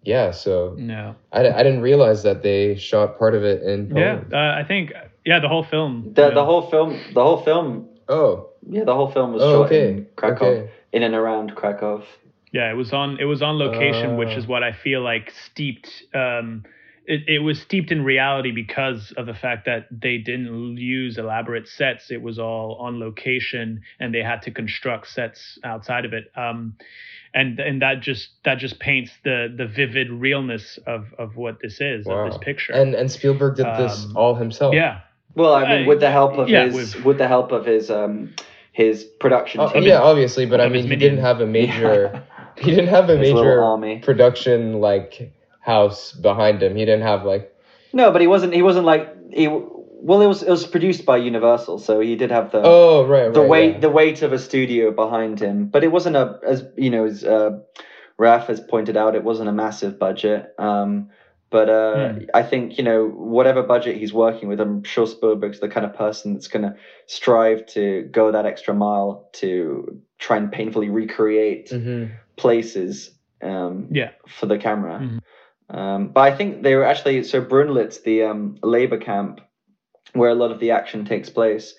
yeah, 0.02 0.30
so 0.30 0.74
no, 0.78 1.14
I, 1.32 1.48
I 1.48 1.62
didn't 1.62 1.80
realize 1.80 2.22
that 2.24 2.42
they 2.42 2.76
shot 2.76 3.18
part 3.18 3.34
of 3.34 3.44
it 3.44 3.62
in 3.62 3.88
Poland. 3.88 4.26
Yeah, 4.30 4.38
uh, 4.38 4.60
I 4.60 4.64
think 4.64 4.92
yeah, 5.24 5.38
the 5.38 5.48
whole 5.48 5.64
film. 5.64 6.12
The 6.14 6.30
the 6.30 6.44
whole 6.44 6.70
film. 6.70 6.98
The 7.14 7.22
whole 7.22 7.42
film. 7.42 7.88
Oh. 8.08 8.48
Yeah, 8.68 8.84
the 8.84 8.94
whole 8.94 9.10
film 9.10 9.32
was 9.32 9.42
oh, 9.42 9.62
shot 9.62 9.66
okay. 9.66 9.88
in 9.88 10.06
Krakow, 10.16 10.44
okay. 10.44 10.70
in 10.92 11.02
and 11.02 11.14
around 11.14 11.56
Krakow. 11.56 12.04
Yeah, 12.52 12.70
it 12.70 12.74
was 12.74 12.92
on 12.92 13.18
it 13.18 13.24
was 13.24 13.42
on 13.42 13.58
location, 13.58 14.12
uh, 14.12 14.16
which 14.16 14.36
is 14.36 14.46
what 14.46 14.62
I 14.62 14.72
feel 14.72 15.02
like 15.02 15.32
steeped. 15.46 15.88
Um, 16.14 16.64
it, 17.06 17.28
it 17.28 17.38
was 17.40 17.60
steeped 17.60 17.90
in 17.90 18.04
reality 18.04 18.52
because 18.52 19.12
of 19.16 19.26
the 19.26 19.34
fact 19.34 19.66
that 19.66 19.86
they 19.90 20.18
didn't 20.18 20.76
use 20.76 21.18
elaborate 21.18 21.68
sets. 21.68 22.10
It 22.10 22.22
was 22.22 22.38
all 22.38 22.76
on 22.80 23.00
location, 23.00 23.82
and 24.00 24.14
they 24.14 24.22
had 24.22 24.42
to 24.42 24.50
construct 24.50 25.08
sets 25.08 25.58
outside 25.64 26.04
of 26.04 26.12
it. 26.12 26.30
Um, 26.36 26.74
and 27.34 27.58
and 27.58 27.80
that 27.82 28.00
just 28.00 28.30
that 28.44 28.58
just 28.58 28.78
paints 28.78 29.10
the 29.24 29.52
the 29.56 29.66
vivid 29.66 30.10
realness 30.10 30.78
of 30.86 31.06
of 31.18 31.36
what 31.36 31.58
this 31.60 31.80
is 31.80 32.06
wow. 32.06 32.26
of 32.26 32.32
this 32.32 32.38
picture. 32.42 32.72
And 32.72 32.94
and 32.94 33.10
Spielberg 33.10 33.56
did 33.56 33.66
this 33.66 34.04
um, 34.04 34.16
all 34.16 34.34
himself. 34.34 34.74
Yeah, 34.74 35.00
well, 35.34 35.54
I 35.54 35.68
mean, 35.68 35.86
with 35.86 36.00
the 36.00 36.10
help 36.10 36.34
of 36.34 36.48
yeah, 36.48 36.66
his, 36.66 36.74
with, 36.74 37.04
with 37.04 37.18
the 37.18 37.28
help 37.28 37.52
of 37.52 37.64
his, 37.64 37.90
um, 37.90 38.34
his 38.72 39.04
production 39.04 39.60
oh, 39.60 39.72
team. 39.72 39.82
Yeah, 39.82 40.00
obviously, 40.00 40.46
but 40.46 40.60
I 40.60 40.68
mean, 40.68 40.86
he 40.86 40.96
didn't 40.96 41.20
have 41.20 41.40
a 41.40 41.46
major, 41.58 42.10
yeah. 42.12 42.62
he 42.62 42.70
didn't 42.70 42.88
have 42.88 43.08
a 43.08 43.16
his 43.16 43.32
major 43.32 44.00
production 44.02 44.80
like 44.80 45.32
house 45.62 46.12
behind 46.12 46.62
him. 46.62 46.76
He 46.76 46.84
didn't 46.84 47.02
have 47.02 47.24
like. 47.24 47.54
No, 47.92 48.10
but 48.10 48.20
he 48.20 48.26
wasn't. 48.26 48.52
He 48.52 48.62
wasn't 48.62 48.84
like 48.84 49.08
he. 49.32 49.48
Well, 49.48 50.20
it 50.20 50.26
was 50.26 50.42
it 50.42 50.50
was 50.50 50.66
produced 50.66 51.06
by 51.06 51.16
Universal, 51.16 51.78
so 51.78 52.00
he 52.00 52.16
did 52.16 52.30
have 52.30 52.50
the 52.50 52.60
oh 52.62 53.06
right, 53.06 53.32
the 53.32 53.42
weight 53.42 53.74
yeah. 53.74 53.80
the 53.80 53.90
weight 53.90 54.22
of 54.22 54.32
a 54.32 54.38
studio 54.38 54.90
behind 54.90 55.40
him, 55.40 55.68
but 55.68 55.84
it 55.84 55.92
wasn't 55.92 56.16
a 56.16 56.40
as 56.44 56.64
you 56.76 56.90
know 56.90 57.06
as 57.06 57.24
uh, 57.24 57.60
Raf 58.18 58.48
has 58.48 58.60
pointed 58.60 58.96
out, 58.96 59.14
it 59.14 59.22
wasn't 59.22 59.48
a 59.48 59.52
massive 59.52 59.98
budget. 59.98 60.52
Um, 60.58 61.10
but 61.50 61.68
uh, 61.68 61.96
mm. 61.96 62.26
I 62.34 62.42
think 62.42 62.78
you 62.78 62.82
know 62.82 63.06
whatever 63.06 63.62
budget 63.62 63.96
he's 63.96 64.12
working 64.12 64.48
with, 64.48 64.60
I'm 64.60 64.82
sure 64.82 65.06
Spielberg's 65.06 65.60
the 65.60 65.68
kind 65.68 65.86
of 65.86 65.94
person 65.94 66.32
that's 66.34 66.48
going 66.48 66.62
to 66.62 66.74
strive 67.06 67.66
to 67.66 68.08
go 68.10 68.32
that 68.32 68.44
extra 68.44 68.74
mile 68.74 69.28
to 69.34 70.00
try 70.18 70.38
and 70.38 70.50
painfully 70.50 70.88
recreate 70.88 71.68
mm-hmm. 71.70 72.12
places. 72.36 73.10
Um, 73.40 73.88
yeah. 73.90 74.10
For 74.26 74.46
the 74.46 74.56
camera. 74.56 75.00
Mm-hmm. 75.00 75.18
Um, 75.70 76.08
but 76.08 76.32
I 76.32 76.36
think 76.36 76.62
they 76.62 76.74
were 76.74 76.84
actually 76.84 77.22
so 77.24 77.42
Brunlitz, 77.42 78.02
the 78.02 78.24
um, 78.24 78.56
labor 78.62 78.98
camp, 78.98 79.40
where 80.12 80.30
a 80.30 80.34
lot 80.34 80.52
of 80.52 80.60
the 80.60 80.72
action 80.72 81.04
takes 81.04 81.30
place. 81.30 81.74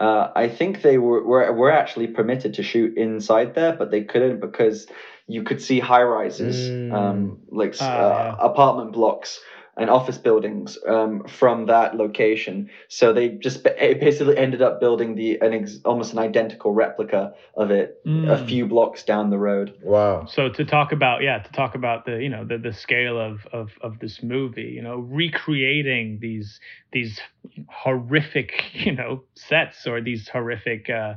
Uh, 0.00 0.28
I 0.34 0.48
think 0.48 0.82
they 0.82 0.98
were, 0.98 1.24
were 1.24 1.52
were 1.52 1.70
actually 1.70 2.08
permitted 2.08 2.54
to 2.54 2.62
shoot 2.62 2.96
inside 2.96 3.54
there, 3.54 3.74
but 3.74 3.90
they 3.90 4.02
couldn't 4.04 4.40
because 4.40 4.86
you 5.26 5.42
could 5.42 5.62
see 5.62 5.78
high 5.80 6.02
rises, 6.02 6.68
um, 6.68 6.74
mm. 6.74 6.94
um, 6.94 7.38
like 7.48 7.80
uh, 7.80 7.84
uh, 7.84 8.36
apartment 8.40 8.92
blocks 8.92 9.40
and 9.76 9.90
office 9.90 10.18
buildings 10.18 10.78
um, 10.86 11.24
from 11.24 11.66
that 11.66 11.96
location. 11.96 12.70
So 12.88 13.12
they 13.12 13.30
just 13.30 13.64
basically 13.64 14.36
ended 14.36 14.62
up 14.62 14.80
building 14.80 15.14
the 15.16 15.38
an 15.40 15.52
ex- 15.52 15.80
almost 15.84 16.12
an 16.12 16.18
identical 16.18 16.72
replica 16.72 17.34
of 17.56 17.70
it 17.70 18.04
mm. 18.06 18.30
a 18.30 18.46
few 18.46 18.66
blocks 18.66 19.02
down 19.02 19.30
the 19.30 19.38
road. 19.38 19.74
Wow. 19.82 20.26
So 20.26 20.48
to 20.48 20.64
talk 20.64 20.92
about 20.92 21.22
yeah, 21.22 21.38
to 21.38 21.52
talk 21.52 21.74
about 21.74 22.04
the 22.04 22.22
you 22.22 22.28
know 22.28 22.44
the 22.44 22.58
the 22.58 22.72
scale 22.72 23.18
of 23.18 23.46
of 23.52 23.70
of 23.80 23.98
this 23.98 24.22
movie, 24.22 24.72
you 24.74 24.82
know, 24.82 24.98
recreating 24.98 26.18
these 26.20 26.60
these 26.92 27.20
horrific 27.68 28.52
you 28.74 28.92
know 28.92 29.24
sets 29.34 29.86
or 29.86 30.00
these 30.00 30.28
horrific. 30.28 30.88
Uh, 30.88 31.14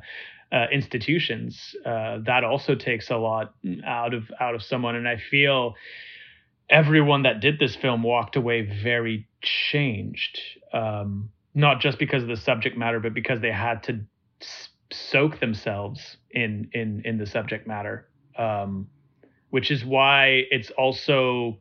uh, 0.49 0.67
institutions, 0.71 1.75
uh, 1.85 2.19
that 2.25 2.45
also 2.45 2.73
takes 2.73 3.09
a 3.09 3.17
lot 3.17 3.53
out 3.85 4.13
of 4.13 4.31
out 4.39 4.55
of 4.55 4.63
someone. 4.63 4.95
And 4.95 5.05
I 5.05 5.17
feel 5.17 5.75
everyone 6.69 7.23
that 7.23 7.39
did 7.39 7.59
this 7.59 7.75
film 7.75 8.03
walked 8.03 8.35
away 8.35 8.61
very 8.83 9.27
changed, 9.41 10.39
um, 10.73 11.29
not 11.53 11.79
just 11.79 11.99
because 11.99 12.23
of 12.23 12.29
the 12.29 12.37
subject 12.37 12.77
matter, 12.77 12.99
but 12.99 13.13
because 13.13 13.41
they 13.41 13.51
had 13.51 13.83
to 13.83 14.01
soak 14.91 15.39
themselves 15.39 16.17
in 16.31 16.69
in 16.73 17.01
in 17.05 17.17
the 17.17 17.25
subject 17.25 17.67
matter, 17.67 18.07
um, 18.37 18.87
which 19.49 19.71
is 19.71 19.83
why 19.83 20.43
it's 20.51 20.69
also 20.71 21.59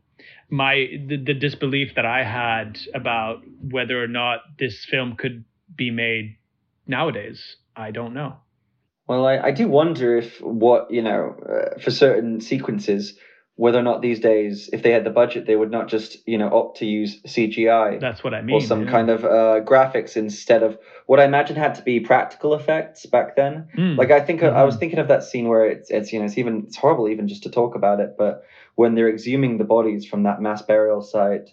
my 0.50 0.86
the, 1.06 1.16
the 1.16 1.34
disbelief 1.34 1.94
that 1.96 2.06
I 2.06 2.24
had 2.24 2.78
about 2.94 3.42
whether 3.60 4.02
or 4.02 4.08
not 4.08 4.40
this 4.58 4.84
film 4.84 5.16
could 5.16 5.44
be 5.74 5.90
made 5.90 6.36
nowadays. 6.86 7.56
I 7.74 7.90
don't 7.90 8.14
know. 8.14 8.36
Well, 9.08 9.26
I, 9.26 9.38
I 9.38 9.50
do 9.52 9.68
wonder 9.68 10.16
if 10.16 10.40
what 10.40 10.90
you 10.90 11.02
know 11.02 11.36
uh, 11.48 11.78
for 11.80 11.90
certain 11.90 12.40
sequences, 12.40 13.18
whether 13.56 13.78
or 13.78 13.82
not 13.82 14.02
these 14.02 14.20
days, 14.20 14.68
if 14.72 14.82
they 14.82 14.90
had 14.92 15.04
the 15.04 15.10
budget, 15.10 15.46
they 15.46 15.56
would 15.56 15.70
not 15.70 15.88
just 15.88 16.16
you 16.28 16.38
know 16.38 16.48
opt 16.52 16.78
to 16.78 16.86
use 16.86 17.20
CGI 17.22 17.98
That's 18.00 18.22
what 18.22 18.34
I 18.34 18.42
mean. 18.42 18.56
or 18.56 18.60
some 18.60 18.84
yeah. 18.84 18.90
kind 18.90 19.08
of 19.10 19.24
uh, 19.24 19.60
graphics 19.64 20.16
instead 20.16 20.62
of 20.62 20.78
what 21.06 21.18
I 21.20 21.24
imagine 21.24 21.56
had 21.56 21.74
to 21.76 21.82
be 21.82 22.00
practical 22.00 22.54
effects 22.54 23.06
back 23.06 23.34
then. 23.36 23.68
Mm. 23.76 23.96
Like 23.96 24.10
I 24.10 24.20
think 24.20 24.42
I 24.42 24.62
was 24.64 24.76
Mhm. 24.76 24.80
thinking 24.80 24.98
of 24.98 25.08
that 25.08 25.24
scene 25.24 25.48
where 25.48 25.64
it's 25.66 25.90
it's 25.90 26.12
you 26.12 26.18
know 26.18 26.26
it's 26.26 26.38
even 26.38 26.64
it's 26.66 26.76
horrible 26.76 27.08
even 27.08 27.28
just 27.28 27.42
to 27.44 27.50
talk 27.50 27.74
about 27.74 27.98
it, 28.00 28.14
but 28.18 28.44
when 28.74 28.94
they're 28.94 29.08
exhuming 29.08 29.56
the 29.58 29.64
bodies 29.64 30.04
from 30.06 30.24
that 30.24 30.40
mass 30.42 30.60
burial 30.62 31.00
site, 31.00 31.48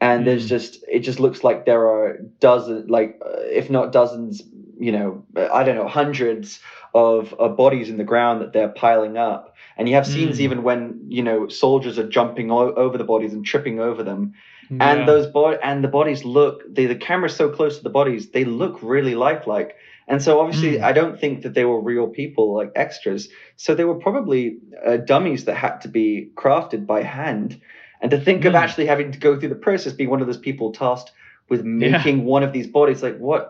and 0.00 0.26
there's 0.26 0.46
Mm. 0.46 0.54
just 0.56 0.84
it 0.88 1.00
just 1.00 1.20
looks 1.20 1.44
like 1.44 1.66
there 1.66 1.86
are 1.86 2.18
dozens, 2.40 2.88
like 2.88 3.20
uh, 3.24 3.40
if 3.60 3.68
not 3.68 3.92
dozens, 3.92 4.42
you 4.78 4.90
know 4.92 5.22
I 5.36 5.64
don't 5.64 5.76
know 5.76 5.86
hundreds 5.86 6.60
of, 6.94 7.32
of 7.34 7.56
bodies 7.56 7.88
in 7.90 7.96
the 7.96 8.04
ground 8.04 8.40
that 8.42 8.52
they're 8.52 8.68
piling 8.68 9.16
up, 9.16 9.54
and 9.76 9.88
you 9.88 9.94
have 9.94 10.06
scenes 10.06 10.38
Mm. 10.38 10.40
even 10.40 10.62
when 10.62 11.00
you 11.08 11.22
know 11.22 11.48
soldiers 11.48 11.98
are 11.98 12.08
jumping 12.08 12.50
o- 12.50 12.74
over 12.74 12.98
the 12.98 13.04
bodies 13.04 13.32
and 13.32 13.44
tripping 13.44 13.80
over 13.80 14.02
them, 14.02 14.34
Yeah. 14.70 14.90
and 14.90 15.08
those 15.08 15.26
bo- 15.26 15.58
and 15.62 15.82
the 15.82 15.88
bodies 15.88 16.24
look 16.24 16.62
the 16.74 16.86
the 16.86 16.94
camera's 16.96 17.34
so 17.36 17.48
close 17.48 17.78
to 17.78 17.82
the 17.84 17.90
bodies 17.90 18.30
they 18.30 18.44
look 18.44 18.78
really 18.82 19.14
lifelike 19.14 19.74
and 20.08 20.20
so 20.22 20.40
obviously 20.40 20.72
Mm. 20.78 20.82
i 20.82 20.92
don't 20.92 21.18
think 21.20 21.42
that 21.42 21.54
they 21.54 21.64
were 21.64 21.80
real 21.80 22.06
people 22.08 22.54
like 22.54 22.70
extras 22.74 23.28
so 23.56 23.74
they 23.74 23.84
were 23.84 23.94
probably 24.08 24.58
uh, 24.86 24.96
dummies 24.98 25.44
that 25.46 25.54
had 25.56 25.80
to 25.82 25.88
be 25.88 26.30
crafted 26.36 26.86
by 26.86 27.02
hand 27.02 27.60
and 28.00 28.10
to 28.10 28.18
think 28.18 28.44
of 28.44 28.52
Mm. 28.52 28.60
actually 28.62 28.86
having 28.86 29.12
to 29.12 29.18
go 29.18 29.38
through 29.38 29.48
the 29.54 29.54
process 29.68 29.92
being 29.92 30.10
one 30.10 30.20
of 30.20 30.26
those 30.26 30.38
people 30.48 30.72
tasked 30.72 31.12
with 31.48 31.62
making 31.64 32.24
one 32.24 32.42
of 32.42 32.52
these 32.52 32.66
bodies 32.66 33.02
like 33.02 33.16
what 33.18 33.42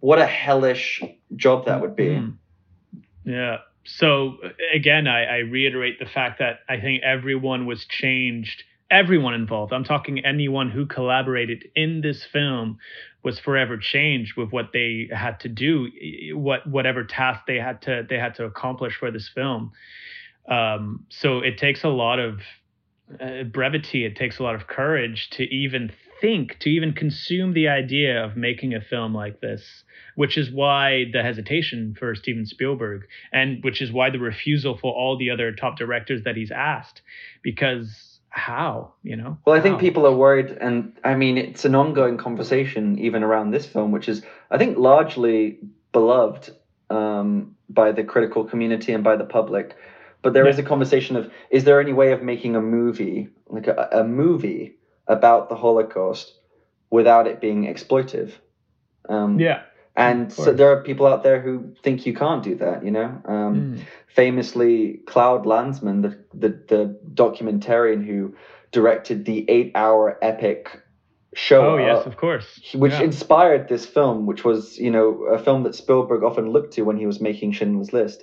what 0.00 0.18
a 0.18 0.26
hellish 0.26 1.02
job 1.36 1.66
that 1.66 1.80
would 1.80 1.96
be 1.96 2.06
Mm. 2.18 2.34
Yeah. 3.28 3.58
So 3.84 4.38
again, 4.74 5.06
I, 5.06 5.24
I 5.24 5.36
reiterate 5.38 5.98
the 5.98 6.06
fact 6.06 6.38
that 6.38 6.60
I 6.68 6.80
think 6.80 7.02
everyone 7.02 7.66
was 7.66 7.84
changed. 7.84 8.64
Everyone 8.90 9.34
involved. 9.34 9.72
I'm 9.72 9.84
talking 9.84 10.24
anyone 10.24 10.70
who 10.70 10.86
collaborated 10.86 11.68
in 11.76 12.00
this 12.00 12.24
film 12.24 12.78
was 13.22 13.38
forever 13.38 13.76
changed 13.76 14.36
with 14.36 14.50
what 14.50 14.70
they 14.72 15.10
had 15.12 15.40
to 15.40 15.48
do, 15.48 15.90
what 16.32 16.66
whatever 16.66 17.04
task 17.04 17.42
they 17.46 17.56
had 17.56 17.82
to 17.82 18.06
they 18.08 18.18
had 18.18 18.34
to 18.36 18.44
accomplish 18.44 18.96
for 18.96 19.10
this 19.10 19.28
film. 19.28 19.72
Um, 20.48 21.04
so 21.10 21.40
it 21.40 21.58
takes 21.58 21.84
a 21.84 21.88
lot 21.88 22.18
of 22.18 22.40
uh, 23.20 23.42
brevity. 23.44 24.06
It 24.06 24.16
takes 24.16 24.38
a 24.38 24.42
lot 24.42 24.54
of 24.54 24.66
courage 24.66 25.28
to 25.32 25.42
even 25.44 25.92
think, 26.20 26.58
to 26.60 26.68
even 26.70 26.92
consume 26.92 27.52
the 27.52 27.68
idea 27.68 28.24
of 28.24 28.36
making 28.36 28.74
a 28.74 28.80
film 28.80 29.14
like 29.14 29.40
this 29.40 29.84
which 30.18 30.36
is 30.36 30.50
why 30.50 31.04
the 31.12 31.22
hesitation 31.22 31.94
for 31.96 32.12
Steven 32.16 32.44
Spielberg, 32.44 33.06
and 33.32 33.62
which 33.62 33.80
is 33.80 33.92
why 33.92 34.10
the 34.10 34.18
refusal 34.18 34.76
for 34.76 34.92
all 34.92 35.16
the 35.16 35.30
other 35.30 35.52
top 35.52 35.78
directors 35.78 36.24
that 36.24 36.34
he's 36.34 36.50
asked, 36.50 37.02
because 37.40 38.18
how, 38.30 38.94
you 39.04 39.14
know? 39.14 39.38
Well, 39.46 39.54
I 39.54 39.60
think 39.60 39.76
How? 39.76 39.80
people 39.80 40.04
are 40.08 40.16
worried, 40.16 40.50
and 40.60 40.92
I 41.04 41.14
mean, 41.14 41.38
it's 41.38 41.64
an 41.64 41.76
ongoing 41.76 42.16
conversation 42.16 42.98
even 42.98 43.22
around 43.22 43.52
this 43.52 43.64
film, 43.64 43.92
which 43.92 44.08
is, 44.08 44.22
I 44.50 44.58
think, 44.58 44.76
largely 44.76 45.60
beloved 45.92 46.50
um, 46.90 47.54
by 47.68 47.92
the 47.92 48.02
critical 48.02 48.42
community 48.44 48.92
and 48.92 49.04
by 49.04 49.14
the 49.14 49.24
public. 49.24 49.76
But 50.22 50.32
there 50.32 50.48
is 50.48 50.58
Yeah. 50.58 50.64
a 50.64 50.66
conversation 50.66 51.14
of, 51.14 51.30
is 51.52 51.62
there 51.62 51.80
any 51.80 51.92
way 51.92 52.10
of 52.10 52.24
making 52.24 52.56
a 52.56 52.60
movie, 52.60 53.28
like 53.46 53.68
a, 53.68 53.88
a 53.92 54.02
movie 54.02 54.77
about 55.08 55.48
the 55.48 55.56
Holocaust, 55.56 56.34
without 56.90 57.26
it 57.26 57.40
being 57.40 57.64
exploitive? 57.64 58.32
Um, 59.08 59.38
Yeah. 59.38 59.62
And 59.96 60.32
so 60.32 60.52
there 60.52 60.70
are 60.70 60.80
people 60.84 61.06
out 61.08 61.24
there 61.24 61.40
who 61.40 61.72
think 61.82 62.06
you 62.06 62.14
can't 62.14 62.44
do 62.44 62.54
that, 62.56 62.84
you 62.84 62.92
know? 62.92 63.20
Um, 63.24 63.54
Mm. 63.54 63.78
famously 64.06 65.00
Claude 65.06 65.44
Lanzmann, 65.44 66.02
the, 66.02 66.16
the 66.34 66.50
the 66.68 66.98
documentarian 67.14 68.04
who 68.06 68.34
directed 68.70 69.24
the 69.24 69.44
eight 69.50 69.72
hour 69.74 70.16
epic 70.22 70.80
Shoah, 71.34 71.72
Oh 71.72 71.76
yes, 71.78 72.06
of 72.06 72.16
course. 72.16 72.60
which 72.74 72.92
Yeah. 72.92 73.02
inspired 73.02 73.68
this 73.68 73.84
film, 73.86 74.24
which 74.26 74.44
was 74.44 74.78
you 74.78 74.90
know 74.90 75.24
a 75.24 75.38
film 75.38 75.62
that 75.64 75.74
Spielberg 75.74 76.22
often 76.22 76.50
looked 76.50 76.74
to 76.74 76.82
when 76.82 76.96
he 76.96 77.06
was 77.06 77.20
making 77.20 77.52
Schindler's 77.52 77.92
List. 77.92 78.22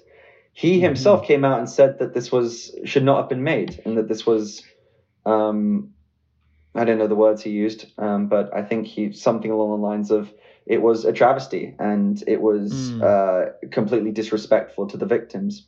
He 0.54 0.78
Mhm. 0.78 0.82
himself 0.82 1.24
came 1.28 1.44
out 1.46 1.60
and 1.60 1.70
said 1.70 2.00
that 2.00 2.14
this 2.14 2.32
was 2.32 2.74
should 2.86 3.04
not 3.04 3.18
have 3.18 3.30
been 3.30 3.44
made, 3.44 3.82
and 3.86 3.98
that 3.98 4.08
this 4.08 4.26
was. 4.26 4.64
Um, 5.26 5.92
I 6.76 6.84
don't 6.84 6.98
know 6.98 7.08
the 7.08 7.16
words 7.16 7.42
he 7.42 7.52
used, 7.52 7.86
um, 7.98 8.28
but 8.28 8.54
I 8.54 8.62
think 8.62 8.88
he 8.88 9.14
something 9.14 9.52
along 9.52 9.70
the 9.80 9.88
lines 9.88 10.12
of 10.12 10.32
it 10.66 10.82
was 10.82 11.06
a 11.06 11.14
travesty 11.14 11.76
and 11.80 12.24
it 12.28 12.42
was 12.42 12.92
Mm. 12.92 13.02
uh, 13.04 13.68
completely 13.70 14.12
disrespectful 14.12 14.88
to 14.88 14.98
the 14.98 15.06
victims 15.06 15.68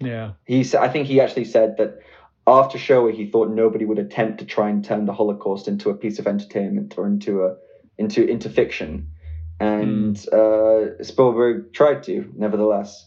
yeah. 0.00 0.32
he 0.46 0.60
I 0.78 0.88
think 0.88 1.06
he 1.06 1.20
actually 1.20 1.44
said 1.44 1.76
that 1.76 2.00
after 2.46 2.78
Shoah 2.78 3.12
he 3.12 3.26
thought 3.26 3.50
nobody 3.50 3.84
would 3.84 3.98
attempt 3.98 4.38
to 4.38 4.46
try 4.46 4.70
and 4.70 4.84
turn 4.84 5.04
the 5.04 5.12
Holocaust 5.12 5.68
into 5.68 5.90
a 5.90 5.94
piece 5.94 6.18
of 6.18 6.26
entertainment 6.26 6.94
or 6.96 7.06
into 7.06 7.44
a 7.44 7.56
into 7.98 8.26
into 8.26 8.48
fiction, 8.48 9.08
and 9.60 10.16
uh, 10.32 11.02
Spielberg 11.02 11.72
tried 11.74 12.02
to 12.04 12.32
nevertheless. 12.34 13.06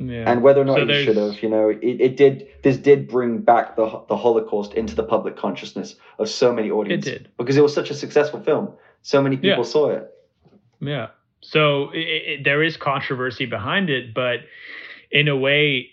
Yeah. 0.00 0.30
And 0.30 0.42
whether 0.42 0.60
or 0.60 0.64
not 0.64 0.76
So 0.78 0.86
he 0.86 1.04
should 1.04 1.16
have, 1.16 1.42
you 1.42 1.48
know, 1.48 1.68
it, 1.70 1.78
it 1.82 2.16
did. 2.16 2.46
This 2.62 2.76
did 2.76 3.08
bring 3.08 3.38
back 3.38 3.74
the 3.76 4.02
the 4.08 4.16
Holocaust 4.16 4.74
into 4.74 4.94
the 4.94 5.02
public 5.02 5.36
consciousness 5.36 5.96
of 6.18 6.28
so 6.28 6.52
many 6.52 6.70
audiences 6.70 7.12
did. 7.12 7.28
because 7.36 7.56
it 7.56 7.62
was 7.62 7.74
such 7.74 7.90
a 7.90 7.94
successful 7.94 8.40
film. 8.40 8.72
So 9.02 9.20
many 9.20 9.36
people 9.36 9.48
Yeah. 9.58 9.62
saw 9.62 9.90
it. 9.90 10.10
Yeah. 10.80 11.08
So 11.40 11.90
it, 11.90 11.98
it, 11.98 12.44
there 12.44 12.62
is 12.62 12.76
controversy 12.76 13.46
behind 13.46 13.90
it, 13.90 14.14
but 14.14 14.40
in 15.10 15.28
a 15.28 15.36
way, 15.36 15.90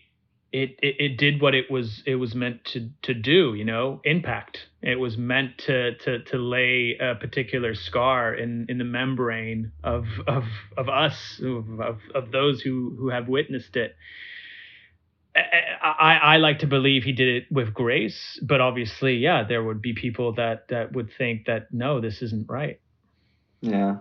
it, 0.61 0.69
it 0.81 0.95
it 1.05 1.17
did 1.17 1.41
what 1.41 1.53
it 1.53 1.69
was 1.69 2.01
it 2.05 2.15
was 2.15 2.33
meant 2.33 2.63
to 2.73 2.89
to 3.03 3.13
do. 3.13 3.53
You 3.55 3.65
know, 3.65 4.01
impact. 4.03 4.67
It 4.81 4.99
was 4.99 5.17
meant 5.17 5.57
to 5.67 5.95
to 6.03 6.23
to 6.31 6.37
lay 6.37 6.97
a 6.99 7.15
particular 7.15 7.75
scar 7.75 8.33
in 8.33 8.65
in 8.69 8.77
the 8.77 8.83
membrane 8.85 9.71
of 9.83 10.05
of 10.27 10.43
of 10.77 10.87
us 10.89 11.17
of 11.43 11.79
of, 12.15 12.31
those 12.31 12.61
who 12.61 12.95
who 12.99 13.09
have 13.09 13.27
witnessed 13.27 13.75
it. 13.75 13.95
I, 15.35 16.17
I, 16.23 16.37
like 16.37 16.59
to 16.59 16.67
believe 16.67 17.03
he 17.03 17.11
did 17.11 17.27
it 17.27 17.51
with 17.51 17.73
grace, 17.73 18.39
but 18.41 18.61
obviously, 18.61 19.17
yeah, 19.17 19.43
there 19.43 19.61
would 19.61 19.81
be 19.81 19.91
people 19.93 20.31
that 20.35 20.69
that 20.69 20.93
would 20.93 21.09
think 21.17 21.47
that 21.47 21.67
no, 21.73 21.99
this 21.99 22.21
isn't 22.21 22.49
right. 22.49 22.79
Yeah. 23.59 23.97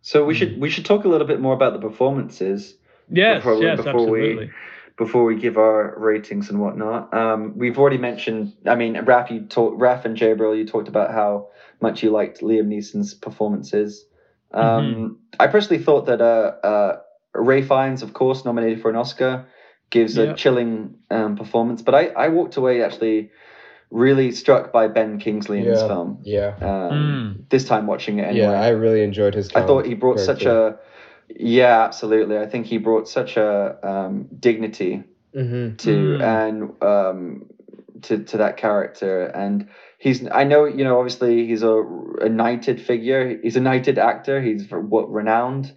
So 0.00 0.24
we 0.24 0.32
Hmm. 0.34 0.38
should 0.38 0.60
we 0.60 0.70
should 0.70 0.86
talk 0.86 1.04
a 1.04 1.08
little 1.08 1.26
bit 1.26 1.40
more 1.40 1.52
about 1.54 1.74
the 1.74 1.80
performances. 1.88 2.74
Yes, 3.10 3.38
Before 3.42 3.58
we- 3.58 3.66
yes, 3.66 3.76
before 3.76 4.10
we- 4.10 4.20
absolutely. 4.20 4.50
Before 4.98 5.24
we 5.24 5.36
give 5.36 5.56
our 5.56 5.94
ratings 5.96 6.50
and 6.50 6.60
whatnot. 6.60 7.14
Um, 7.14 7.56
we've 7.56 7.78
already 7.78 7.98
mentioned. 7.98 8.52
I 8.66 8.74
mean, 8.74 8.98
Raf, 9.04 9.30
you 9.30 9.42
talked. 9.42 9.80
Raf 9.80 10.04
and 10.04 10.16
Jabril, 10.16 10.58
you 10.58 10.66
talked 10.66 10.88
about 10.88 11.12
how 11.12 11.48
much 11.80 12.02
you 12.02 12.10
liked 12.10 12.40
Liam 12.40 12.66
Neeson's 12.66 13.14
performances. 13.14 14.04
Um, 14.52 14.64
Mm-hmm. 14.64 15.14
I 15.38 15.46
personally 15.46 15.82
thought 15.82 16.06
that 16.06 16.20
uh, 16.20 16.66
uh, 16.66 17.00
Ralph 17.34 17.66
Fiennes, 17.68 18.02
of 18.02 18.12
course, 18.12 18.44
nominated 18.44 18.82
for 18.82 18.90
an 18.90 18.96
Oscar, 18.96 19.46
gives 19.90 20.16
Yeah. 20.16 20.24
a 20.32 20.34
chilling 20.34 20.96
um, 21.10 21.36
performance. 21.36 21.80
But 21.80 21.94
I, 21.94 22.06
I 22.08 22.28
walked 22.28 22.56
away 22.56 22.82
actually 22.82 23.30
really 23.90 24.32
struck 24.32 24.72
by 24.72 24.88
Ben 24.88 25.18
Kingsley 25.18 25.58
in 25.60 25.64
this 25.64 25.80
film. 25.82 26.18
Yeah. 26.24 26.54
Um, 26.60 27.44
This 27.48 27.64
time 27.64 27.86
watching 27.86 28.18
it 28.18 28.22
anyway. 28.24 28.46
Yeah, 28.46 28.60
I 28.60 28.70
really 28.70 29.02
enjoyed 29.02 29.34
his. 29.34 29.50
I 29.54 29.62
thought 29.62 29.86
he 29.86 29.94
brought 29.94 30.18
such 30.18 30.42
a 30.44 30.78
yeah, 31.36 31.82
absolutely. 31.82 32.38
I 32.38 32.46
think 32.46 32.66
he 32.66 32.78
brought 32.78 33.08
such 33.08 33.36
a 33.36 33.76
um, 33.82 34.28
dignity 34.38 35.02
Mhm. 35.34 35.76
to 35.78 35.90
Mm. 35.90 36.22
and 36.22 36.82
um, 36.82 37.46
to 38.02 38.18
to 38.24 38.36
that 38.38 38.56
character, 38.56 39.24
and 39.26 39.66
he's 39.98 40.26
I 40.30 40.44
know 40.44 40.64
you 40.64 40.84
know 40.84 40.98
obviously 40.98 41.46
he's 41.46 41.62
a, 41.62 41.82
a 42.20 42.28
knighted 42.28 42.80
figure. 42.80 43.38
He's 43.42 43.56
a 43.56 43.60
knighted 43.60 43.98
actor. 43.98 44.40
He's 44.40 44.70
what 44.70 45.10
renowned, 45.12 45.72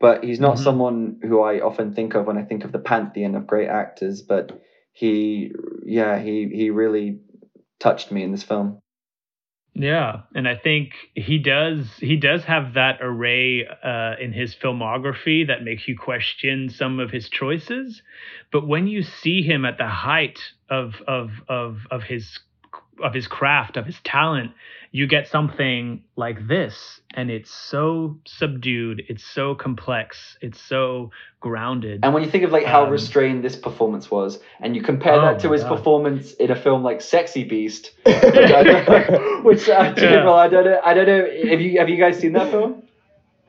but 0.00 0.24
he's 0.24 0.40
not 0.40 0.56
Mhm. 0.56 0.64
someone 0.64 1.18
who 1.22 1.40
I 1.42 1.60
often 1.60 1.92
think 1.92 2.14
of 2.14 2.26
when 2.26 2.38
I 2.38 2.42
think 2.42 2.64
of 2.64 2.72
the 2.72 2.78
pantheon 2.78 3.34
of 3.34 3.46
great 3.46 3.68
actors. 3.68 4.22
But 4.22 4.60
he, 4.92 5.52
yeah, 5.84 6.18
he 6.18 6.48
he 6.48 6.70
really 6.70 7.20
touched 7.78 8.10
me 8.12 8.22
in 8.22 8.32
this 8.32 8.42
film. 8.42 8.82
Yeah, 9.74 10.22
and 10.34 10.48
I 10.48 10.56
think 10.56 10.92
he 11.14 11.38
does 11.38 11.86
he 11.98 12.16
does 12.16 12.44
have 12.44 12.74
that 12.74 12.98
array 13.00 13.66
uh, 13.66 14.14
in 14.20 14.32
his 14.32 14.54
filmography 14.54 15.46
that 15.46 15.62
makes 15.62 15.86
you 15.86 15.96
question 15.96 16.68
some 16.68 16.98
of 16.98 17.10
his 17.10 17.28
choices. 17.28 18.02
But 18.50 18.66
when 18.66 18.88
you 18.88 19.02
see 19.02 19.42
him 19.42 19.64
at 19.64 19.78
the 19.78 19.86
height 19.86 20.40
of 20.68 20.94
of 21.06 21.30
of 21.48 21.86
of 21.90 22.02
his 22.02 22.40
of 23.02 23.14
his 23.14 23.26
craft 23.26 23.76
of 23.76 23.86
his 23.86 23.98
talent, 24.04 24.52
you 24.92 25.06
get 25.06 25.28
something 25.28 26.02
like 26.16 26.48
this, 26.48 27.00
and 27.14 27.30
it's 27.30 27.50
so 27.50 28.18
subdued, 28.26 29.02
it's 29.08 29.24
so 29.24 29.54
complex, 29.54 30.36
it's 30.40 30.60
so 30.60 31.10
grounded. 31.40 32.00
And 32.02 32.12
when 32.12 32.22
you 32.24 32.30
think 32.30 32.44
of 32.44 32.50
like 32.52 32.64
how 32.64 32.84
Um, 32.84 32.90
restrained 32.90 33.44
this 33.44 33.56
performance 33.56 34.10
was, 34.10 34.40
and 34.60 34.74
you 34.74 34.82
compare 34.82 35.14
Oh 35.14 35.20
that 35.22 35.40
to 35.40 35.52
his 35.52 35.62
God. 35.62 35.76
performance 35.76 36.32
in 36.34 36.50
a 36.50 36.56
film 36.56 36.82
like 36.82 37.00
Sexy 37.00 37.44
Beast, 37.44 37.92
which 38.04 38.14
I 38.24 38.62
don't, 38.64 39.44
which, 39.44 39.68
uh, 39.68 39.72
Yeah. 39.72 39.78
I 39.80 40.48
don't 40.48 40.64
know, 40.64 40.80
I 40.84 40.94
don't 40.94 41.06
know. 41.06 41.50
Have 41.50 41.60
you 41.60 41.78
have 41.78 41.88
you 41.88 41.96
guys 41.96 42.18
seen 42.18 42.32
that 42.32 42.50
film? 42.50 42.82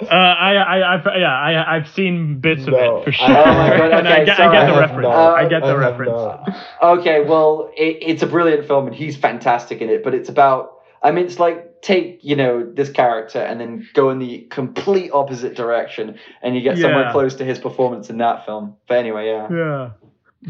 Uh, 0.02 0.14
I, 0.14 0.54
I, 0.54 0.96
I've, 0.96 1.06
yeah, 1.18 1.34
I, 1.34 1.76
I've 1.76 1.88
seen 1.90 2.40
bits 2.40 2.66
No, 2.66 2.74
of 2.76 3.02
it 3.02 3.06
for 3.06 3.12
sure. 3.12 3.28
Oh 3.30 3.46
my 3.46 3.78
God, 3.78 3.92
And 4.00 4.08
I, 4.08 4.14
okay, 4.14 4.26
get, 4.26 4.40
I 4.40 4.52
get 4.52 4.74
the 4.74 4.80
reference. 4.80 5.04
not. 5.04 5.34
I 5.36 5.48
get 5.48 5.62
the 5.62 5.68
I 5.68 5.76
reference. 5.76 6.12
not. 6.12 7.00
Okay, 7.00 7.24
well, 7.24 7.72
it, 7.78 7.98
it's 8.02 8.24
a 8.24 8.28
brilliant 8.28 8.68
film 8.68 8.88
and 8.88 8.96
he's 8.96 9.16
fantastic 9.18 9.82
in 9.82 9.90
it, 9.90 10.04
but 10.04 10.14
it's 10.14 10.30
about. 10.30 10.80
I 11.04 11.12
mean, 11.12 11.26
it's 11.26 11.40
like 11.40 11.82
take 11.82 12.20
you 12.24 12.36
know 12.36 12.64
this 12.64 12.90
character 12.92 13.40
and 13.40 13.60
then 13.60 13.88
go 13.94 14.10
in 14.12 14.20
the 14.20 14.48
complete 14.52 15.12
opposite 15.14 15.56
direction, 15.56 16.18
and 16.42 16.56
you 16.56 16.62
get 16.62 16.78
somewhere 16.78 17.12
close 17.12 17.36
to 17.36 17.46
his 17.46 17.58
performance 17.60 18.10
in 18.10 18.18
that 18.20 18.46
film. 18.46 18.76
But 18.88 18.98
anyway, 19.00 19.28
yeah. 19.28 19.48
Yeah, 19.52 19.90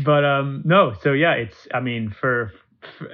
but 0.04 0.26
um, 0.26 0.62
no. 0.66 0.94
So 1.04 1.14
yeah, 1.14 1.34
it's. 1.34 1.68
I 1.74 1.80
mean, 1.80 2.10
for, 2.10 2.52
for 2.98 3.08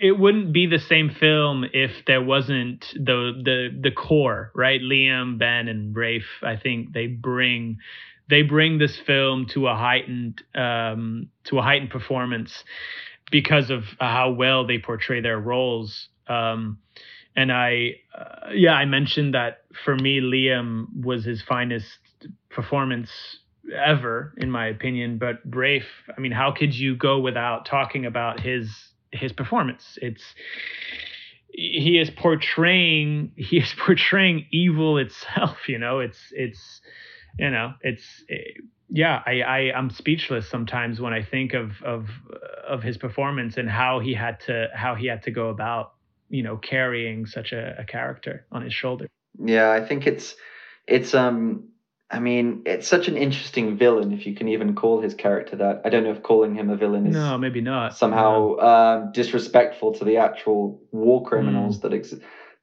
it 0.00 0.18
wouldn't 0.18 0.52
be 0.52 0.66
the 0.66 0.78
same 0.78 1.10
film 1.10 1.64
if 1.72 1.90
there 2.06 2.22
wasn't 2.22 2.86
the 2.94 3.32
the 3.44 3.68
the 3.82 3.90
core, 3.90 4.50
right? 4.54 4.80
Liam, 4.80 5.38
Ben, 5.38 5.68
and 5.68 5.94
Rafe. 5.94 6.42
I 6.42 6.56
think 6.56 6.92
they 6.94 7.06
bring 7.06 7.78
they 8.28 8.42
bring 8.42 8.78
this 8.78 8.98
film 9.06 9.46
to 9.52 9.66
a 9.68 9.74
heightened 9.74 10.42
um, 10.54 11.28
to 11.44 11.58
a 11.58 11.62
heightened 11.62 11.90
performance 11.90 12.64
because 13.30 13.68
of 13.70 13.84
how 13.98 14.30
well 14.30 14.66
they 14.66 14.78
portray 14.78 15.20
their 15.20 15.38
roles. 15.38 16.08
Um, 16.26 16.78
and 17.36 17.52
I, 17.52 17.96
uh, 18.18 18.50
yeah, 18.54 18.72
I 18.72 18.86
mentioned 18.86 19.34
that 19.34 19.64
for 19.84 19.94
me, 19.94 20.20
Liam 20.20 20.86
was 21.04 21.24
his 21.24 21.42
finest 21.42 21.86
performance 22.48 23.10
ever, 23.74 24.34
in 24.38 24.50
my 24.50 24.66
opinion. 24.66 25.18
But 25.18 25.40
Rafe, 25.44 25.84
I 26.16 26.20
mean, 26.20 26.32
how 26.32 26.52
could 26.52 26.74
you 26.74 26.96
go 26.96 27.20
without 27.20 27.66
talking 27.66 28.06
about 28.06 28.40
his 28.40 28.68
his 29.12 29.32
performance? 29.32 29.98
It's 30.00 30.22
he 31.52 31.98
is 31.98 32.10
portraying 32.10 33.32
he 33.36 33.58
is 33.58 33.72
portraying 33.78 34.46
evil 34.50 34.98
itself. 34.98 35.68
You 35.68 35.78
know, 35.78 36.00
it's 36.00 36.18
it's 36.32 36.80
you 37.38 37.50
know 37.50 37.74
it's. 37.82 38.04
yeah, 38.88 39.22
I, 39.24 39.40
I 39.40 39.58
I'm 39.76 39.90
speechless 39.90 40.48
sometimes 40.48 41.00
when 41.00 41.12
I 41.12 41.22
think 41.22 41.54
of 41.54 41.82
of 41.82 42.08
of 42.66 42.82
his 42.82 42.96
performance 42.96 43.56
and 43.56 43.68
how 43.68 44.00
he 44.00 44.14
had 44.14 44.40
to 44.46 44.68
how 44.74 44.94
he 44.94 45.06
had 45.06 45.22
to 45.24 45.30
go 45.30 45.48
about 45.48 45.92
you 46.28 46.42
know 46.42 46.56
carrying 46.56 47.26
such 47.26 47.52
a, 47.52 47.76
a 47.78 47.84
character 47.84 48.46
on 48.50 48.62
his 48.62 48.72
shoulder. 48.72 49.08
Yeah, 49.38 49.70
I 49.70 49.84
think 49.84 50.06
it's 50.06 50.34
it's 50.86 51.14
um 51.14 51.68
I 52.12 52.18
mean, 52.18 52.62
it's 52.66 52.88
such 52.88 53.06
an 53.06 53.16
interesting 53.16 53.76
villain 53.76 54.12
if 54.12 54.26
you 54.26 54.34
can 54.34 54.48
even 54.48 54.74
call 54.74 55.00
his 55.00 55.14
character 55.14 55.56
that. 55.56 55.82
I 55.84 55.90
don't 55.90 56.02
know 56.02 56.10
if 56.10 56.22
calling 56.22 56.54
him 56.56 56.68
a 56.68 56.76
villain 56.76 57.06
is 57.06 57.14
No, 57.14 57.38
maybe 57.38 57.60
not. 57.60 57.96
somehow 57.96 58.56
um, 58.58 59.12
disrespectful 59.12 59.92
to 59.94 60.04
the 60.04 60.16
actual 60.16 60.82
war 60.90 61.24
criminals 61.24 61.80
that 61.80 61.92
ex- 61.92 62.14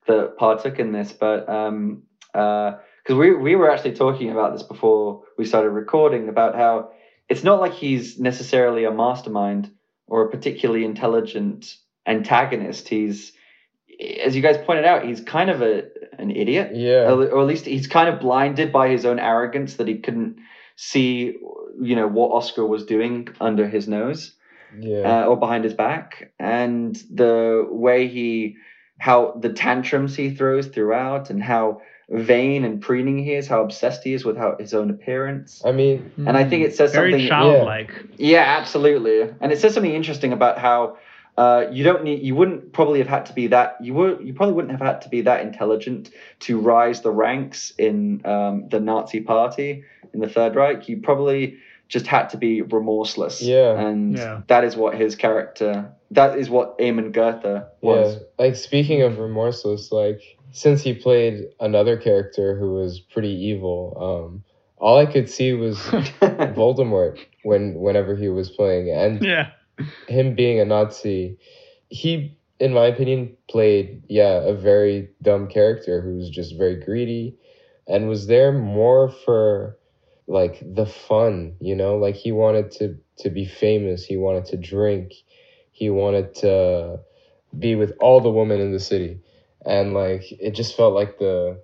that 0.08 0.36
partook 0.38 0.80
in 0.80 0.92
this, 0.92 1.12
but 1.14 1.48
um 1.50 2.04
because 2.34 3.16
we 3.18 3.34
we 3.36 3.56
were 3.56 3.72
actually 3.72 3.94
talking 3.94 4.32
about 4.32 4.52
this 4.54 4.64
before 4.64 5.24
we 5.38 5.46
started 5.46 5.70
recording 5.70 6.28
about 6.30 6.56
how 6.56 6.92
it's 7.30 7.44
not 7.44 7.60
like 7.60 7.74
he's 7.74 8.20
necessarily 8.20 8.84
a 8.84 8.92
mastermind 8.92 9.72
or 10.08 10.26
a 10.26 10.30
particularly 10.30 10.84
intelligent 10.86 11.76
antagonist. 12.06 12.88
He's 12.90 13.34
as 14.24 14.36
you 14.36 14.42
guys 14.42 14.58
pointed 14.66 14.86
out, 14.86 15.06
he's 15.06 15.22
kind 15.22 15.50
of 15.50 15.62
a 15.62 15.84
an 16.20 16.32
idiot 16.32 16.72
Yeah. 16.74 17.12
or 17.12 17.28
or 17.30 17.42
at 17.42 17.48
least 17.48 17.66
he's 17.66 17.88
kind 17.88 18.10
of 18.10 18.20
blinded 18.20 18.72
by 18.72 18.90
his 18.90 19.06
own 19.06 19.20
arrogance 19.20 19.76
that 19.76 19.88
he 19.88 19.98
couldn't 20.00 20.38
see 20.76 21.36
you 21.82 21.96
know 21.96 22.08
what 22.08 22.32
Oskar 22.32 22.66
was 22.66 22.86
doing 22.86 23.28
under 23.42 23.68
his 23.68 23.88
nose 23.88 24.34
Yeah. 24.80 25.24
uh, 25.24 25.26
or 25.30 25.38
behind 25.38 25.64
his 25.64 25.74
back 25.74 26.32
and 26.40 26.96
the 27.14 27.66
way 27.70 28.08
he 28.08 28.56
how 29.00 29.38
the 29.40 29.50
tantrums 29.50 30.16
he 30.16 30.30
throws 30.32 30.68
throughout 30.68 31.30
and 31.30 31.42
how 31.44 31.82
vain 32.10 32.64
and 32.64 32.82
preening 32.82 33.18
he 33.24 33.34
is 33.34 33.48
how 33.48 33.62
obsessed 33.64 34.04
he 34.04 34.14
is 34.14 34.24
with 34.26 34.38
how 34.38 34.56
his 34.60 34.74
own 34.74 34.90
appearance 34.90 35.62
I 35.66 35.72
mean, 35.72 36.12
and 36.18 36.38
I 36.38 36.44
think 36.46 36.64
it 36.64 36.74
says 36.76 36.94
very 36.94 37.12
something- 37.12 37.28
childlike. 37.28 37.92
yeah, 38.18 38.46
absolutely. 38.60 39.30
And 39.42 39.52
it 39.52 39.60
says 39.60 39.74
something 39.74 39.94
interesting 39.94 40.32
about 40.34 40.58
how 40.58 40.98
uh, 41.38 41.68
you 41.72 41.84
don't 41.84 42.04
need, 42.04 42.22
you 42.24 42.34
wouldn't 42.36 42.74
probably 42.74 43.00
have 43.00 43.08
had 43.08 43.26
to 43.28 43.34
be 43.34 43.48
that, 43.48 43.78
you 43.82 43.94
would, 43.94 44.26
you 44.26 44.34
probably 44.34 44.54
wouldn't 44.56 44.72
have 44.72 44.82
had 44.82 45.02
to 45.02 45.10
be 45.10 45.22
that 45.22 45.42
intelligent 45.42 46.10
to 46.40 46.60
rise 46.60 47.02
the 47.02 47.12
ranks 47.12 47.72
in 47.78 48.26
um, 48.26 48.68
the 48.70 48.80
Nazi 48.80 49.20
Party 49.22 49.84
in 50.14 50.20
the 50.20 50.28
Third 50.30 50.56
Reich. 50.56 50.90
You 50.90 50.98
probably 50.98 51.58
just 51.90 52.08
had 52.08 52.30
to 52.30 52.38
be 52.38 52.62
remorseless. 52.64 53.42
Yeah. 53.42 53.80
And 53.80 54.18
Yeah. 54.18 54.42
that 54.48 54.64
is 54.64 54.76
what 54.76 54.96
his 54.96 55.16
character, 55.16 55.92
that 56.12 56.38
is 56.40 56.50
what 56.50 56.76
Amon 56.82 57.12
Goeth 57.12 57.44
was. 57.82 58.16
yeah. 58.16 58.20
Like 58.40 58.56
speaking 58.56 59.04
of 59.04 59.20
remorseless, 59.20 59.92
like 59.92 60.22
since 60.52 60.82
he 60.82 60.94
played 60.94 61.46
another 61.60 61.98
character 61.98 62.58
who 62.58 62.74
was 62.74 63.00
pretty 63.00 63.30
evil, 63.32 63.96
um, 64.34 64.44
all 64.80 64.98
I 64.98 65.06
could 65.06 65.30
see 65.30 65.54
was 65.54 65.78
Voldemort 66.22 67.20
when 67.44 67.76
whenever 67.76 68.16
he 68.16 68.30
was 68.30 68.50
playing, 68.50 68.90
and 68.92 69.22
Yeah. 69.24 69.50
Him 70.08 70.36
being 70.36 70.60
a 70.60 70.66
Nazi, 70.66 71.38
he, 71.90 72.38
in 72.60 72.74
my 72.74 72.86
opinion, 72.86 73.36
played 73.50 74.04
yeah 74.08 74.42
a 74.42 74.54
very 74.54 75.10
dumb 75.22 75.48
character 75.48 76.02
who 76.02 76.16
was 76.16 76.30
just 76.30 76.58
very 76.58 76.76
greedy, 76.76 77.36
and 77.88 78.10
was 78.10 78.28
there 78.28 78.52
more 78.52 79.10
for 79.10 79.78
like 80.28 80.62
the 80.62 80.86
fun, 80.86 81.56
you 81.60 81.76
know, 81.76 81.98
like 81.98 82.16
he 82.16 82.32
wanted 82.32 82.72
to 82.72 82.98
to 83.20 83.30
be 83.30 83.46
famous, 83.46 84.06
he 84.06 84.18
wanted 84.18 84.46
to 84.46 84.58
drink, 84.58 85.14
he 85.72 85.90
wanted 85.90 86.36
to 86.36 87.00
be 87.58 87.76
with 87.76 87.94
all 88.00 88.22
the 88.22 88.30
women 88.30 88.60
in 88.60 88.74
the 88.74 88.80
city, 88.80 89.20
and 89.66 89.94
like 89.94 90.24
it 90.32 90.52
just 90.52 90.76
felt 90.76 90.94
like 90.94 91.18
the 91.20 91.62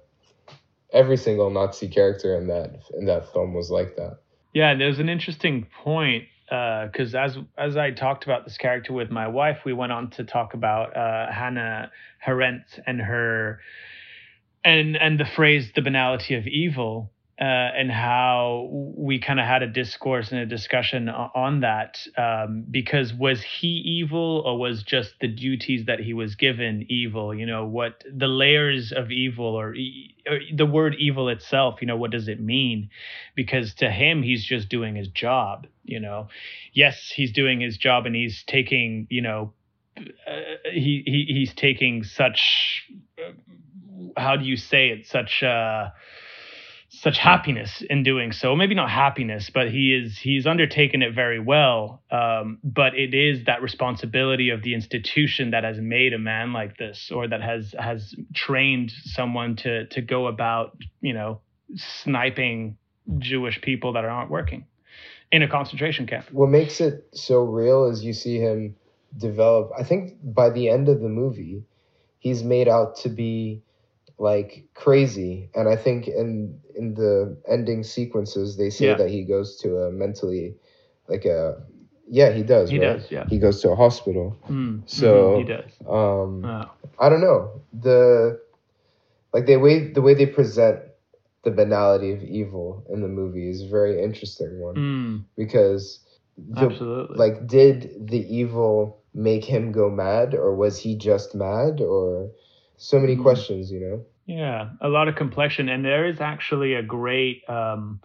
every 0.92 1.18
single 1.18 1.50
Nazi 1.50 1.88
character 1.88 2.38
in 2.38 2.48
that 2.48 2.84
in 2.98 3.06
that 3.06 3.32
film 3.34 3.54
was 3.54 3.70
like 3.70 3.96
that. 3.98 4.20
Yeah, 4.54 4.76
there's 4.76 5.00
an 5.00 5.10
interesting 5.10 5.68
point 5.84 6.26
because 6.54 7.16
as 7.16 7.36
as 7.58 7.78
I 7.78 7.90
talked 7.92 8.26
about 8.26 8.46
this 8.46 8.58
character 8.58 8.94
with 8.94 9.10
my 9.10 9.28
wife, 9.28 9.60
we 9.66 9.74
went 9.74 9.92
on 9.92 10.12
to 10.12 10.24
talk 10.24 10.54
about 10.54 10.96
uh, 10.96 11.32
Hannah 11.32 11.92
Arendt 12.28 12.80
and 12.86 13.02
her 13.02 13.60
and 14.64 14.96
and 14.96 15.20
the 15.20 15.26
phrase 15.26 15.72
"the 15.74 15.82
banality 15.82 16.36
of 16.36 16.46
evil." 16.46 17.13
Uh, 17.42 17.46
and 17.46 17.92
how 17.92 18.70
we 18.72 19.18
kind 19.20 19.40
of 19.40 19.46
had 19.48 19.64
a 19.64 19.68
discourse 19.68 20.32
and 20.32 20.40
a 20.40 20.46
discussion 20.46 21.10
on 21.10 21.62
that 21.62 21.98
um, 22.16 22.64
because 22.70 23.12
was 23.12 23.42
he 23.42 23.68
evil 23.68 24.44
or 24.46 24.60
was 24.60 24.84
just 24.84 25.16
the 25.20 25.28
duties 25.28 25.86
that 25.88 26.00
he 26.00 26.14
was 26.14 26.36
given 26.36 26.86
evil? 26.90 27.34
You 27.34 27.48
know 27.48 27.66
what 27.66 28.04
the 28.16 28.28
layers 28.28 28.92
of 28.92 29.10
evil 29.12 29.48
or, 29.48 29.74
e- 29.74 30.16
or 30.30 30.40
the 30.56 30.68
word 30.68 30.96
evil 31.00 31.28
itself 31.28 31.82
you 31.82 31.88
know 31.88 31.98
what 31.98 32.12
does 32.12 32.28
it 32.28 32.40
mean? 32.40 32.90
Because 33.36 33.74
to 33.76 33.90
him 33.90 34.22
he's 34.22 34.46
just 34.46 34.70
doing 34.70 34.96
his 34.96 35.08
job 35.08 35.66
you 35.84 36.00
know? 36.00 36.28
Yes 36.72 37.12
he's 37.16 37.32
doing 37.34 37.60
his 37.62 37.78
job 37.78 38.06
and 38.06 38.16
he's 38.16 38.44
taking 38.44 39.08
you 39.10 39.24
know 39.24 39.54
uh, 39.98 40.02
he, 40.72 41.04
he 41.06 41.26
he's 41.28 41.54
taking 41.56 42.04
such 42.04 42.88
uh, 43.18 43.32
how 44.16 44.36
do 44.36 44.46
you 44.46 44.56
say 44.56 44.90
it? 44.90 45.08
Such 45.08 45.42
uh 45.42 45.90
such 47.04 47.18
happiness 47.18 47.84
in 47.90 48.02
doing 48.02 48.32
so. 48.32 48.56
Maybe 48.56 48.76
not 48.76 48.90
happiness 48.90 49.50
but 49.54 49.70
he 49.70 49.94
is 49.94 50.18
he's 50.18 50.48
undertaken 50.48 51.02
it 51.02 51.14
very 51.14 51.40
well. 51.40 52.02
Um, 52.10 52.60
but 52.64 52.96
it 52.96 53.14
is 53.14 53.44
that 53.46 53.62
responsibility 53.62 54.50
of 54.50 54.64
the 54.64 54.74
institution 54.74 55.52
that 55.52 55.66
has 55.66 55.78
made 55.80 56.14
a 56.14 56.18
man 56.18 56.54
like 56.54 56.78
this 56.78 57.12
or 57.14 57.28
that 57.28 57.42
has 57.42 57.76
has 57.78 58.16
trained 58.34 58.92
someone 59.04 59.58
to 59.58 59.86
to 59.88 60.02
go 60.02 60.28
about 60.28 60.78
you 61.02 61.14
know 61.14 61.42
sniping 61.76 62.78
jewish 63.18 63.60
people 63.62 63.94
that 63.94 64.06
aren't 64.06 64.32
working 64.32 64.66
in 65.30 65.44
a 65.44 65.48
concentration 65.50 66.08
camp. 66.08 66.26
What 66.32 66.50
makes 66.50 66.80
it 66.80 67.06
so 67.14 67.42
real 67.44 67.86
is 67.86 68.02
you 68.04 68.14
see 68.14 68.38
him 68.38 68.76
develop 69.18 69.72
i 69.78 69.84
think 69.84 70.14
by 70.24 70.50
the 70.50 70.70
end 70.70 70.90
of 70.90 71.00
the 71.00 71.08
movie 71.08 71.64
he's 72.18 72.42
made 72.42 72.68
out 72.68 72.96
to 72.96 73.10
be 73.10 73.62
like 74.18 74.66
crazy. 74.74 75.50
And 75.56 75.68
i 75.68 75.76
think 75.76 76.08
in 76.08 76.60
in 76.76 76.94
the 76.96 77.38
ending 77.48 77.84
sequences 77.84 78.58
they 78.58 78.70
say 78.70 78.88
Yeah. 78.88 78.96
that 78.96 79.10
he 79.10 79.24
goes 79.24 79.58
to 79.62 79.78
a 79.78 79.92
mentally 79.92 80.56
like 81.08 81.26
a 81.26 81.62
yeah 82.10 82.32
he 82.32 82.44
does 82.44 82.70
he 82.70 82.80
right? 82.80 82.98
does 82.98 83.12
yeah. 83.12 83.26
He 83.30 83.40
goes 83.40 83.62
to 83.62 83.72
a 83.72 83.76
hospital. 83.76 84.36
Mm, 84.50 84.82
So- 84.86 85.36
mhm, 85.36 85.38
he 85.40 85.44
does. 85.44 85.72
um 85.88 86.44
Oh. 86.46 86.66
i 87.00 87.10
don't 87.10 87.22
know. 87.22 87.62
The 87.74 88.40
like 89.34 89.46
the 89.46 89.58
way 89.58 89.92
the 89.92 90.02
way 90.02 90.14
they 90.14 90.26
present 90.28 90.80
the 91.44 91.52
banality 91.52 92.12
of 92.12 92.24
evil 92.24 92.84
in 92.90 93.02
the 93.02 93.08
movie 93.08 93.50
is 93.50 93.64
a 93.64 93.68
very 93.68 94.02
interesting 94.02 94.60
one. 94.60 94.76
Mm, 94.76 95.24
because 95.36 96.00
the, 96.38 96.66
absolutely. 96.68 97.18
like 97.18 97.48
did 97.48 98.08
the 98.08 98.24
evil 98.36 99.02
make 99.14 99.46
him 99.46 99.72
go 99.72 99.90
mad 99.90 100.34
or 100.34 100.56
was 100.56 100.80
he 100.80 100.96
just 100.96 101.36
mad 101.36 101.82
or 101.82 102.30
so 102.84 103.00
many 103.00 103.16
Mm. 103.16 103.22
questions 103.24 103.72
you 103.72 103.80
know 103.80 104.06
Yeah, 104.26 104.70
a 104.82 104.90
lot 104.90 105.08
of 105.10 105.16
complexion, 105.16 105.70
and 105.70 105.84
there 105.84 106.06
is 106.08 106.22
actually 106.22 106.76
a 106.76 106.84
great 106.84 107.44
um, 107.50 108.00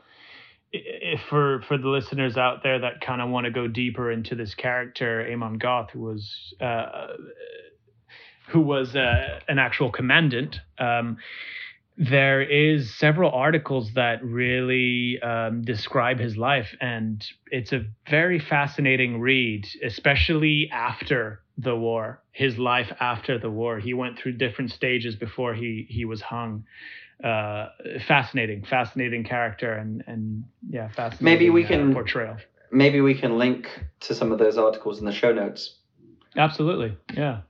i- 0.74 1.12
i- 1.12 1.20
for 1.28 1.62
for 1.62 1.78
the 1.78 1.88
listeners 1.88 2.36
out 2.36 2.62
there 2.62 2.78
that 2.80 3.00
kind 3.00 3.20
of 3.22 3.30
want 3.30 3.44
to 3.46 3.50
go 3.52 3.68
deeper 3.68 4.10
into 4.10 4.34
this 4.34 4.54
character, 4.54 5.26
Amon 5.32 5.58
Goeth, 5.58 5.90
who 5.90 6.00
was 6.00 6.54
uh, 6.60 7.06
who 8.48 8.60
was 8.60 8.96
uh, 8.96 9.40
an 9.48 9.58
actual 9.58 9.90
commandant. 9.90 10.60
Um, 10.78 11.18
there 11.98 12.40
is 12.42 12.94
several 12.94 13.32
articles 13.32 13.92
that 13.94 14.22
really 14.24 15.20
um, 15.20 15.62
describe 15.62 16.20
his 16.20 16.36
life 16.36 16.68
and 16.80 17.26
it's 17.50 17.72
a 17.72 17.84
very 18.08 18.38
fascinating 18.38 19.18
read 19.20 19.66
especially 19.84 20.70
after 20.72 21.42
the 21.58 21.74
war 21.74 22.22
his 22.30 22.56
life 22.56 22.92
after 23.00 23.36
the 23.36 23.50
war. 23.50 23.80
He 23.80 23.94
went 23.94 24.16
through 24.16 24.34
different 24.34 24.70
stages 24.70 25.16
before 25.16 25.54
he 25.54 25.86
he 25.88 26.04
was 26.04 26.20
hung. 26.22 26.64
Uh, 27.22 27.70
fascinating 28.06 28.64
fascinating 28.64 29.24
character 29.24 29.72
and 29.72 30.04
and 30.06 30.44
yeah 30.70 30.86
fascinating 30.90 31.24
Maybe 31.24 31.50
we 31.50 31.64
uh, 31.64 31.68
can- 31.68 31.92
portrayal. 31.92 32.36
Maybe 32.70 33.00
we 33.00 33.14
can 33.14 33.38
link 33.38 33.66
to 34.00 34.14
some 34.14 34.30
of 34.30 34.38
those 34.38 34.56
articles 34.56 35.00
in 35.00 35.04
the 35.04 35.12
show 35.12 35.32
notes. 35.32 35.78
absolutely 36.36 36.96
yeah. 37.14 37.40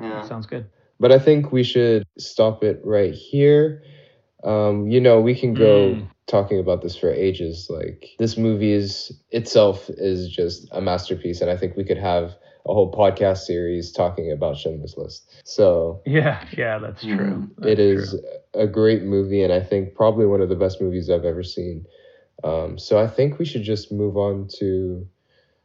Yeah. 0.00 0.22
sounds 0.26 0.46
good 0.46 0.66
But 1.02 1.12
I 1.12 1.18
think 1.18 1.52
we 1.52 1.64
should 1.64 2.04
stop 2.18 2.64
it 2.64 2.80
right 2.84 3.14
here. 3.14 3.84
Um, 4.44 4.88
you 4.88 5.00
know, 5.00 5.20
we 5.20 5.34
can 5.34 5.54
go 5.54 5.96
Mm. 5.96 6.08
talking 6.26 6.60
about 6.60 6.82
this 6.82 6.96
for 6.96 7.10
ages. 7.12 7.68
Like 7.70 8.10
this 8.18 8.38
movie 8.38 8.72
is 8.72 9.12
itself 9.30 9.90
is 9.90 10.28
just 10.30 10.68
a 10.72 10.80
masterpiece, 10.80 11.42
and 11.42 11.50
I 11.50 11.56
think 11.58 11.76
we 11.76 11.84
could 11.84 11.98
have 11.98 12.36
a 12.66 12.74
whole 12.74 12.92
podcast 12.92 13.38
series 13.38 13.92
talking 13.92 14.32
about 14.32 14.56
Schindler's 14.56 14.96
List. 14.96 15.28
So 15.44 16.02
yeah 16.06 16.44
yeah 16.56 16.78
that's 16.78 17.04
Mm. 17.04 17.16
true 17.16 17.50
it 17.64 17.78
That's 17.78 17.80
is 17.80 18.16
a 18.54 18.66
great 18.66 19.02
movie, 19.02 19.42
and 19.42 19.52
I 19.52 19.60
think 19.60 19.94
probably 19.94 20.26
one 20.26 20.40
of 20.40 20.48
the 20.48 20.56
best 20.56 20.80
movies 20.80 21.10
I've 21.10 21.24
ever 21.24 21.42
seen. 21.42 21.86
Um, 22.44 22.78
so 22.78 22.98
I 22.98 23.06
think 23.08 23.38
we 23.38 23.44
should 23.44 23.62
just 23.64 23.92
move 23.92 24.16
on 24.16 24.48
to 24.58 25.06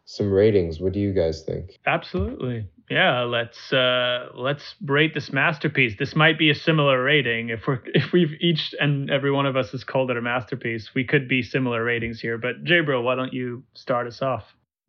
some 0.05 0.31
ratings. 0.31 0.79
What 0.79 0.93
do 0.93 0.99
you 0.99 1.13
guys 1.13 1.43
think? 1.43 1.79
Absolutely. 1.85 2.67
Yeah, 2.89 3.23
let's 3.23 3.73
uh 3.73 4.29
let's 4.33 4.75
rate 4.85 5.13
this 5.13 5.31
masterpiece. 5.31 5.95
This 5.99 6.15
might 6.15 6.39
be 6.39 6.49
a 6.49 6.55
similar 6.55 7.03
rating 7.03 7.49
if 7.49 7.67
we're 7.67 7.81
if 7.87 8.13
we've 8.13 8.33
each 8.39 8.73
and 8.79 9.09
every 9.09 9.31
one 9.31 9.45
of 9.45 9.57
us 9.57 9.71
has 9.71 9.83
called 9.83 10.09
it 10.11 10.17
a 10.17 10.21
masterpiece. 10.21 10.91
We 10.95 11.03
could 11.03 11.27
be 11.27 11.43
similar 11.43 11.83
ratings 11.83 12.21
here, 12.21 12.37
but 12.37 12.63
Jabril, 12.63 13.03
why 13.03 13.15
don't 13.15 13.33
you 13.33 13.63
start 13.73 14.07
us 14.07 14.21
off? 14.21 14.45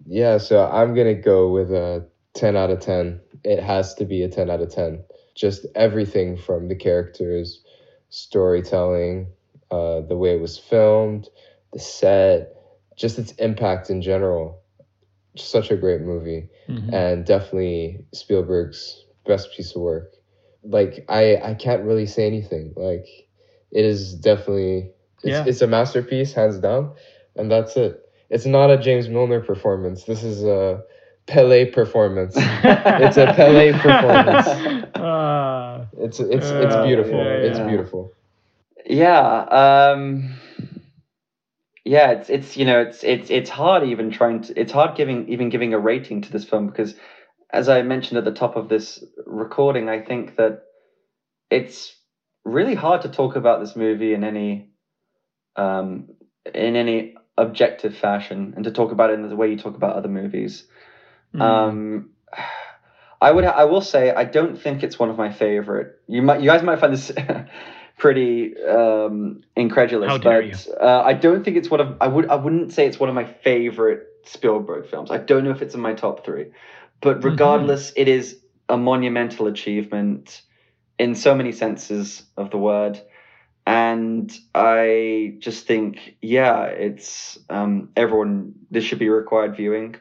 Yeah, 0.07 0.39
so 0.39 0.65
I'm 0.65 0.95
gonna 0.95 1.15
go 1.15 1.51
with 1.51 1.73
a 1.73 2.07
10 2.35 2.57
out 2.57 2.71
of 2.71 2.81
10. 2.81 3.21
It 3.45 3.61
has 3.61 3.95
to 3.95 4.05
be 4.05 4.23
a 4.23 4.29
10 4.29 4.49
out 4.49 4.61
of 4.61 4.73
10. 4.73 5.03
Just 5.35 5.67
everything 5.75 6.37
from 6.37 6.69
the 6.69 6.77
characters, 6.77 7.65
storytelling, 8.11 9.27
uh, 9.71 10.03
the 10.03 10.17
way 10.17 10.35
it 10.35 10.41
was 10.41 10.57
filmed, 10.57 11.29
the 11.73 11.81
set, 11.81 12.55
just 12.97 13.19
its 13.19 13.33
impact 13.33 13.91
in 13.91 14.03
general. 14.03 14.58
Such 15.41 15.70
a 15.70 15.76
great 15.76 16.01
movie, 16.03 16.49
Mhm. 16.68 16.93
and 16.93 17.24
definitely 17.24 18.05
Spielberg's 18.12 19.05
best 19.26 19.53
piece 19.53 19.74
of 19.76 19.82
work. 19.82 20.12
Like 20.64 21.05
I, 21.09 21.36
I 21.36 21.55
can't 21.55 21.84
really 21.84 22.07
say 22.07 22.26
anything. 22.26 22.72
Like 22.76 23.07
it 23.70 23.84
is 23.84 24.14
definitely, 24.14 24.93
it's, 25.22 25.24
Yeah. 25.39 25.45
it's 25.47 25.62
a 25.62 25.66
masterpiece, 25.66 26.32
hands 26.32 26.59
down, 26.59 26.93
and 27.36 27.51
that's 27.51 27.76
it. 27.76 28.01
It's 28.30 28.47
not 28.47 28.70
a 28.70 28.76
James 28.78 29.09
Milner 29.09 29.41
performance. 29.41 30.05
This 30.05 30.22
is 30.24 30.45
a 30.45 30.82
Pele 31.26 31.66
performance. 31.66 32.34
It's 32.64 33.16
a 33.16 33.32
Pele 33.34 33.72
performance. 33.72 34.47
Ah, 34.95 35.86
It's 35.99 36.18
it's 36.20 36.47
it's 36.51 36.74
Uh, 36.74 36.84
beautiful. 36.86 37.18
yeah, 37.18 37.47
It's 37.49 37.59
beautiful. 37.61 38.12
Yeah. 38.86 39.43
Um, 39.62 40.34
yeah. 41.89 42.11
It's 42.12 42.30
it's 42.30 42.57
you 42.57 42.64
know 42.66 42.80
it's 42.80 43.05
it's 43.05 43.30
it's 43.30 43.51
hard 43.51 43.84
even 43.84 44.11
trying 44.11 44.43
to 44.43 44.61
it's 44.61 44.72
hard 44.72 44.97
giving 44.97 45.28
even 45.28 45.49
giving 45.49 45.74
a 45.74 45.78
rating 45.78 46.22
to 46.22 46.32
this 46.32 46.45
film 46.45 46.66
because 46.66 46.95
as 47.51 47.68
I 47.68 47.82
mentioned 47.82 48.18
at 48.18 48.24
the 48.24 48.32
top 48.32 48.57
of 48.57 48.68
this 48.68 49.05
recording, 49.26 49.89
I 49.89 50.01
think 50.01 50.36
that 50.36 50.61
it's 51.51 51.97
really 52.45 52.74
hard 52.74 53.03
to 53.03 53.09
talk 53.09 53.36
about 53.36 53.61
this 53.61 53.76
movie 53.76 54.14
in 54.14 54.24
any 54.24 54.70
um, 55.57 56.09
in 56.55 56.76
any 56.76 57.14
objective 57.39 57.95
fashion 57.95 58.55
and 58.57 58.64
to 58.64 58.72
talk 58.72 58.93
about 58.93 59.11
it 59.11 59.14
in 59.14 59.28
the 59.28 59.36
way 59.36 59.49
you 59.49 59.57
talk 59.57 59.76
about 59.76 59.97
other 59.97 60.09
movies. 60.09 60.64
mm, 61.34 61.68
Um, 61.68 62.11
I 63.20 63.30
would. 63.32 63.45
I 63.45 63.64
will 63.64 63.80
say 63.80 64.12
I 64.12 64.24
don't 64.24 64.57
think 64.57 64.82
it's 64.82 64.99
one 64.99 65.11
of 65.11 65.16
my 65.18 65.30
favorite. 65.30 65.89
You 66.07 66.22
might. 66.22 66.41
You 66.41 66.47
guys 66.49 66.62
might 66.62 66.78
find 66.78 66.93
this 66.93 67.11
pretty 67.99 68.57
um, 68.63 69.43
incredulous, 69.57 70.09
How 70.09 70.19
dare 70.19 70.43
but 70.43 70.69
uh, 70.81 71.03
I 71.05 71.13
don't 71.13 71.45
think 71.45 71.57
it's 71.57 71.71
one 71.71 71.81
of. 71.81 71.97
I 72.01 72.09
would. 72.09 72.29
I 72.31 72.37
wouldn't 72.37 72.73
say 72.73 72.87
it's 72.87 72.99
one 72.99 73.09
of 73.09 73.15
my 73.15 73.25
favorite 73.25 74.07
Spielberg 74.25 74.89
films. 74.89 75.11
I 75.11 75.19
don't 75.19 75.45
know 75.45 75.51
if 75.51 75.63
it's 75.63 75.75
in 75.75 75.81
my 75.81 75.95
top 75.95 76.25
three, 76.25 76.47
but 77.01 77.21
Mhm. 77.21 77.25
regardless, 77.25 77.93
it 77.97 78.09
is 78.09 78.41
a 78.69 78.77
monumental 78.77 79.47
achievement 79.47 80.43
in 80.99 81.15
so 81.15 81.35
many 81.35 81.53
senses 81.53 82.25
of 82.37 82.51
the 82.51 82.59
word. 82.59 83.01
And 83.67 84.35
I 84.55 85.35
just 85.41 85.67
think, 85.67 86.17
yeah, 86.23 86.65
it's 86.65 87.39
um, 87.51 87.91
everyone. 87.97 88.55
This 88.71 88.85
should 88.85 88.99
be 88.99 89.11
required 89.11 89.57
viewing 89.57 89.97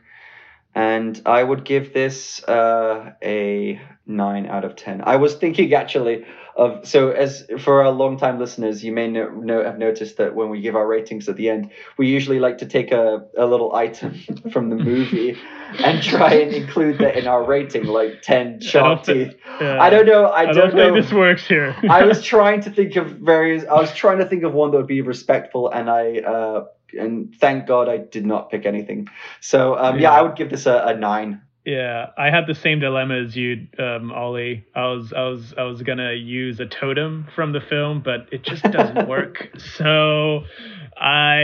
and 0.78 1.20
I 1.26 1.44
would 1.44 1.66
give 1.66 1.92
this 1.92 2.44
uh, 2.44 3.14
a 3.24 3.82
nine 4.06 4.46
out 4.46 4.64
of 4.64 4.76
ten. 4.76 5.02
I 5.04 5.16
was 5.16 5.34
thinking 5.34 5.74
actually 5.74 6.24
of 6.58 6.88
so 6.88 7.12
as 7.12 7.46
for 7.60 7.84
our 7.84 7.92
long-time 7.92 8.40
listeners, 8.40 8.84
you 8.84 8.92
may 8.92 9.08
know, 9.08 9.30
know 9.30 9.64
have 9.64 9.78
noticed 9.78 10.18
that 10.18 10.34
when 10.34 10.50
we 10.50 10.60
give 10.60 10.76
our 10.76 10.88
ratings 10.88 11.30
at 11.30 11.36
the 11.36 11.50
end, 11.50 11.70
we 11.98 12.08
usually 12.08 12.40
like 12.40 12.58
to 12.58 12.66
take 12.66 12.92
a, 12.92 13.24
a 13.38 13.46
little 13.46 13.76
item 13.76 14.16
from 14.52 14.70
the 14.70 14.76
movie 14.76 15.38
and 15.84 16.02
try 16.02 16.34
and 16.34 16.54
include 16.54 16.98
that 16.98 17.16
in 17.16 17.28
our 17.28 17.44
rating, 17.44 17.86
like 17.86 18.22
ten 18.24 18.60
sharp 18.60 19.06
think- 19.06 19.32
teeth. 19.32 19.40
yeah. 19.62 19.82
I 19.82 19.90
don't 19.90 20.08
know. 20.08 20.26
I, 20.26 20.42
I 20.42 20.46
don't, 20.46 20.56
don't 20.56 20.76
know. 20.76 20.94
think 20.94 21.06
this 21.06 21.14
works 21.14 21.46
here. 21.48 21.76
I 21.90 22.04
was 22.04 22.24
trying 22.24 22.62
to 22.62 22.72
think 22.72 22.96
of 22.96 23.08
various. 23.20 23.64
I 23.66 23.76
was 23.76 23.94
trying 23.94 24.18
to 24.18 24.26
think 24.26 24.44
of 24.44 24.54
one 24.54 24.72
that 24.72 24.78
would 24.78 24.88
be 24.88 25.02
respectful, 25.02 25.70
and 25.70 25.90
I 25.90 26.20
uh, 26.20 26.66
and 26.98 27.36
thank 27.40 27.68
God 27.68 27.88
I 27.88 27.98
did 27.98 28.26
not 28.26 28.50
pick 28.50 28.66
anything. 28.66 29.08
So 29.42 29.78
um, 29.78 29.96
yeah. 29.96 30.02
Yeah. 30.04 30.12
I 30.14 30.22
would 30.24 30.36
give 30.36 30.50
this 30.50 30.66
a, 30.66 30.84
a 30.88 30.98
nine. 30.98 31.42
Yeah, 31.68 32.12
I 32.18 32.30
had 32.30 32.48
the 32.48 32.56
same 32.56 32.80
dilemma 32.80 33.16
as 33.16 33.36
you, 33.36 33.68
um, 33.78 34.10
Ollie. 34.14 34.66
I 34.74 34.86
was, 34.86 35.12
I 35.12 35.24
was, 35.24 35.54
I 35.58 35.64
was 35.64 35.82
gonna 35.82 36.14
use 36.14 36.62
a 36.62 36.66
totem 36.66 37.28
from 37.36 37.52
the 37.52 37.60
film, 37.60 38.02
but 38.02 38.30
it 38.32 38.44
just 38.44 38.64
doesn't 38.64 39.06
work. 39.08 39.50
So, 39.76 40.44
I, 40.98 41.44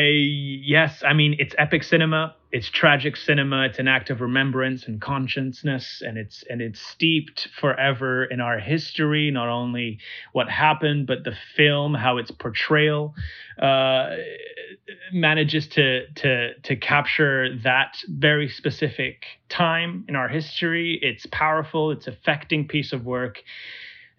yes, 0.64 1.04
I 1.06 1.12
mean 1.14 1.36
it's 1.40 1.54
epic 1.58 1.84
cinema, 1.84 2.36
it's 2.54 2.70
tragic 2.70 3.18
cinema, 3.18 3.64
it's 3.64 3.80
an 3.80 3.88
act 3.88 4.12
of 4.12 4.22
remembrance 4.22 4.86
and 4.86 5.02
consciousness, 5.02 6.04
and 6.06 6.20
it's 6.20 6.44
and 6.48 6.62
it's 6.62 6.80
steeped 6.80 7.48
forever 7.60 8.26
in 8.26 8.40
our 8.40 8.60
history. 8.60 9.32
Not 9.32 9.50
only 9.50 9.98
what 10.34 10.50
happened, 10.50 11.08
but 11.08 11.24
the 11.24 11.34
film, 11.58 11.96
how 11.96 12.18
its 12.18 12.30
portrayal 12.30 13.16
uh, 13.60 14.12
manages 15.12 15.68
to 15.70 16.06
to 16.14 16.54
to 16.60 16.76
capture 16.76 17.58
that 17.64 17.98
very 18.08 18.48
specific 18.48 19.26
time 19.50 20.06
in 20.08 20.16
our 20.16 20.28
history. 20.28 21.00
It's 21.02 21.26
powerful. 21.32 21.90
It's 21.90 22.06
affecting 22.06 22.68
piece 22.68 22.94
of 22.94 23.04
work, 23.04 23.42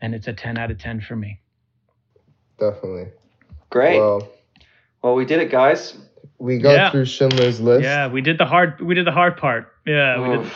and 0.00 0.12
it's 0.12 0.26
a 0.26 0.32
ten 0.32 0.58
out 0.58 0.72
of 0.72 0.78
ten 0.78 1.00
for 1.00 1.14
me. 1.14 1.38
Definitely. 2.58 3.12
Great. 3.70 4.00
Well, 4.00 4.28
Well, 5.02 5.14
we 5.14 5.24
did 5.24 5.38
it, 5.38 5.52
guys. 5.52 5.96
We 6.38 6.58
got 6.58 6.72
Yeah. 6.74 6.90
through 6.90 7.04
Schindler's 7.06 7.60
List. 7.60 7.84
Yeah, 7.84 8.08
we 8.08 8.20
did 8.20 8.38
the 8.38 8.44
hard. 8.46 8.80
We 8.80 8.94
did 8.94 9.06
the 9.06 9.12
hard 9.12 9.36
part. 9.36 9.72
Yeah, 9.86 10.20
we 10.20 10.36
did. 10.38 10.50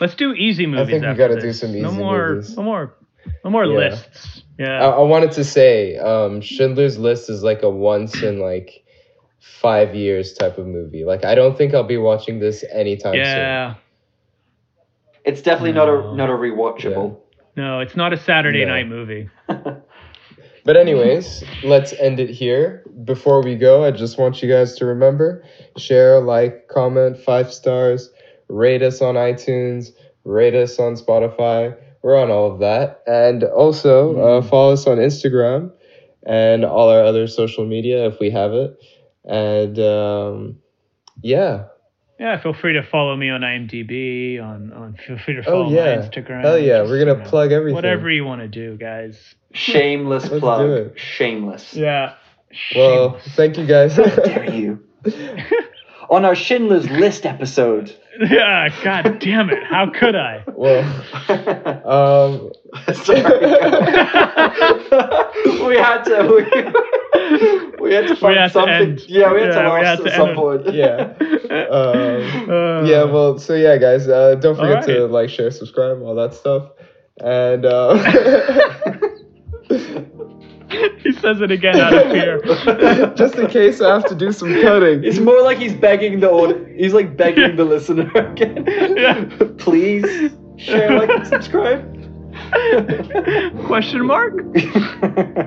Let's 0.00 0.14
do 0.14 0.32
easy 0.34 0.66
movies. 0.66 0.88
I 0.88 0.90
think 0.90 1.04
we 1.06 1.14
gotta 1.14 1.34
do 1.36 1.40
this. 1.42 1.60
some 1.60 1.72
No 1.80 1.88
easy 1.88 1.98
more. 1.98 2.28
movies. 2.34 2.56
No 2.56 2.62
more. 2.62 2.94
No 3.44 3.50
more 3.50 3.64
Yeah. 3.64 3.78
lists. 3.78 4.42
I, 4.58 4.62
Yeah. 4.62 4.86
I 4.88 5.00
wanted 5.02 5.32
to 5.32 5.44
say, 5.44 5.96
um, 5.96 6.40
Schindler's 6.40 6.98
List 6.98 7.30
is 7.30 7.42
like 7.44 7.62
a 7.62 7.70
once 7.70 8.22
in 8.22 8.40
like 8.40 8.82
five 9.40 9.94
years 9.94 10.34
type 10.34 10.58
of 10.58 10.66
movie. 10.66 11.04
Like 11.04 11.24
I 11.24 11.34
don't 11.34 11.56
think 11.56 11.72
I'll 11.74 11.82
be 11.84 11.98
watching 11.98 12.38
this 12.40 12.64
anytime 12.72 13.14
soon. 13.14 13.22
yeah. 13.24 13.74
It's 15.24 15.40
definitely 15.42 15.72
not 15.72 15.88
a 15.88 16.14
not 16.16 16.28
a 16.30 16.32
rewatchable. 16.32 17.16
No, 17.56 17.80
it's 17.80 17.94
not 17.94 18.12
a 18.12 18.16
Saturday 18.16 18.64
No. 18.64 18.72
night 18.72 18.88
movie. 18.88 19.28
But 20.64 20.76
anyways, 20.76 21.42
let's 21.64 21.92
end 21.94 22.20
it 22.20 22.30
here. 22.30 22.84
Before 23.04 23.42
we 23.42 23.56
go, 23.56 23.84
I 23.84 23.90
just 23.90 24.18
want 24.18 24.42
you 24.42 24.48
guys 24.48 24.76
to 24.76 24.86
remember: 24.86 25.44
share, 25.76 26.20
like, 26.20 26.68
comment, 26.68 27.18
five 27.18 27.52
stars, 27.52 28.10
rate 28.48 28.82
us 28.82 29.02
on 29.02 29.14
iTunes, 29.16 29.90
rate 30.24 30.54
us 30.54 30.78
on 30.78 30.94
Spotify. 30.94 31.76
We're 32.02 32.16
on 32.16 32.30
all 32.30 32.52
of 32.52 32.60
that, 32.60 33.02
and 33.06 33.44
also 33.44 34.18
uh, 34.20 34.42
follow 34.42 34.72
us 34.72 34.86
on 34.86 34.98
Instagram 34.98 35.72
and 36.24 36.64
all 36.64 36.88
our 36.88 37.02
other 37.02 37.26
social 37.26 37.66
media 37.66 38.06
if 38.06 38.20
we 38.20 38.30
have 38.30 38.52
it. 38.52 38.76
And 39.24 39.78
um, 39.78 40.58
yeah, 41.22 41.64
Yeah, 42.20 42.40
feel 42.40 42.52
free 42.54 42.74
to 42.74 42.82
follow 42.82 43.16
me 43.16 43.30
on 43.30 43.40
IMDb. 43.40 44.40
On 44.40 44.72
on 44.72 44.96
feel 45.06 45.18
free 45.18 45.34
to 45.34 45.40
Oh, 45.40 45.64
follow 45.64 45.70
yeah. 45.70 45.96
my 45.96 46.02
Instagram. 46.06 46.42
hell 46.42 46.58
yeah, 46.58 46.78
just, 46.80 46.90
we're 46.90 47.04
gonna 47.04 47.18
know, 47.18 47.28
plug 47.28 47.52
everything. 47.52 47.74
Whatever 47.74 48.10
you 48.10 48.24
want 48.24 48.42
to 48.42 48.48
do, 48.48 48.76
guys. 48.76 49.34
Shameless 49.54 50.28
Let's 50.28 50.40
plug. 50.40 50.60
do 50.66 50.72
it. 50.74 50.98
Shameless. 50.98 51.74
Yeah. 51.74 52.14
Well, 52.76 53.18
thank 53.30 53.56
you 53.58 53.66
guys. 53.66 53.96
How 53.96 54.04
dare 54.04 54.52
you? 54.52 54.84
on 56.12 56.24
our 56.24 56.36
Schindler's 56.36 56.88
List 56.90 57.26
episode. 57.26 57.92
Yeah, 58.20 58.68
god 58.84 59.18
damn 59.18 59.50
it. 59.50 59.64
How 59.64 59.90
could 59.90 60.14
I? 60.14 60.44
Well, 60.54 60.84
um, 61.88 62.52
we 65.66 65.76
had 65.76 66.04
to. 66.04 66.22
We, 66.28 66.44
we 67.88 67.94
had 67.94 68.06
to 68.08 68.16
find 68.16 68.36
had 68.38 68.48
to 68.48 68.52
something. 68.52 68.74
end. 68.74 69.00
Yeah, 69.08 69.32
we 69.32 69.40
had 69.40 69.52
to 69.52 69.56
Yeah, 69.56 69.74
we 69.74 69.80
last 69.84 69.98
had 69.98 70.04
to 70.04 70.10
some 70.16 70.28
end. 70.28 70.36
point. 70.38 70.74
yeah. 70.74 71.14
Um, 71.50 72.50
Uh, 72.50 72.82
yeah, 72.84 73.04
well, 73.04 73.38
so 73.38 73.54
yeah, 73.54 73.76
guys, 73.78 74.06
uh, 74.08 74.34
don't 74.36 74.56
forget 74.56 74.84
to 74.84 75.06
like, 75.06 75.30
share, 75.30 75.50
subscribe, 75.50 76.00
all 76.02 76.14
that 76.14 76.34
stuff. 76.34 76.68
And 77.18 77.64
uh, 77.66 77.94
he 81.02 81.12
says 81.12 81.40
it 81.40 81.50
again 81.50 81.76
out 81.78 81.94
of 81.94 82.10
fear. 82.12 82.40
just 83.16 83.34
in 83.36 83.46
case 83.48 83.80
I 83.80 83.92
have 83.94 84.06
to 84.06 84.14
do 84.14 84.32
some 84.32 84.52
cutting. 84.62 85.04
It's 85.04 85.18
more 85.18 85.42
like 85.42 85.58
he's 85.58 85.74
begging 85.74 86.20
the 86.20 86.30
aud- 86.30 86.66
he's 86.76 86.92
like 86.94 87.16
begging 87.16 87.56
the 87.56 87.64
listener 87.64 88.10
again. 88.14 88.64
Yeah. 88.96 89.24
Please 89.58 90.04
share, 90.56 90.98
like, 90.98 91.10
and 91.10 91.26
subscribe. 91.26 91.88
Question 93.66 94.06
mark? 94.06 94.34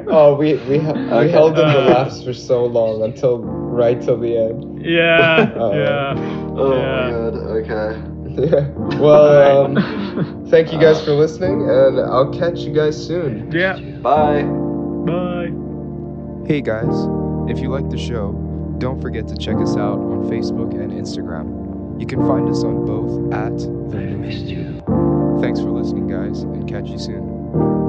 Oh, 0.07 0.35
we 0.39 0.53
we, 0.69 0.77
ha- 0.77 0.93
we 1.21 1.29
held 1.29 1.57
in 1.57 1.67
the 1.67 1.81
Uh. 1.81 1.93
laughs 1.93 2.23
for 2.23 2.33
so 2.33 2.65
long 2.65 3.01
until 3.03 3.39
right 3.39 3.99
till 4.01 4.19
the 4.19 4.37
end. 4.37 4.85
Yeah, 4.85 5.51
Uh, 5.55 5.71
yeah. 5.71 6.13
Oh 6.57 6.73
Yeah. 6.75 7.01
my 7.01 7.11
god. 7.11 7.35
Okay. 7.57 8.11
Yeah. 8.51 8.67
Well, 8.99 9.65
um, 9.65 10.47
thank 10.49 10.71
you 10.73 10.79
guys 10.79 11.03
for 11.03 11.11
listening, 11.11 11.69
and 11.69 11.99
I'll 11.99 12.31
catch 12.37 12.59
you 12.59 12.73
guys 12.73 12.95
soon. 13.07 13.51
Yeah. 13.51 13.79
Bye. 14.01 14.43
Bye. 15.05 15.51
Hey 16.47 16.61
guys, 16.61 16.95
if 17.49 17.59
you 17.59 17.69
like 17.69 17.89
the 17.89 17.97
show, 17.97 18.33
don't 18.79 18.99
forget 19.01 19.27
to 19.27 19.37
check 19.37 19.57
us 19.57 19.77
out 19.77 19.99
on 19.99 20.29
Facebook 20.29 20.73
and 20.73 20.91
Instagram. 20.91 21.99
You 21.99 22.07
can 22.07 22.25
find 22.27 22.49
us 22.49 22.63
on 22.63 22.85
both 22.85 23.33
at 23.33 23.57
The 23.57 23.99
Movie. 23.99 24.81
Thanks 25.41 25.59
for 25.59 25.69
listening, 25.69 26.07
guys, 26.07 26.41
and 26.41 26.67
catch 26.67 26.87
you 26.87 26.97
soon. 26.97 27.84